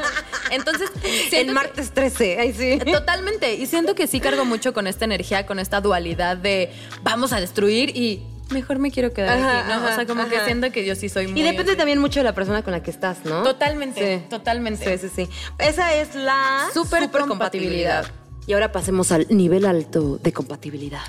Entonces, 0.50 0.90
que- 1.30 1.44
martes 1.52 1.92
13, 1.92 2.38
ahí 2.38 2.52
sí. 2.52 2.78
Totalmente. 2.90 3.54
Y 3.54 3.66
siento 3.66 3.94
que 3.94 4.06
sí 4.06 4.20
cargo 4.20 4.44
mucho 4.44 4.72
con 4.72 4.86
esta 4.86 5.04
energía, 5.04 5.46
con 5.46 5.58
esta 5.58 5.80
dualidad 5.80 6.36
de 6.36 6.72
vamos 7.02 7.32
a 7.32 7.40
destruir 7.40 7.96
y 7.96 8.22
mejor 8.50 8.78
me 8.78 8.90
quiero 8.90 9.12
quedar 9.12 9.38
Ajá, 9.38 9.60
aquí, 9.60 9.68
¿no? 9.68 9.74
ajá, 9.74 9.92
o 9.92 9.94
sea, 9.96 10.06
como 10.06 10.28
que 10.28 10.40
siento 10.44 10.70
que 10.72 10.84
yo 10.84 10.94
sí 10.94 11.08
soy 11.08 11.26
muy. 11.28 11.40
Y 11.40 11.42
depende 11.42 11.72
así. 11.72 11.78
también 11.78 11.98
mucho 11.98 12.20
de 12.20 12.24
la 12.24 12.34
persona 12.34 12.62
con 12.62 12.72
la 12.72 12.82
que 12.82 12.90
estás, 12.90 13.24
¿no? 13.24 13.42
Totalmente, 13.42 14.18
Sí. 14.18 14.24
totalmente. 14.28 14.98
Sí, 14.98 15.08
sí, 15.08 15.26
sí. 15.26 15.32
Esa 15.58 15.94
es 15.94 16.14
la 16.14 16.68
Súper 16.74 17.04
supercompatibilidad. 17.04 18.02
compatibilidad. 18.02 18.06
Y 18.46 18.54
ahora 18.54 18.72
pasemos 18.72 19.12
al 19.12 19.26
nivel 19.30 19.64
alto 19.66 20.18
de 20.18 20.32
compatibilidad. 20.32 21.00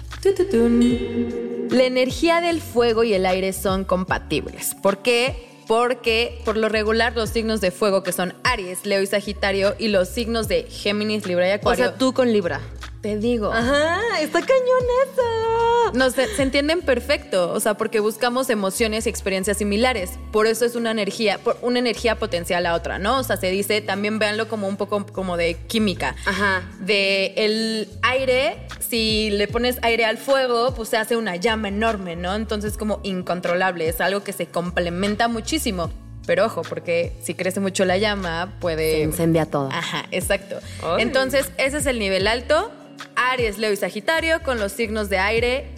La 1.70 1.84
energía 1.84 2.42
del 2.42 2.62
fuego 2.62 3.04
y 3.04 3.14
el 3.14 3.26
aire 3.26 3.54
son 3.54 3.86
compatibles. 3.86 4.76
¿Por 4.82 5.00
qué? 5.00 5.50
Porque 5.68 6.42
por 6.46 6.58
lo 6.58 6.70
regular 6.70 7.16
los 7.16 7.30
signos 7.32 7.60
de 7.62 7.72
fuego 7.72 8.04
que 8.04 8.12
son 8.12 8.36
Aries, 8.44 8.86
Leo 8.86 9.02
y 9.02 9.08
Sagitario 9.08 9.76
y 9.80 9.88
los 9.88 10.10
signos 10.10 10.48
de 10.48 10.64
Géminis, 10.70 11.26
Libra 11.26 11.48
y 11.48 11.52
O 11.52 11.56
Acuario. 11.56 11.86
sea, 11.86 11.96
tú 11.98 12.14
con 12.14 12.32
Libra. 12.32 12.60
Te 13.04 13.18
digo. 13.18 13.52
Ajá, 13.52 14.00
está 14.22 14.40
cañón 14.40 14.84
eso. 15.04 15.92
No, 15.94 16.10
se, 16.10 16.26
se 16.36 16.42
entienden 16.42 16.82
perfecto, 16.82 17.52
o 17.52 17.60
sea, 17.60 17.74
porque 17.76 18.00
buscamos 18.00 18.50
emociones 18.50 19.06
y 19.06 19.10
experiencias 19.10 19.58
similares. 19.58 20.12
Por 20.32 20.48
eso 20.48 20.64
es 20.64 20.76
una 20.76 20.90
energía, 20.92 21.38
por- 21.38 21.58
una 21.62 21.80
energía 21.80 22.18
potencial 22.18 22.66
a 22.66 22.74
otra, 22.74 23.00
¿no? 23.00 23.20
O 23.20 23.24
sea, 23.24 23.36
se 23.36 23.52
dice, 23.52 23.82
también 23.82 24.20
véanlo 24.20 24.48
como 24.48 24.70
un 24.70 24.78
poco 24.78 25.06
como 25.08 25.36
de 25.36 25.56
química. 25.68 26.16
Ajá. 26.26 26.64
De 26.80 27.34
el 27.36 27.90
aire, 28.04 28.56
si 28.80 29.30
le 29.32 29.50
pones 29.50 29.78
aire 29.82 30.06
al 30.06 30.18
fuego, 30.18 30.74
pues 30.74 30.88
se 30.88 30.96
hace 30.98 31.18
una 31.18 31.36
llama 31.36 31.68
enorme, 31.68 32.16
¿no? 32.16 32.34
Entonces 32.36 32.78
como 32.78 33.02
incontrolable, 33.04 33.88
es 33.90 34.00
algo 34.00 34.24
que 34.24 34.32
se 34.32 34.48
complementa 34.48 35.28
muchísimo. 35.28 35.92
Pero 36.26 36.46
ojo, 36.46 36.62
porque 36.62 37.12
si 37.22 37.34
crece 37.34 37.60
mucho 37.60 37.84
la 37.84 37.98
llama, 37.98 38.54
puede... 38.62 38.94
Se 38.94 39.02
incendia 39.02 39.46
todo. 39.46 39.68
Ajá, 39.74 40.06
exacto. 40.12 40.56
Entonces, 40.98 41.52
ese 41.58 41.80
es 41.80 41.86
el 41.86 42.00
nivel 42.00 42.28
alto. 42.28 42.72
Aries, 43.16 43.58
Leo 43.58 43.72
y 43.72 43.76
Sagitario 43.76 44.42
con 44.44 44.60
los 44.60 44.72
signos 44.72 45.10
de 45.10 45.18
aire, 45.18 45.70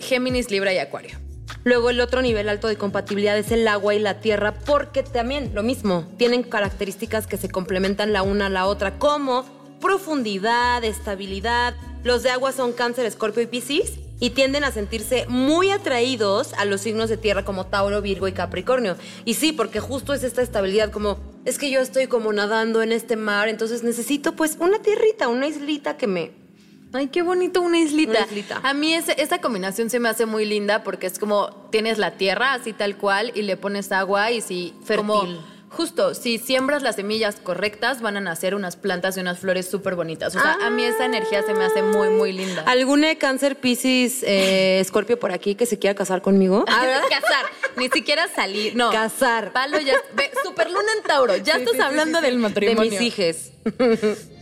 Géminis, 0.00 0.50
Libra 0.50 0.72
y 0.72 0.78
Acuario. 0.78 1.18
Luego 1.64 1.90
el 1.90 2.00
otro 2.00 2.22
nivel 2.22 2.48
alto 2.48 2.68
de 2.68 2.76
compatibilidad 2.76 3.36
es 3.36 3.50
el 3.50 3.66
agua 3.66 3.94
y 3.94 3.98
la 3.98 4.20
tierra, 4.20 4.54
porque 4.54 5.02
también 5.02 5.52
lo 5.54 5.62
mismo, 5.62 6.06
tienen 6.16 6.42
características 6.42 7.26
que 7.26 7.36
se 7.36 7.48
complementan 7.48 8.12
la 8.12 8.22
una 8.22 8.46
a 8.46 8.50
la 8.50 8.66
otra, 8.66 8.98
como 8.98 9.44
profundidad, 9.80 10.84
estabilidad. 10.84 11.74
Los 12.04 12.22
de 12.22 12.30
agua 12.30 12.52
son 12.52 12.72
cáncer, 12.72 13.04
escorpio 13.04 13.42
y 13.42 13.46
piscis 13.46 13.98
y 14.20 14.30
tienden 14.30 14.64
a 14.64 14.70
sentirse 14.70 15.26
muy 15.28 15.70
atraídos 15.70 16.54
a 16.54 16.64
los 16.64 16.80
signos 16.80 17.08
de 17.08 17.16
tierra 17.16 17.44
como 17.44 17.66
Tauro, 17.66 18.00
Virgo 18.00 18.28
y 18.28 18.32
Capricornio. 18.32 18.96
Y 19.24 19.34
sí, 19.34 19.52
porque 19.52 19.80
justo 19.80 20.14
es 20.14 20.22
esta 20.22 20.42
estabilidad 20.42 20.90
como, 20.90 21.18
es 21.44 21.58
que 21.58 21.70
yo 21.70 21.80
estoy 21.80 22.06
como 22.06 22.32
nadando 22.32 22.82
en 22.82 22.92
este 22.92 23.16
mar, 23.16 23.48
entonces 23.48 23.82
necesito 23.82 24.34
pues 24.34 24.56
una 24.60 24.80
tierrita, 24.80 25.28
una 25.28 25.46
islita 25.46 25.96
que 25.96 26.06
me... 26.06 26.45
Ay, 26.92 27.08
qué 27.08 27.22
bonito 27.22 27.60
una 27.60 27.78
islita. 27.78 28.10
Una 28.12 28.20
islita. 28.26 28.60
A 28.62 28.72
mí 28.74 28.94
ese- 28.94 29.20
esa 29.20 29.38
combinación 29.40 29.90
se 29.90 29.98
me 30.00 30.08
hace 30.08 30.24
muy 30.26 30.44
linda 30.44 30.82
porque 30.82 31.06
es 31.06 31.18
como 31.18 31.50
tienes 31.70 31.98
la 31.98 32.12
tierra 32.12 32.54
así 32.54 32.72
tal 32.72 32.96
cual 32.96 33.32
y 33.34 33.42
le 33.42 33.56
pones 33.56 33.92
agua 33.92 34.30
y 34.30 34.40
si 34.40 34.72
Fértil. 34.84 34.96
como 34.96 35.56
justo 35.68 36.14
si 36.14 36.38
siembras 36.38 36.82
las 36.82 36.96
semillas 36.96 37.36
correctas 37.42 38.00
van 38.00 38.16
a 38.16 38.20
nacer 38.20 38.54
unas 38.54 38.76
plantas 38.76 39.16
y 39.16 39.20
unas 39.20 39.38
flores 39.40 39.68
súper 39.68 39.94
bonitas. 39.94 40.34
O 40.36 40.40
sea, 40.40 40.56
a 40.62 40.70
mí 40.70 40.84
esa 40.84 41.04
energía 41.04 41.42
se 41.42 41.52
me 41.52 41.64
hace 41.64 41.82
muy 41.82 42.08
muy 42.08 42.32
linda. 42.32 42.62
¿Algún 42.66 43.04
cáncer, 43.18 43.56
piscis, 43.56 44.22
eh, 44.22 44.78
escorpio 44.80 45.18
por 45.18 45.32
aquí 45.32 45.54
que 45.54 45.66
se 45.66 45.78
quiera 45.78 45.94
casar 45.94 46.22
conmigo? 46.22 46.64
Casar, 47.10 47.44
ni 47.76 47.88
siquiera 47.90 48.26
salir, 48.34 48.74
no. 48.74 48.90
Casar. 48.90 49.52
Palo 49.52 49.78
ya, 49.80 49.96
ve, 50.14 50.30
super 50.44 50.70
luna 50.70 50.88
en 50.96 51.02
Tauro, 51.02 51.36
ya 51.36 51.56
Sí, 51.56 51.60
estás 51.62 51.74
sí, 51.76 51.82
hablando 51.82 52.20
sí. 52.20 52.24
del 52.24 52.38
matrimonio. 52.38 52.90
De 52.90 52.90
mis 52.90 53.00
hijes. 53.02 53.52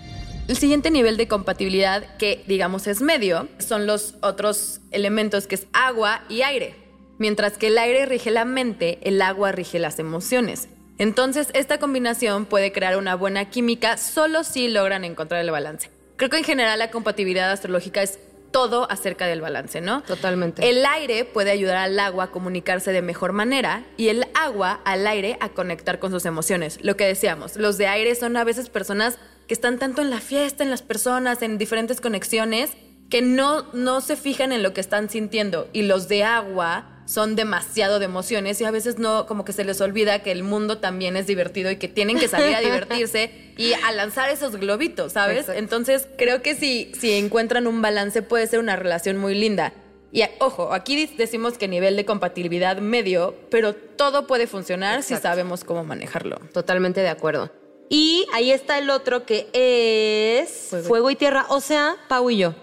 El 0.46 0.59
siguiente 0.59 0.90
nivel 0.90 1.16
de 1.16 1.26
compatibilidad, 1.26 2.04
que 2.18 2.44
digamos 2.46 2.87
es 2.87 3.00
medio, 3.00 3.48
son 3.59 3.87
los 3.87 4.16
otros 4.20 4.80
elementos 4.90 5.46
que 5.46 5.54
es 5.54 5.66
agua 5.72 6.22
y 6.28 6.42
aire. 6.42 6.74
Mientras 7.16 7.57
que 7.57 7.68
el 7.68 7.78
aire 7.78 8.04
rige 8.04 8.30
la 8.30 8.44
mente, 8.44 8.98
el 9.02 9.22
agua 9.22 9.52
rige 9.52 9.78
las 9.78 9.98
emociones. 9.98 10.68
Entonces, 10.98 11.48
esta 11.54 11.78
combinación 11.78 12.44
puede 12.44 12.72
crear 12.72 12.98
una 12.98 13.14
buena 13.14 13.48
química 13.48 13.96
solo 13.96 14.44
si 14.44 14.68
logran 14.68 15.04
encontrar 15.04 15.40
el 15.40 15.50
balance. 15.50 15.90
Creo 16.16 16.28
que 16.28 16.37
en 16.37 16.44
general 16.44 16.78
la 16.78 16.90
compatibilidad 16.90 17.50
astrológica 17.50 18.02
es 18.02 18.18
todo 18.50 18.88
acerca 18.88 19.26
del 19.26 19.40
balance, 19.40 19.80
¿no? 19.80 20.02
Totalmente. 20.02 20.68
El 20.68 20.85
aire 20.85 21.24
puede 21.24 21.50
ayudar 21.50 21.76
al 21.76 21.98
agua 21.98 22.24
a 22.24 22.30
comunicarse 22.30 22.92
de 22.92 23.02
mejor 23.02 23.33
manera 23.33 23.85
y 23.96 24.09
el 24.09 24.26
agua 24.35 24.80
al 24.85 25.07
aire 25.07 25.38
a 25.40 25.48
conectar 25.48 25.98
con 25.98 26.12
sus 26.12 26.24
emociones. 26.26 26.78
Lo 26.83 26.96
que 26.96 27.04
decíamos, 27.04 27.57
los 27.57 27.78
de 27.78 27.88
aire 27.88 28.14
son 28.14 28.37
a 28.37 28.44
veces 28.44 28.68
personas 28.68 29.18
que 29.46 29.54
están 29.54 29.78
tanto 29.78 30.02
en 30.02 30.11
la 30.11 30.20
fiesta, 30.20 30.64
en 30.64 30.70
las 30.70 30.83
personas, 30.83 31.42
en 31.42 31.59
diferentes 31.59 32.00
conexiones, 32.00 32.72
que 33.11 33.22
no, 33.22 33.72
no 33.72 34.00
se 34.00 34.16
fijan 34.16 34.52
en 34.52 34.62
lo 34.62 34.72
que 34.72 34.80
están 34.80 35.11
sintiendo. 35.11 35.68
Y 35.72 35.83
los 35.83 36.09
de 36.09 36.24
agua 36.24 36.90
son 37.07 37.37
demasiado 37.37 37.98
de 37.98 38.07
emociones 38.07 38.61
y 38.61 38.64
a 38.64 38.70
veces 38.70 38.98
no, 38.98 39.26
como 39.26 39.44
que 39.44 39.52
se 39.52 39.64
les 39.64 39.80
olvida 39.80 40.22
que 40.22 40.33
el 40.33 40.42
mundo 40.42 40.78
también 40.78 41.16
es 41.16 41.26
divertido 41.26 41.70
y 41.70 41.76
que 41.76 41.88
tienen 41.88 42.18
que 42.18 42.28
salir 42.28 42.54
a 42.54 42.61
divertirse 42.62 43.30
y 43.57 43.72
a 43.74 43.92
lanzar 43.92 44.30
esos 44.30 44.57
globitos, 44.57 45.12
¿sabes? 45.12 45.40
Exacto. 45.40 45.59
Entonces 45.59 46.09
creo 46.16 46.42
que 46.42 46.54
si, 46.54 46.92
si 46.98 47.12
encuentran 47.12 47.66
un 47.66 47.83
balance 47.83 48.22
puede 48.22 48.46
ser 48.46 48.59
una 48.59 48.76
relación 48.76 49.18
muy 49.18 49.35
linda. 49.35 49.74
Y 50.12 50.22
ojo, 50.38 50.72
aquí 50.72 51.07
decimos 51.18 51.59
que 51.59 51.66
nivel 51.66 51.96
de 51.96 52.04
compatibilidad 52.04 52.78
medio, 52.78 53.35
pero 53.50 53.74
todo 53.74 54.28
puede 54.28 54.46
funcionar 54.46 55.02
si 55.02 55.16
sabemos 55.16 55.64
cómo 55.64 55.83
manejarlo. 55.83 56.37
Totalmente 56.52 57.00
de 57.00 57.09
acuerdo. 57.09 57.50
Y 57.88 58.26
ahí 58.32 58.50
está 58.50 58.78
el 58.78 58.90
otro 58.90 59.24
que 59.26 59.48
es 59.52 60.68
Fuego. 60.70 60.88
fuego, 60.88 61.10
y 61.10 61.16
tierra, 61.16 61.46
o 61.48 61.60
sea, 61.60 61.96
Pau 62.08 62.30
y 62.30 62.38
yo. 62.38 62.54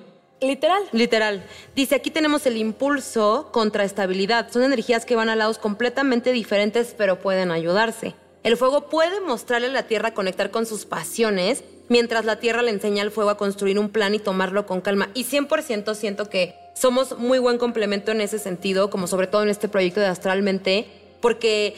Literal. 0.42 0.82
Literal. 0.92 1.44
Dice, 1.76 1.96
aquí 1.96 2.10
tenemos 2.10 2.46
el 2.48 2.58
impulso 2.58 3.50
contra 3.52 3.84
estabilidad. 3.84 4.52
Son 4.52 4.64
energías 4.64 5.06
que 5.06 5.16
van 5.16 5.30
a 5.30 5.36
lados 5.36 5.60
completamente 5.60 6.32
diferentes, 6.32 6.96
pero 6.98 7.20
pueden 7.20 7.52
ayudarse. 7.52 8.16
El 8.44 8.58
fuego 8.58 8.90
puede 8.90 9.22
mostrarle 9.22 9.68
a 9.68 9.72
la 9.72 9.84
tierra 9.84 10.16
conectar 10.16 10.50
con 10.50 10.66
sus 10.66 10.86
pasiones, 10.86 11.64
mientras 11.90 12.26
la 12.26 12.40
tierra 12.40 12.64
le 12.64 12.72
enseña 12.72 13.04
al 13.04 13.12
fuego 13.12 13.30
a 13.30 13.38
construir 13.38 13.78
un 13.78 13.90
plan 13.90 14.16
y 14.16 14.20
tomarlo 14.20 14.66
con 14.66 14.82
calma. 14.82 15.10
Y 15.14 15.26
100% 15.26 15.94
siento 15.94 16.28
que 16.28 16.56
somos 16.74 17.20
muy 17.20 17.38
buen 17.38 17.60
complemento 17.60 18.12
en 18.12 18.22
ese 18.22 18.40
sentido, 18.40 18.90
como 18.90 19.06
sobre 19.06 19.28
todo 19.28 19.44
en 19.44 19.50
este 19.50 19.70
proyecto 19.70 20.00
de 20.00 20.08
Astralmente, 20.08 20.88
porque 21.22 21.76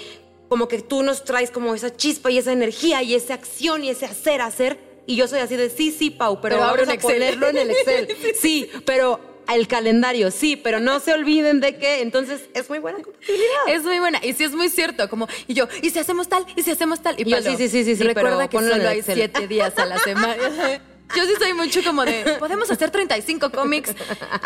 como 0.54 0.68
que 0.68 0.84
tú 0.84 1.02
nos 1.02 1.24
traes 1.24 1.50
como 1.50 1.74
esa 1.74 1.96
chispa 1.98 2.30
y 2.30 2.38
esa 2.38 2.52
energía 2.52 3.02
y 3.02 3.16
esa 3.16 3.34
acción 3.34 3.84
y 3.84 3.90
ese 3.90 4.06
hacer, 4.06 4.40
hacer. 4.40 4.78
Y 5.08 5.16
yo 5.16 5.28
soy 5.28 5.40
así 5.40 5.56
de 5.56 5.72
sí, 5.72 5.90
sí, 5.90 6.12
Pau, 6.12 6.42
pero, 6.42 6.58
Pero 6.58 6.68
vamos 6.68 6.88
a 6.88 6.94
Excel. 6.94 7.14
ponerlo 7.14 7.48
en 7.48 7.58
el 7.58 7.72
Excel. 7.72 8.08
Sí, 8.40 8.70
pero 8.86 9.20
el 9.52 9.68
calendario, 9.68 10.30
sí, 10.30 10.56
pero 10.56 10.80
no 10.80 11.00
se 11.00 11.12
olviden 11.12 11.60
de 11.60 11.78
que 11.78 12.02
entonces 12.02 12.42
es 12.54 12.70
muy 12.70 12.78
buena 12.78 13.02
compatibilidad. 13.02 13.68
Es 13.68 13.82
muy 13.82 13.98
buena. 13.98 14.20
Y 14.24 14.34
sí 14.34 14.44
es 14.44 14.52
muy 14.52 14.70
cierto. 14.70 15.10
Como, 15.10 15.28
y 15.48 15.56
yo, 15.56 15.68
¿y 15.82 15.90
si 15.90 15.98
hacemos 15.98 16.30
tal? 16.30 16.46
¿Y 16.56 16.62
si 16.62 16.70
hacemos 16.70 17.02
tal? 17.02 17.20
Y 17.20 17.24
Yo, 17.24 17.38
Palo, 17.38 17.50
sí, 17.50 17.58
sí, 17.58 17.70
sí, 17.70 17.84
sí, 17.84 17.96
sí, 17.96 18.04
Recuerda 18.04 18.48
pero 18.48 18.64
que 18.64 18.70
solo 18.70 18.90
hay 18.90 19.02
siete 19.02 19.48
días 19.48 19.76
a 19.80 19.88
la 19.88 19.98
semana. 19.98 20.36
Yo 21.16 21.26
sí 21.26 21.34
soy 21.40 21.54
mucho 21.54 21.84
como 21.84 22.06
de, 22.06 22.36
podemos 22.40 22.70
hacer 22.72 22.90
35 22.92 23.52
cómics. 23.52 23.94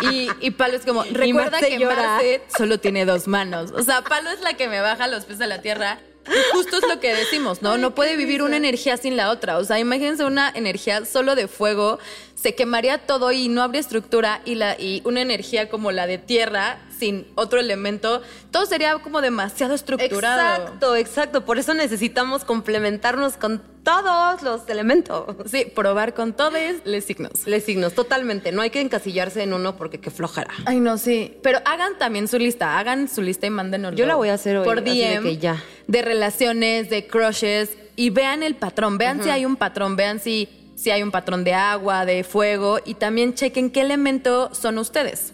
Y, 0.01 0.29
y 0.41 0.51
Palo 0.51 0.75
es 0.75 0.85
como, 0.85 1.03
recuerda 1.03 1.59
que 1.59 1.79
Marce 1.79 2.41
solo 2.55 2.79
tiene 2.79 3.05
dos 3.05 3.27
manos. 3.27 3.71
O 3.71 3.83
sea, 3.83 4.03
Palo 4.03 4.29
es 4.31 4.41
la 4.41 4.55
que 4.55 4.67
me 4.67 4.81
baja 4.81 5.07
los 5.07 5.25
pies 5.25 5.41
a 5.41 5.47
la 5.47 5.61
tierra. 5.61 5.99
Y 6.27 6.55
justo 6.55 6.77
es 6.77 6.87
lo 6.87 6.99
que 6.99 7.15
decimos, 7.15 7.61
¿no? 7.61 7.77
No 7.77 7.95
puede 7.95 8.17
vivir 8.17 8.41
una 8.41 8.57
energía 8.57 8.97
sin 8.97 9.15
la 9.15 9.29
otra. 9.29 9.57
O 9.57 9.63
sea, 9.63 9.79
imagínense 9.79 10.25
una 10.25 10.51
energía 10.53 11.05
solo 11.05 11.35
de 11.35 11.47
fuego, 11.47 11.99
se 12.37 12.53
quemaría 12.53 12.99
todo 12.99 13.31
y 13.31 13.49
no 13.49 13.63
habría 13.63 13.81
estructura. 13.81 14.41
Y, 14.45 14.55
la, 14.55 14.79
y 14.79 15.01
una 15.05 15.21
energía 15.21 15.69
como 15.69 15.91
la 15.91 16.05
de 16.05 16.19
tierra 16.19 16.79
sin 16.97 17.27
otro 17.35 17.59
elemento, 17.59 18.21
todo 18.51 18.65
sería 18.65 18.93
como 18.99 19.21
demasiado 19.21 19.73
estructurado. 19.73 20.61
Exacto, 20.63 20.95
exacto. 20.95 21.45
Por 21.45 21.57
eso 21.57 21.73
necesitamos 21.73 22.43
complementarnos 22.43 23.37
con 23.37 23.61
todos 23.83 24.43
los 24.43 24.69
elementos. 24.69 25.35
Sí, 25.49 25.65
probar 25.73 26.13
con 26.13 26.33
todos 26.33 26.53
los 26.85 27.03
signos. 27.03 27.47
Les 27.47 27.63
signos, 27.63 27.93
totalmente. 27.93 28.51
No 28.51 28.61
hay 28.61 28.69
que 28.69 28.81
encasillarse 28.81 29.41
en 29.41 29.53
uno 29.53 29.75
porque 29.75 29.99
qué 29.99 30.11
flojera. 30.11 30.51
Ay, 30.65 30.79
no, 30.79 30.97
sí. 30.97 31.37
Pero 31.41 31.59
hagan 31.65 31.97
también 31.97 32.27
su 32.27 32.37
lista. 32.37 32.77
Hagan 32.77 33.07
su 33.07 33.21
lista 33.21 33.47
y 33.47 33.49
mándenos. 33.49 33.95
Yo 33.95 34.05
la 34.05 34.15
voy 34.15 34.29
a 34.29 34.35
hacer 34.35 34.57
hoy. 34.57 34.65
Por 34.65 34.83
DM. 34.83 35.23
de, 35.23 35.37
ya. 35.37 35.63
de 35.87 36.01
relaciones, 36.03 36.89
de 36.89 37.07
crushes. 37.07 37.77
Y 37.95 38.11
vean 38.11 38.43
el 38.43 38.55
patrón. 38.55 38.99
Vean 38.99 39.23
si 39.23 39.29
hay 39.31 39.45
un 39.45 39.55
patrón. 39.55 39.95
Vean 39.95 40.19
si, 40.19 40.66
si 40.77 40.91
hay 40.91 41.03
un 41.03 41.11
patrón 41.11 41.43
de 41.43 41.53
agua, 41.53 42.05
de 42.05 42.23
fuego. 42.23 42.79
Y 42.85 42.93
también 42.93 43.33
chequen 43.33 43.71
qué 43.71 43.81
elemento 43.81 44.53
son 44.53 44.77
ustedes. 44.77 45.33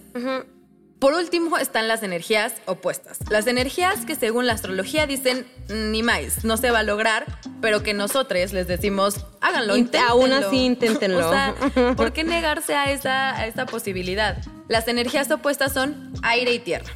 Por 1.00 1.14
último 1.16 1.58
están 1.58 1.89
las 1.89 2.02
energías 2.02 2.54
opuestas. 2.66 3.20
Las 3.30 3.46
energías 3.48 4.06
que 4.06 4.16
según 4.16 4.48
la 4.48 4.54
astrología 4.54 5.06
dicen 5.06 5.46
ni 5.68 6.02
más, 6.02 6.46
no 6.46 6.56
se 6.56 6.72
va 6.72 6.80
a 6.80 6.84
lograr, 6.84 7.26
pero 7.62 7.84
que 7.84 7.94
nosotros 7.94 8.54
les 8.54 8.68
decimos 8.68 9.26
háganlo, 9.41 9.76
inténtenlo. 9.76 10.10
Aún 10.10 10.32
así 10.32 10.64
inténtenlo. 10.64 11.28
o 11.28 11.30
sea, 11.30 11.56
¿por 11.98 12.14
qué 12.14 12.24
negarse 12.24 12.74
a 12.74 12.89
esa, 12.89 13.38
a 13.38 13.48
esa 13.48 13.66
posibilidad? 13.66 14.38
Las 14.70 14.88
energías 14.88 15.30
opuestas 15.30 15.74
son 15.74 16.14
aire 16.22 16.54
y 16.54 16.60
tierra. 16.60 16.94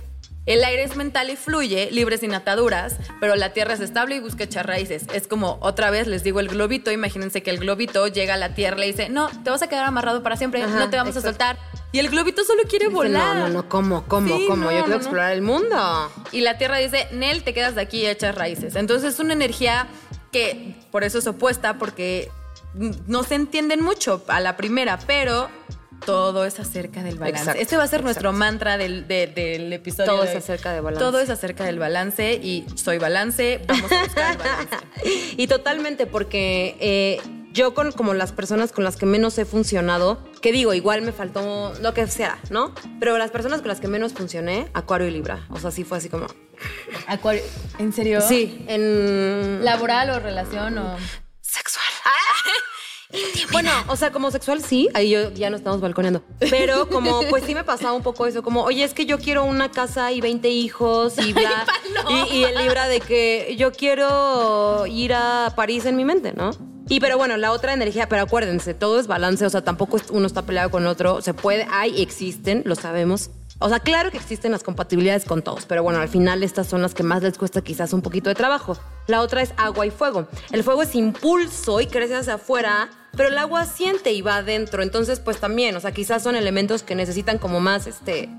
El 0.48 0.64
aire 0.64 0.84
es 0.84 0.96
mental 0.96 1.30
y 1.30 1.36
fluye, 1.36 1.90
libre 1.92 2.18
sin 2.18 2.34
ataduras, 2.34 2.96
pero 3.20 3.36
la 3.36 3.52
tierra 3.52 3.74
es 3.74 3.82
estable 3.82 4.16
y 4.16 4.20
busca 4.22 4.46
echar 4.46 4.66
raíces. 4.66 5.04
Es 5.14 5.28
como, 5.28 5.58
otra 5.62 5.90
vez 5.90 6.08
les 6.08 6.24
digo 6.24 6.40
el 6.40 6.48
globito, 6.48 6.90
imagínense 6.90 7.44
que 7.44 7.50
el 7.50 7.60
globito 7.60 8.08
llega 8.08 8.36
a 8.36 8.38
la 8.38 8.56
tierra 8.56 8.78
y 8.78 8.80
le 8.80 8.88
dice, 8.88 9.10
no, 9.10 9.30
te 9.44 9.50
vas 9.50 9.62
a 9.62 9.68
quedar 9.68 9.86
amarrado 9.86 10.24
para 10.24 10.38
siempre, 10.38 10.66
no 10.66 10.90
te 10.90 10.96
vamos 10.96 11.18
a 11.18 11.22
soltar. 11.22 11.58
Y 11.92 12.00
el 12.00 12.10
globito 12.10 12.46
solo 12.46 12.64
quiere 12.64 12.88
volar. 12.88 13.36
No, 13.36 13.48
no, 13.48 13.54
no, 13.56 13.70
¿cómo? 13.70 14.06
¿Cómo? 14.08 14.38
¿Cómo? 14.48 14.72
Yo 14.72 14.86
quiero 14.86 14.96
explorar 14.96 15.34
el 15.34 15.42
mundo. 15.42 16.12
Y 16.32 16.40
la 16.40 16.58
tierra 16.58 16.78
dice, 16.78 17.10
Nel, 17.12 17.44
te 17.44 17.54
quedas 17.54 17.76
de 17.76 17.82
aquí 17.82 18.04
y 18.04 18.08
echas 18.08 18.34
raíces. 18.34 18.78
Entonces 18.78 19.16
es 19.16 19.20
una 19.20 19.34
energía 19.34 19.88
que 20.32 20.76
por 20.92 21.04
eso 21.04 21.20
es 21.20 21.28
opuesta, 21.28 21.78
porque 21.78 22.32
no 22.74 23.24
se 23.24 23.36
entienden 23.36 23.84
mucho 23.84 24.24
a 24.28 24.40
la 24.40 24.56
primera, 24.56 24.98
pero 25.06 25.50
todo 26.06 26.46
es 26.46 26.60
acerca 26.60 27.04
del 27.04 27.18
balance. 27.18 27.60
este 27.60 27.78
va 27.78 27.84
a 27.84 27.88
ser 27.88 28.04
nuestro 28.04 28.34
mantra 28.34 28.78
del, 28.78 29.06
episodio. 29.74 30.12
Todo 30.12 30.24
es 30.24 30.36
acerca 30.36 30.74
del 30.74 30.82
balance. 30.82 31.04
Todo 31.04 31.20
es 31.20 31.30
acerca 31.30 31.66
del 31.66 31.80
balance 31.80 32.34
y 32.36 32.66
soy 32.76 32.98
balance, 32.98 33.62
vamos 33.68 33.92
a 33.92 34.04
buscar 34.04 34.32
el 34.32 34.38
balance. 34.38 34.76
y 35.38 35.48
totalmente, 35.48 36.06
porque 36.06 36.78
eh, 36.80 37.22
yo 37.58 37.74
con 37.74 37.92
como 37.92 38.14
las 38.14 38.32
personas 38.32 38.72
con 38.72 38.84
las 38.84 38.98
que 38.98 39.06
menos 39.06 39.38
he 39.38 39.46
funcionado, 39.46 40.24
que 40.42 40.52
digo, 40.52 40.74
igual 40.74 41.02
me 41.02 41.12
faltó 41.12 41.74
lo 41.82 41.94
que 41.94 42.08
sea, 42.08 42.38
¿no? 42.50 42.74
Pero 43.00 43.18
las 43.18 43.32
personas 43.32 43.62
con 43.62 43.70
las 43.70 43.80
que 43.80 43.88
menos 43.88 44.14
funcioné, 44.14 44.70
Acuario 44.74 45.08
y 45.08 45.12
Libra. 45.12 45.46
O 45.50 45.60
sea, 45.60 45.72
sí 45.72 45.84
fue 45.84 45.98
así 45.98 46.08
como... 46.08 46.28
Acuario, 47.08 47.42
¿en 47.80 47.94
serio? 47.94 48.22
Sí, 48.22 48.64
en... 48.68 49.66
¿Laboral 49.66 50.12
o 50.12 50.20
relación 50.20 50.78
o...? 50.78 50.98
Sexual. 51.42 51.86
Bueno, 53.52 53.72
o 53.88 53.96
sea, 53.96 54.12
como 54.12 54.30
sexual 54.32 54.62
sí, 54.62 54.90
ahí 54.94 55.10
yo 55.10 55.32
ya 55.32 55.50
no 55.50 55.58
estamos 55.58 55.82
balconeando. 55.82 56.22
Pero 56.40 56.90
como, 56.90 57.22
pues 57.30 57.44
sí 57.46 57.56
me 57.56 57.64
pasaba 57.64 57.94
un 57.94 58.04
poco 58.04 58.26
eso, 58.26 58.44
como, 58.44 58.64
oye, 58.64 58.84
es 58.84 58.94
que 58.94 59.06
yo 59.06 59.20
quiero 59.20 59.46
una 59.46 59.72
casa 59.72 60.12
y 60.12 60.22
20 60.22 60.50
hijos 60.50 61.18
y 61.18 61.34
bla. 61.34 61.66
y, 62.32 62.44
el 62.44 62.56
libra 62.58 62.88
de 62.88 63.00
que 63.00 63.56
yo 63.58 63.72
quiero 63.72 64.86
ir 64.88 65.14
a 65.14 65.54
París 65.56 65.86
en 65.86 65.96
mi 65.96 66.06
mente, 66.06 66.34
¿no? 66.34 66.52
Y 66.90 67.00
pero 67.00 67.18
bueno, 67.18 67.36
la 67.36 67.52
otra 67.52 67.74
energía, 67.74 68.08
pero 68.08 68.22
acuérdense, 68.24 68.74
todo 68.74 69.00
es 69.00 69.08
balance, 69.08 69.46
o 69.46 69.50
sea, 69.50 69.62
tampoco 69.62 69.98
uno 70.12 70.26
está 70.26 70.44
peleado 70.44 70.72
con 70.72 70.88
otro, 70.88 71.22
se 71.22 71.34
puede, 71.34 71.68
hay, 71.70 72.02
existen, 72.02 72.64
lo 72.66 72.76
sabemos, 72.76 73.30
o 73.60 73.68
sea, 73.70 73.80
claro 73.80 74.10
que 74.10 74.18
existen 74.18 74.54
las 74.54 74.64
compatibilidades 74.64 75.26
con 75.26 75.42
todos, 75.42 75.66
pero 75.66 75.84
bueno, 75.84 76.00
al 76.00 76.08
final 76.08 76.44
estas 76.44 76.68
son 76.68 76.82
las 76.82 76.94
que 76.94 77.04
más 77.04 77.24
les 77.24 77.38
cuesta 77.38 77.62
quizás 77.62 77.92
un 77.92 78.02
poquito 78.02 78.30
de 78.30 78.36
trabajo. 78.36 78.78
La 79.08 79.22
otra 79.22 79.42
es 79.42 79.54
agua 79.58 79.86
y 79.86 79.92
fuego. 79.92 80.28
El 80.52 80.64
fuego 80.64 80.84
es 80.84 80.96
impulso 80.96 81.82
y 81.82 81.88
crece 81.88 82.16
hacia 82.16 82.36
afuera, 82.36 82.90
pero 83.16 83.30
el 83.30 83.38
agua 83.38 83.66
siente 83.66 84.12
y 84.12 84.22
va 84.22 84.38
adentro. 84.38 84.84
Entonces, 84.84 85.20
pues 85.20 85.40
también, 85.40 85.76
o 85.76 85.80
sea, 85.80 85.92
quizás 85.92 86.24
son 86.24 86.36
elementos 86.36 86.84
que 86.84 86.96
necesitan 86.96 87.38
como 87.38 87.60
más, 87.60 87.88
este, 87.88 88.30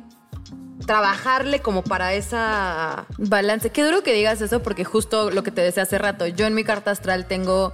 trabajarle 0.87 1.61
como 1.61 1.83
para 1.83 2.15
esa 2.15 3.07
balance. 3.19 3.71
Qué 3.71 3.83
duro 3.83 4.03
que 4.03 4.13
digas 4.13 4.41
eso 4.41 4.63
porque 4.63 4.85
justo 4.85 5.31
lo 5.31 5.43
que 5.43 5.51
te 5.51 5.61
decía 5.63 5.83
hace 5.83 5.99
rato, 5.99 6.27
yo 6.27 6.47
en 6.47 6.55
mi 6.55 6.65
carta 6.65 6.91
astral 6.91 7.27
tengo 7.27 7.73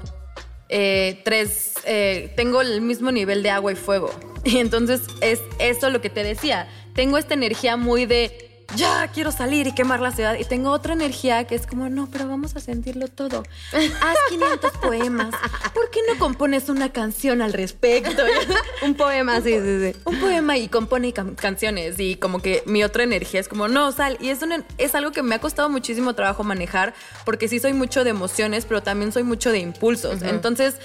eh, 0.69 1.21
tres, 1.25 1.75
eh, 1.85 2.33
tengo 2.37 2.61
el 2.61 2.81
mismo 2.81 3.13
nivel 3.13 3.43
de 3.43 3.51
agua 3.51 3.73
y 3.73 3.77
fuego. 3.77 4.11
Y 4.47 4.59
entonces 4.59 5.01
es 5.23 5.41
eso 5.59 5.89
lo 5.89 6.03
que 6.03 6.11
te 6.11 6.23
decía 6.23 6.69
tengo 6.95 7.19
esta 7.19 7.35
energía 7.35 7.77
muy 7.77 8.07
de 8.07 8.54
ya 8.77 9.09
quiero 9.09 9.31
salir 9.31 9.67
y 9.67 9.73
quemar 9.73 10.01
la 10.01 10.11
ciudad. 10.11 10.37
Y 10.39 10.45
tengo 10.45 10.71
otra 10.71 10.93
energía 10.93 11.45
que 11.47 11.55
es 11.55 11.67
como, 11.67 11.89
no, 11.89 12.09
pero 12.11 12.29
vamos 12.29 12.57
a 12.57 12.61
sentirlo 12.61 13.09
todo. 13.09 13.43
Haz 13.73 14.17
500 14.29 14.73
poemas. 14.79 15.35
¿Por 15.73 15.91
qué 15.91 16.01
no 16.09 16.19
compones 16.19 16.69
una 16.69 16.93
canción 16.93 17.43
al 17.43 17.53
respecto? 17.53 18.23
un 18.83 18.95
poema, 18.95 19.41
sí, 19.41 19.59
sí, 19.61 19.93
sí. 19.93 20.01
Un 20.05 20.19
poema 20.21 20.57
y 20.57 20.69
compone 20.69 21.13
canciones. 21.13 21.99
Y 21.99 22.17
como 22.17 22.41
que 22.41 22.63
mi 22.67 22.83
otra 22.85 23.05
energía 23.05 23.41
es 23.41 23.49
como, 23.49 23.69
no, 23.69 23.93
sal. 23.93 24.17
Y 24.21 24.29
es, 24.31 24.41
es 24.79 24.95
algo 24.95 25.13
que 25.13 25.23
me 25.23 25.35
ha 25.35 25.41
costado 25.41 25.69
muchísimo 25.69 26.15
trabajo 26.15 26.45
manejar 26.45 26.95
porque 27.25 27.49
sí 27.49 27.61
soy 27.61 27.73
mucho 27.73 28.05
de 28.05 28.11
emociones, 28.11 28.65
pero 28.67 28.83
también 28.83 29.13
soy 29.13 29.23
mucho 29.23 29.53
de 29.53 29.59
impulsos. 29.59 30.23
Entonces, 30.23 30.77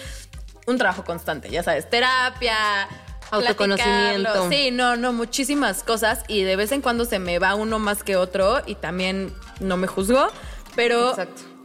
un 0.67 0.77
trabajo 0.77 1.03
constante, 1.03 1.49
ya 1.49 1.63
sabes, 1.63 1.89
terapia, 1.89 2.87
autoconocimiento. 3.31 4.49
Sí, 4.49 4.71
no, 4.71 4.95
no, 4.95 5.13
muchísimas 5.13 5.83
cosas 5.83 6.23
y 6.27 6.43
de 6.43 6.55
vez 6.55 6.71
en 6.71 6.81
cuando 6.81 7.05
se 7.05 7.19
me 7.19 7.39
va 7.39 7.55
uno 7.55 7.79
más 7.79 8.03
que 8.03 8.15
otro 8.15 8.61
y 8.65 8.75
también 8.75 9.33
no 9.59 9.77
me 9.77 9.87
juzgo, 9.87 10.27
pero 10.75 11.15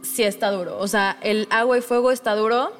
sí 0.01 0.23
está 0.23 0.51
duro. 0.51 0.77
O 0.77 0.87
sea, 0.87 1.17
el 1.21 1.47
agua 1.49 1.77
y 1.77 1.81
fuego 1.81 2.11
está 2.11 2.35
duro. 2.35 2.71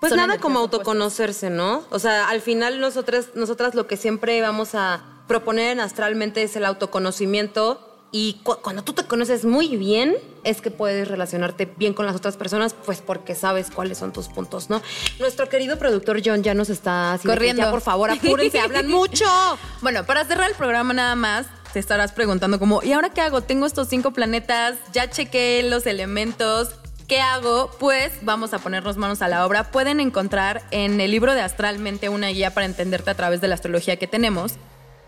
Pues 0.00 0.14
nada 0.14 0.38
como 0.38 0.58
autoconocerse, 0.58 1.48
¿no? 1.48 1.84
O 1.90 1.98
sea, 1.98 2.28
al 2.28 2.42
final 2.42 2.80
nosotras, 2.80 3.30
nosotras 3.34 3.74
lo 3.74 3.86
que 3.86 3.96
siempre 3.96 4.40
vamos 4.42 4.74
a 4.74 5.02
proponer 5.26 5.80
astralmente 5.80 6.42
es 6.42 6.54
el 6.56 6.64
autoconocimiento 6.64 7.85
y 8.12 8.40
cuando 8.62 8.82
tú 8.82 8.92
te 8.92 9.04
conoces 9.04 9.44
muy 9.44 9.76
bien, 9.76 10.14
es 10.44 10.60
que 10.60 10.70
puedes 10.70 11.08
relacionarte 11.08 11.66
bien 11.76 11.92
con 11.92 12.06
las 12.06 12.16
otras 12.16 12.36
personas, 12.36 12.74
pues 12.74 13.00
porque 13.00 13.34
sabes 13.34 13.70
cuáles 13.70 13.98
son 13.98 14.12
tus 14.12 14.28
puntos, 14.28 14.70
¿no? 14.70 14.80
Nuestro 15.18 15.48
querido 15.48 15.78
productor 15.78 16.22
John 16.24 16.42
ya 16.42 16.54
nos 16.54 16.70
está 16.70 17.18
corriendo. 17.24 17.62
Ya, 17.62 17.70
por 17.70 17.80
favor, 17.80 18.10
apúrense, 18.10 18.60
hablan 18.60 18.88
mucho. 18.90 19.26
Bueno, 19.82 20.04
para 20.04 20.24
cerrar 20.24 20.48
el 20.48 20.56
programa 20.56 20.94
nada 20.94 21.14
más, 21.16 21.46
te 21.72 21.80
estarás 21.80 22.12
preguntando 22.12 22.58
como, 22.58 22.82
¿y 22.82 22.92
ahora 22.92 23.10
qué 23.10 23.20
hago? 23.20 23.42
Tengo 23.42 23.66
estos 23.66 23.88
cinco 23.88 24.12
planetas, 24.12 24.76
ya 24.92 25.10
chequé 25.10 25.62
los 25.68 25.86
elementos, 25.86 26.70
¿Qué 27.06 27.20
hago? 27.20 27.70
Pues 27.78 28.12
vamos 28.22 28.52
a 28.52 28.58
ponernos 28.58 28.96
manos 28.96 29.22
a 29.22 29.28
la 29.28 29.46
obra. 29.46 29.70
Pueden 29.70 30.00
encontrar 30.00 30.64
en 30.72 31.00
el 31.00 31.12
libro 31.12 31.34
de 31.34 31.40
Astralmente 31.40 32.08
una 32.08 32.28
guía 32.28 32.52
para 32.52 32.66
entenderte 32.66 33.10
a 33.10 33.14
través 33.14 33.40
de 33.40 33.46
la 33.46 33.54
astrología 33.54 33.96
que 33.96 34.08
tenemos. 34.08 34.54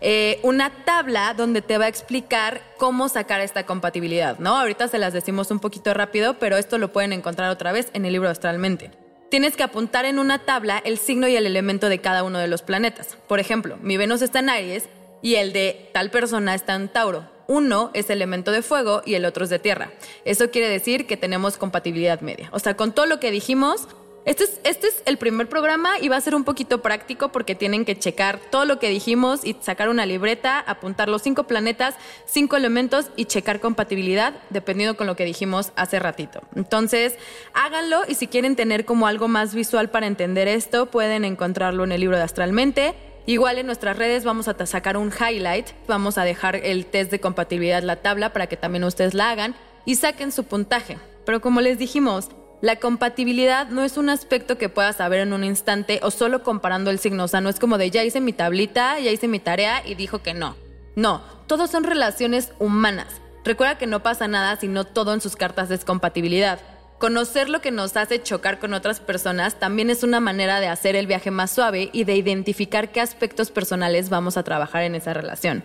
Eh, 0.01 0.39
una 0.43 0.85
tabla 0.85 1.33
donde 1.33 1.61
te 1.61 1.77
va 1.77 1.85
a 1.85 1.89
explicar 1.89 2.61
cómo 2.77 3.09
sacar 3.09 3.41
esta 3.41 3.65
compatibilidad, 3.65 4.39
¿no? 4.39 4.57
Ahorita 4.57 4.87
se 4.87 4.97
las 4.97 5.13
decimos 5.13 5.51
un 5.51 5.59
poquito 5.59 5.93
rápido, 5.93 6.35
pero 6.39 6.57
esto 6.57 6.77
lo 6.77 6.93
pueden 6.93 7.13
encontrar 7.13 7.49
otra 7.49 7.71
vez 7.71 7.89
en 7.93 8.05
el 8.05 8.13
libro 8.13 8.29
Astralmente. 8.29 8.91
Tienes 9.29 9.55
que 9.55 9.63
apuntar 9.63 10.05
en 10.05 10.17
una 10.17 10.39
tabla 10.39 10.81
el 10.83 10.97
signo 10.97 11.27
y 11.27 11.35
el 11.35 11.45
elemento 11.45 11.89
de 11.89 11.99
cada 11.99 12.23
uno 12.23 12.39
de 12.39 12.47
los 12.47 12.61
planetas. 12.61 13.17
Por 13.27 13.39
ejemplo, 13.39 13.77
mi 13.81 13.97
Venus 13.97 14.21
está 14.21 14.39
en 14.39 14.49
Aries 14.49 14.89
y 15.21 15.35
el 15.35 15.53
de 15.53 15.89
tal 15.93 16.09
persona 16.09 16.55
está 16.55 16.75
en 16.75 16.87
Tauro. 16.89 17.29
Uno 17.47 17.91
es 17.93 18.09
elemento 18.09 18.51
de 18.51 18.61
fuego 18.61 19.01
y 19.05 19.15
el 19.15 19.25
otro 19.25 19.43
es 19.43 19.49
de 19.49 19.59
tierra. 19.59 19.91
Eso 20.23 20.49
quiere 20.49 20.69
decir 20.69 21.07
que 21.07 21.17
tenemos 21.17 21.57
compatibilidad 21.57 22.21
media. 22.21 22.49
O 22.53 22.59
sea, 22.59 22.75
con 22.75 22.91
todo 22.91 23.05
lo 23.05 23.19
que 23.19 23.31
dijimos, 23.31 23.87
este 24.25 24.43
es, 24.43 24.59
este 24.63 24.87
es 24.87 25.01
el 25.05 25.17
primer 25.17 25.47
programa 25.49 25.97
y 25.99 26.09
va 26.09 26.17
a 26.17 26.21
ser 26.21 26.35
un 26.35 26.43
poquito 26.43 26.81
práctico 26.81 27.29
porque 27.29 27.55
tienen 27.55 27.85
que 27.85 27.97
checar 27.97 28.39
todo 28.51 28.65
lo 28.65 28.77
que 28.77 28.89
dijimos 28.89 29.45
y 29.45 29.55
sacar 29.61 29.89
una 29.89 30.05
libreta, 30.05 30.59
apuntar 30.59 31.09
los 31.09 31.21
cinco 31.21 31.45
planetas, 31.45 31.95
cinco 32.25 32.55
elementos 32.55 33.07
y 33.15 33.25
checar 33.25 33.59
compatibilidad 33.59 34.33
dependiendo 34.49 34.97
con 34.97 35.07
lo 35.07 35.15
que 35.15 35.25
dijimos 35.25 35.71
hace 35.75 35.99
ratito. 35.99 36.41
Entonces, 36.55 37.17
háganlo 37.53 38.01
y 38.07 38.15
si 38.15 38.27
quieren 38.27 38.55
tener 38.55 38.85
como 38.85 39.07
algo 39.07 39.27
más 39.27 39.55
visual 39.55 39.89
para 39.89 40.07
entender 40.07 40.47
esto, 40.47 40.87
pueden 40.87 41.25
encontrarlo 41.25 41.83
en 41.83 41.91
el 41.91 42.01
libro 42.01 42.17
de 42.17 42.23
Astralmente. 42.23 42.93
Igual 43.25 43.57
en 43.57 43.67
nuestras 43.67 43.97
redes 43.97 44.23
vamos 44.23 44.47
a 44.47 44.65
sacar 44.65 44.97
un 44.97 45.11
highlight, 45.11 45.67
vamos 45.87 46.17
a 46.17 46.23
dejar 46.23 46.55
el 46.55 46.85
test 46.85 47.11
de 47.11 47.19
compatibilidad, 47.19 47.83
la 47.83 47.97
tabla, 47.97 48.33
para 48.33 48.47
que 48.47 48.57
también 48.57 48.83
ustedes 48.83 49.13
la 49.13 49.29
hagan 49.29 49.55
y 49.85 49.95
saquen 49.95 50.31
su 50.31 50.45
puntaje. 50.45 50.97
Pero 51.25 51.41
como 51.41 51.61
les 51.61 51.77
dijimos, 51.77 52.29
La 52.61 52.75
compatibilidad 52.75 53.69
no 53.69 53.85
es 53.85 53.95
un 53.95 54.09
aspecto 54.09 54.57
que 54.57 54.67
puedas 54.67 54.97
saber 54.97 55.21
en 55.21 55.31
un 55.31 55.45
instante 55.45 56.01
o 56.03 56.11
solo 56.11 56.43
comparando 56.43 56.91
el 56.91 56.99
signo. 56.99 57.23
O 57.23 57.27
sea, 57.29 57.39
no 57.39 57.49
es 57.49 57.57
como 57.59 57.77
de 57.77 57.89
ya 57.89 58.03
hice 58.03 58.19
mi 58.19 58.33
tablita, 58.33 58.99
ya 58.99 59.11
hice 59.11 59.29
mi 59.29 59.39
tarea 59.39 59.81
y 59.85 59.95
dijo 59.95 60.19
que 60.19 60.33
no. 60.33 60.57
No, 60.95 61.21
todos 61.47 61.71
son 61.71 61.85
relaciones 61.85 62.51
humanas. 62.59 63.07
Recuerda 63.45 63.77
que 63.77 63.87
no 63.87 64.03
pasa 64.03 64.27
nada 64.27 64.57
si 64.57 64.67
no 64.67 64.83
todo 64.83 65.13
en 65.13 65.21
sus 65.21 65.37
cartas 65.37 65.71
es 65.71 65.85
compatibilidad. 65.85 66.59
Conocer 66.97 67.47
lo 67.47 67.61
que 67.61 67.71
nos 67.71 67.95
hace 67.95 68.21
chocar 68.21 68.59
con 68.59 68.73
otras 68.73 68.99
personas 68.99 69.57
también 69.57 69.89
es 69.89 70.03
una 70.03 70.19
manera 70.19 70.59
de 70.59 70.67
hacer 70.67 70.97
el 70.97 71.07
viaje 71.07 71.31
más 71.31 71.51
suave 71.51 71.89
y 71.93 72.03
de 72.03 72.17
identificar 72.17 72.91
qué 72.91 72.99
aspectos 72.99 73.51
personales 73.51 74.09
vamos 74.09 74.35
a 74.35 74.43
trabajar 74.43 74.83
en 74.83 74.95
esa 74.95 75.13
relación. 75.13 75.63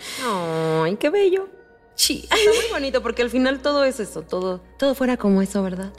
¡Ay, 0.84 0.95
qué 0.95 1.11
bello! 1.11 1.49
Sí. 1.97 2.28
Está 2.30 2.36
muy 2.36 2.70
bonito 2.70 3.03
porque 3.03 3.22
al 3.22 3.30
final 3.30 3.59
todo 3.61 3.82
es 3.82 3.99
eso, 3.99 4.22
todo, 4.22 4.61
todo 4.78 4.95
fuera 4.95 5.16
como 5.16 5.42
eso, 5.42 5.61
¿verdad? 5.64 5.92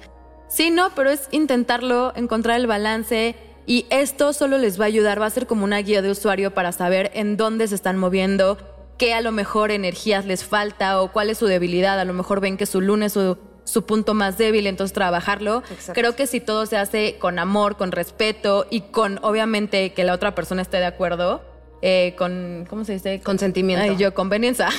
Sí, 0.55 0.69
no, 0.69 0.91
pero 0.95 1.09
es 1.09 1.27
intentarlo, 1.31 2.13
encontrar 2.15 2.57
el 2.57 2.65
balance 2.65 3.35
y 3.65 3.85
esto 3.89 4.31
solo 4.31 4.57
les 4.57 4.79
va 4.79 4.85
a 4.85 4.87
ayudar, 4.87 5.21
va 5.21 5.25
a 5.25 5.29
ser 5.29 5.47
como 5.47 5.65
una 5.65 5.79
guía 5.79 6.01
de 6.01 6.09
usuario 6.09 6.53
para 6.53 6.71
saber 6.71 7.11
en 7.13 7.35
dónde 7.35 7.67
se 7.67 7.75
están 7.75 7.97
moviendo, 7.97 8.57
qué 8.97 9.13
a 9.13 9.19
lo 9.19 9.33
mejor 9.33 9.69
energías 9.69 10.25
les 10.25 10.45
falta 10.45 11.01
o 11.01 11.11
cuál 11.11 11.29
es 11.29 11.39
su 11.39 11.47
debilidad. 11.47 11.99
A 11.99 12.05
lo 12.05 12.13
mejor 12.13 12.39
ven 12.39 12.55
que 12.55 12.67
su 12.67 12.79
lunes 12.79 13.11
su, 13.11 13.37
su 13.65 13.85
punto 13.85 14.13
más 14.13 14.37
débil, 14.37 14.65
entonces 14.67 14.93
trabajarlo. 14.93 15.61
Creo 15.93 16.15
que 16.15 16.25
si 16.25 16.39
todo 16.39 16.65
se 16.65 16.77
hace 16.77 17.17
con 17.19 17.37
amor, 17.37 17.75
con 17.75 17.91
respeto 17.91 18.65
y 18.69 18.79
con, 18.79 19.19
obviamente, 19.23 19.91
que 19.91 20.05
la 20.05 20.13
otra 20.13 20.35
persona 20.35 20.61
esté 20.61 20.77
de 20.77 20.85
acuerdo, 20.85 21.41
eh, 21.81 22.15
con, 22.17 22.65
¿cómo 22.69 22.85
se 22.85 22.93
dice? 22.93 23.21
Consentimiento. 23.21 23.83
Ay, 23.83 23.97
yo, 23.97 24.13
conveniencia. 24.13 24.69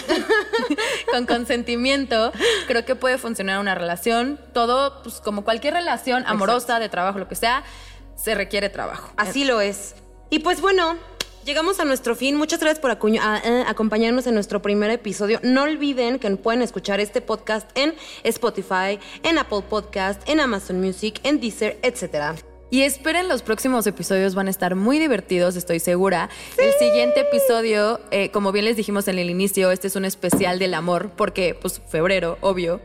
con 1.12 1.26
consentimiento, 1.26 2.32
creo 2.66 2.84
que 2.84 2.94
puede 2.94 3.18
funcionar 3.18 3.60
una 3.60 3.74
relación. 3.74 4.40
Todo, 4.52 5.02
pues 5.02 5.20
como 5.20 5.44
cualquier 5.44 5.74
relación 5.74 6.24
amorosa, 6.26 6.78
de 6.78 6.88
trabajo, 6.88 7.18
lo 7.18 7.28
que 7.28 7.34
sea, 7.34 7.64
se 8.16 8.34
requiere 8.34 8.68
trabajo. 8.68 9.12
Así 9.16 9.44
lo 9.44 9.60
es. 9.60 9.94
Y 10.30 10.40
pues 10.40 10.60
bueno, 10.60 10.96
Llegamos 11.46 11.78
a 11.78 11.84
nuestro 11.84 12.16
fin. 12.16 12.34
Muchas 12.34 12.58
gracias 12.58 12.80
por 12.80 12.90
eh, 12.90 13.64
acompañarnos 13.68 14.26
en 14.26 14.34
nuestro 14.34 14.60
primer 14.60 14.90
episodio. 14.90 15.38
No 15.44 15.62
olviden 15.62 16.18
que 16.18 16.28
pueden 16.36 16.60
escuchar 16.60 16.98
este 16.98 17.20
podcast 17.20 17.70
en 17.78 17.94
Spotify, 18.24 18.98
en 19.22 19.38
Apple 19.38 19.62
Podcast, 19.70 20.28
en 20.28 20.40
Amazon 20.40 20.80
Music, 20.80 21.20
en 21.22 21.38
Deezer, 21.38 21.78
etc. 21.84 22.34
Y 22.68 22.82
esperen 22.82 23.28
los 23.28 23.42
próximos 23.42 23.86
episodios, 23.86 24.34
van 24.34 24.48
a 24.48 24.50
estar 24.50 24.74
muy 24.74 24.98
divertidos, 24.98 25.54
estoy 25.54 25.78
segura. 25.78 26.28
El 26.58 26.72
siguiente 26.72 27.20
episodio, 27.20 28.00
eh, 28.10 28.30
como 28.30 28.50
bien 28.50 28.64
les 28.64 28.76
dijimos 28.76 29.06
en 29.06 29.18
el 29.20 29.30
inicio, 29.30 29.70
este 29.70 29.86
es 29.86 29.94
un 29.94 30.04
especial 30.04 30.58
del 30.58 30.74
amor, 30.74 31.12
porque 31.16 31.54
pues 31.54 31.80
febrero, 31.88 32.38
obvio. 32.40 32.80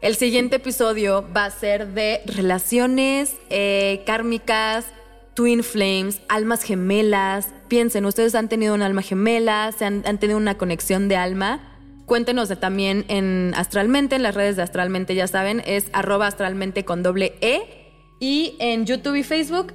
El 0.00 0.14
siguiente 0.16 0.56
episodio 0.56 1.24
va 1.34 1.46
a 1.46 1.50
ser 1.50 1.88
de 1.94 2.20
relaciones 2.26 3.34
eh, 3.50 4.02
kármicas, 4.06 4.86
twin 5.34 5.64
flames, 5.64 6.20
almas 6.28 6.62
gemelas. 6.62 7.48
Piensen, 7.68 8.04
ustedes 8.04 8.34
han 8.36 8.48
tenido 8.48 8.74
un 8.74 8.82
alma 8.82 9.02
gemela, 9.02 9.72
se 9.72 9.84
han, 9.84 10.02
tenido 10.18 10.36
una 10.36 10.56
conexión 10.56 11.08
de 11.08 11.16
alma. 11.16 11.80
Cuéntenos 12.06 12.50
también 12.60 13.04
en 13.08 13.52
Astralmente, 13.56 14.14
en 14.14 14.22
las 14.22 14.34
redes 14.34 14.56
de 14.56 14.62
Astralmente, 14.62 15.14
ya 15.14 15.26
saben, 15.26 15.62
es 15.66 15.86
arroba 15.92 16.26
astralmente 16.28 16.84
con 16.84 17.02
doble 17.02 17.34
E. 17.40 17.83
Y 18.20 18.56
en 18.58 18.86
YouTube 18.86 19.16
y 19.16 19.22
Facebook, 19.22 19.72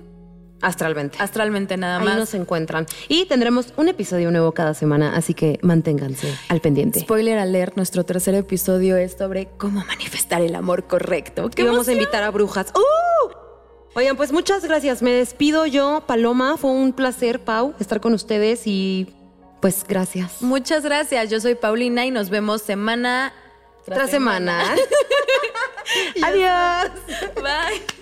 Astralmente. 0.62 1.18
Astralmente 1.22 1.78
nada 1.78 2.00
más. 2.00 2.14
Ahí 2.14 2.20
nos 2.20 2.34
encuentran. 2.34 2.86
Y 3.08 3.26
tendremos 3.26 3.74
un 3.78 3.88
episodio 3.88 4.30
nuevo 4.32 4.52
cada 4.52 4.74
semana, 4.74 5.16
así 5.16 5.34
que 5.34 5.60
manténganse 5.62 6.38
al 6.50 6.60
pendiente. 6.60 7.00
Spoiler 7.00 7.38
alert, 7.38 7.76
nuestro 7.78 8.04
tercer 8.04 8.36
episodio 8.36 8.98
es 8.98 9.14
sobre 9.14 9.48
cómo 9.58 9.84
manifestar 9.86 10.42
el 10.42 10.56
amor 10.56 10.86
correcto. 10.86 11.50
¿Qué 11.50 11.64
vamos 11.64 11.88
a 11.88 11.94
invitar 11.94 12.24
a 12.24 12.32
brujas. 12.32 12.74
¡Uh! 12.76 13.32
Oigan, 13.96 14.18
pues 14.18 14.32
muchas 14.32 14.64
gracias. 14.64 15.02
Me 15.02 15.12
despido 15.12 15.66
yo, 15.66 16.04
Paloma. 16.06 16.58
Fue 16.58 16.72
un 16.72 16.94
placer, 16.94 17.40
Pau, 17.40 17.74
estar 17.80 18.02
con 18.02 18.14
ustedes 18.14 18.64
y 18.66 19.08
pues 19.62 19.86
gracias. 19.88 20.42
Muchas 20.42 20.84
gracias. 20.84 21.30
Yo 21.30 21.40
soy 21.40 21.56
Paulina 21.56 22.06
y 22.06 22.12
nos 22.12 22.30
vemos 22.30 22.62
semana 22.62 23.34
tras, 23.86 24.12
semana. 24.12 24.64
Adiós. 26.22 26.92
Bye. 27.36 27.99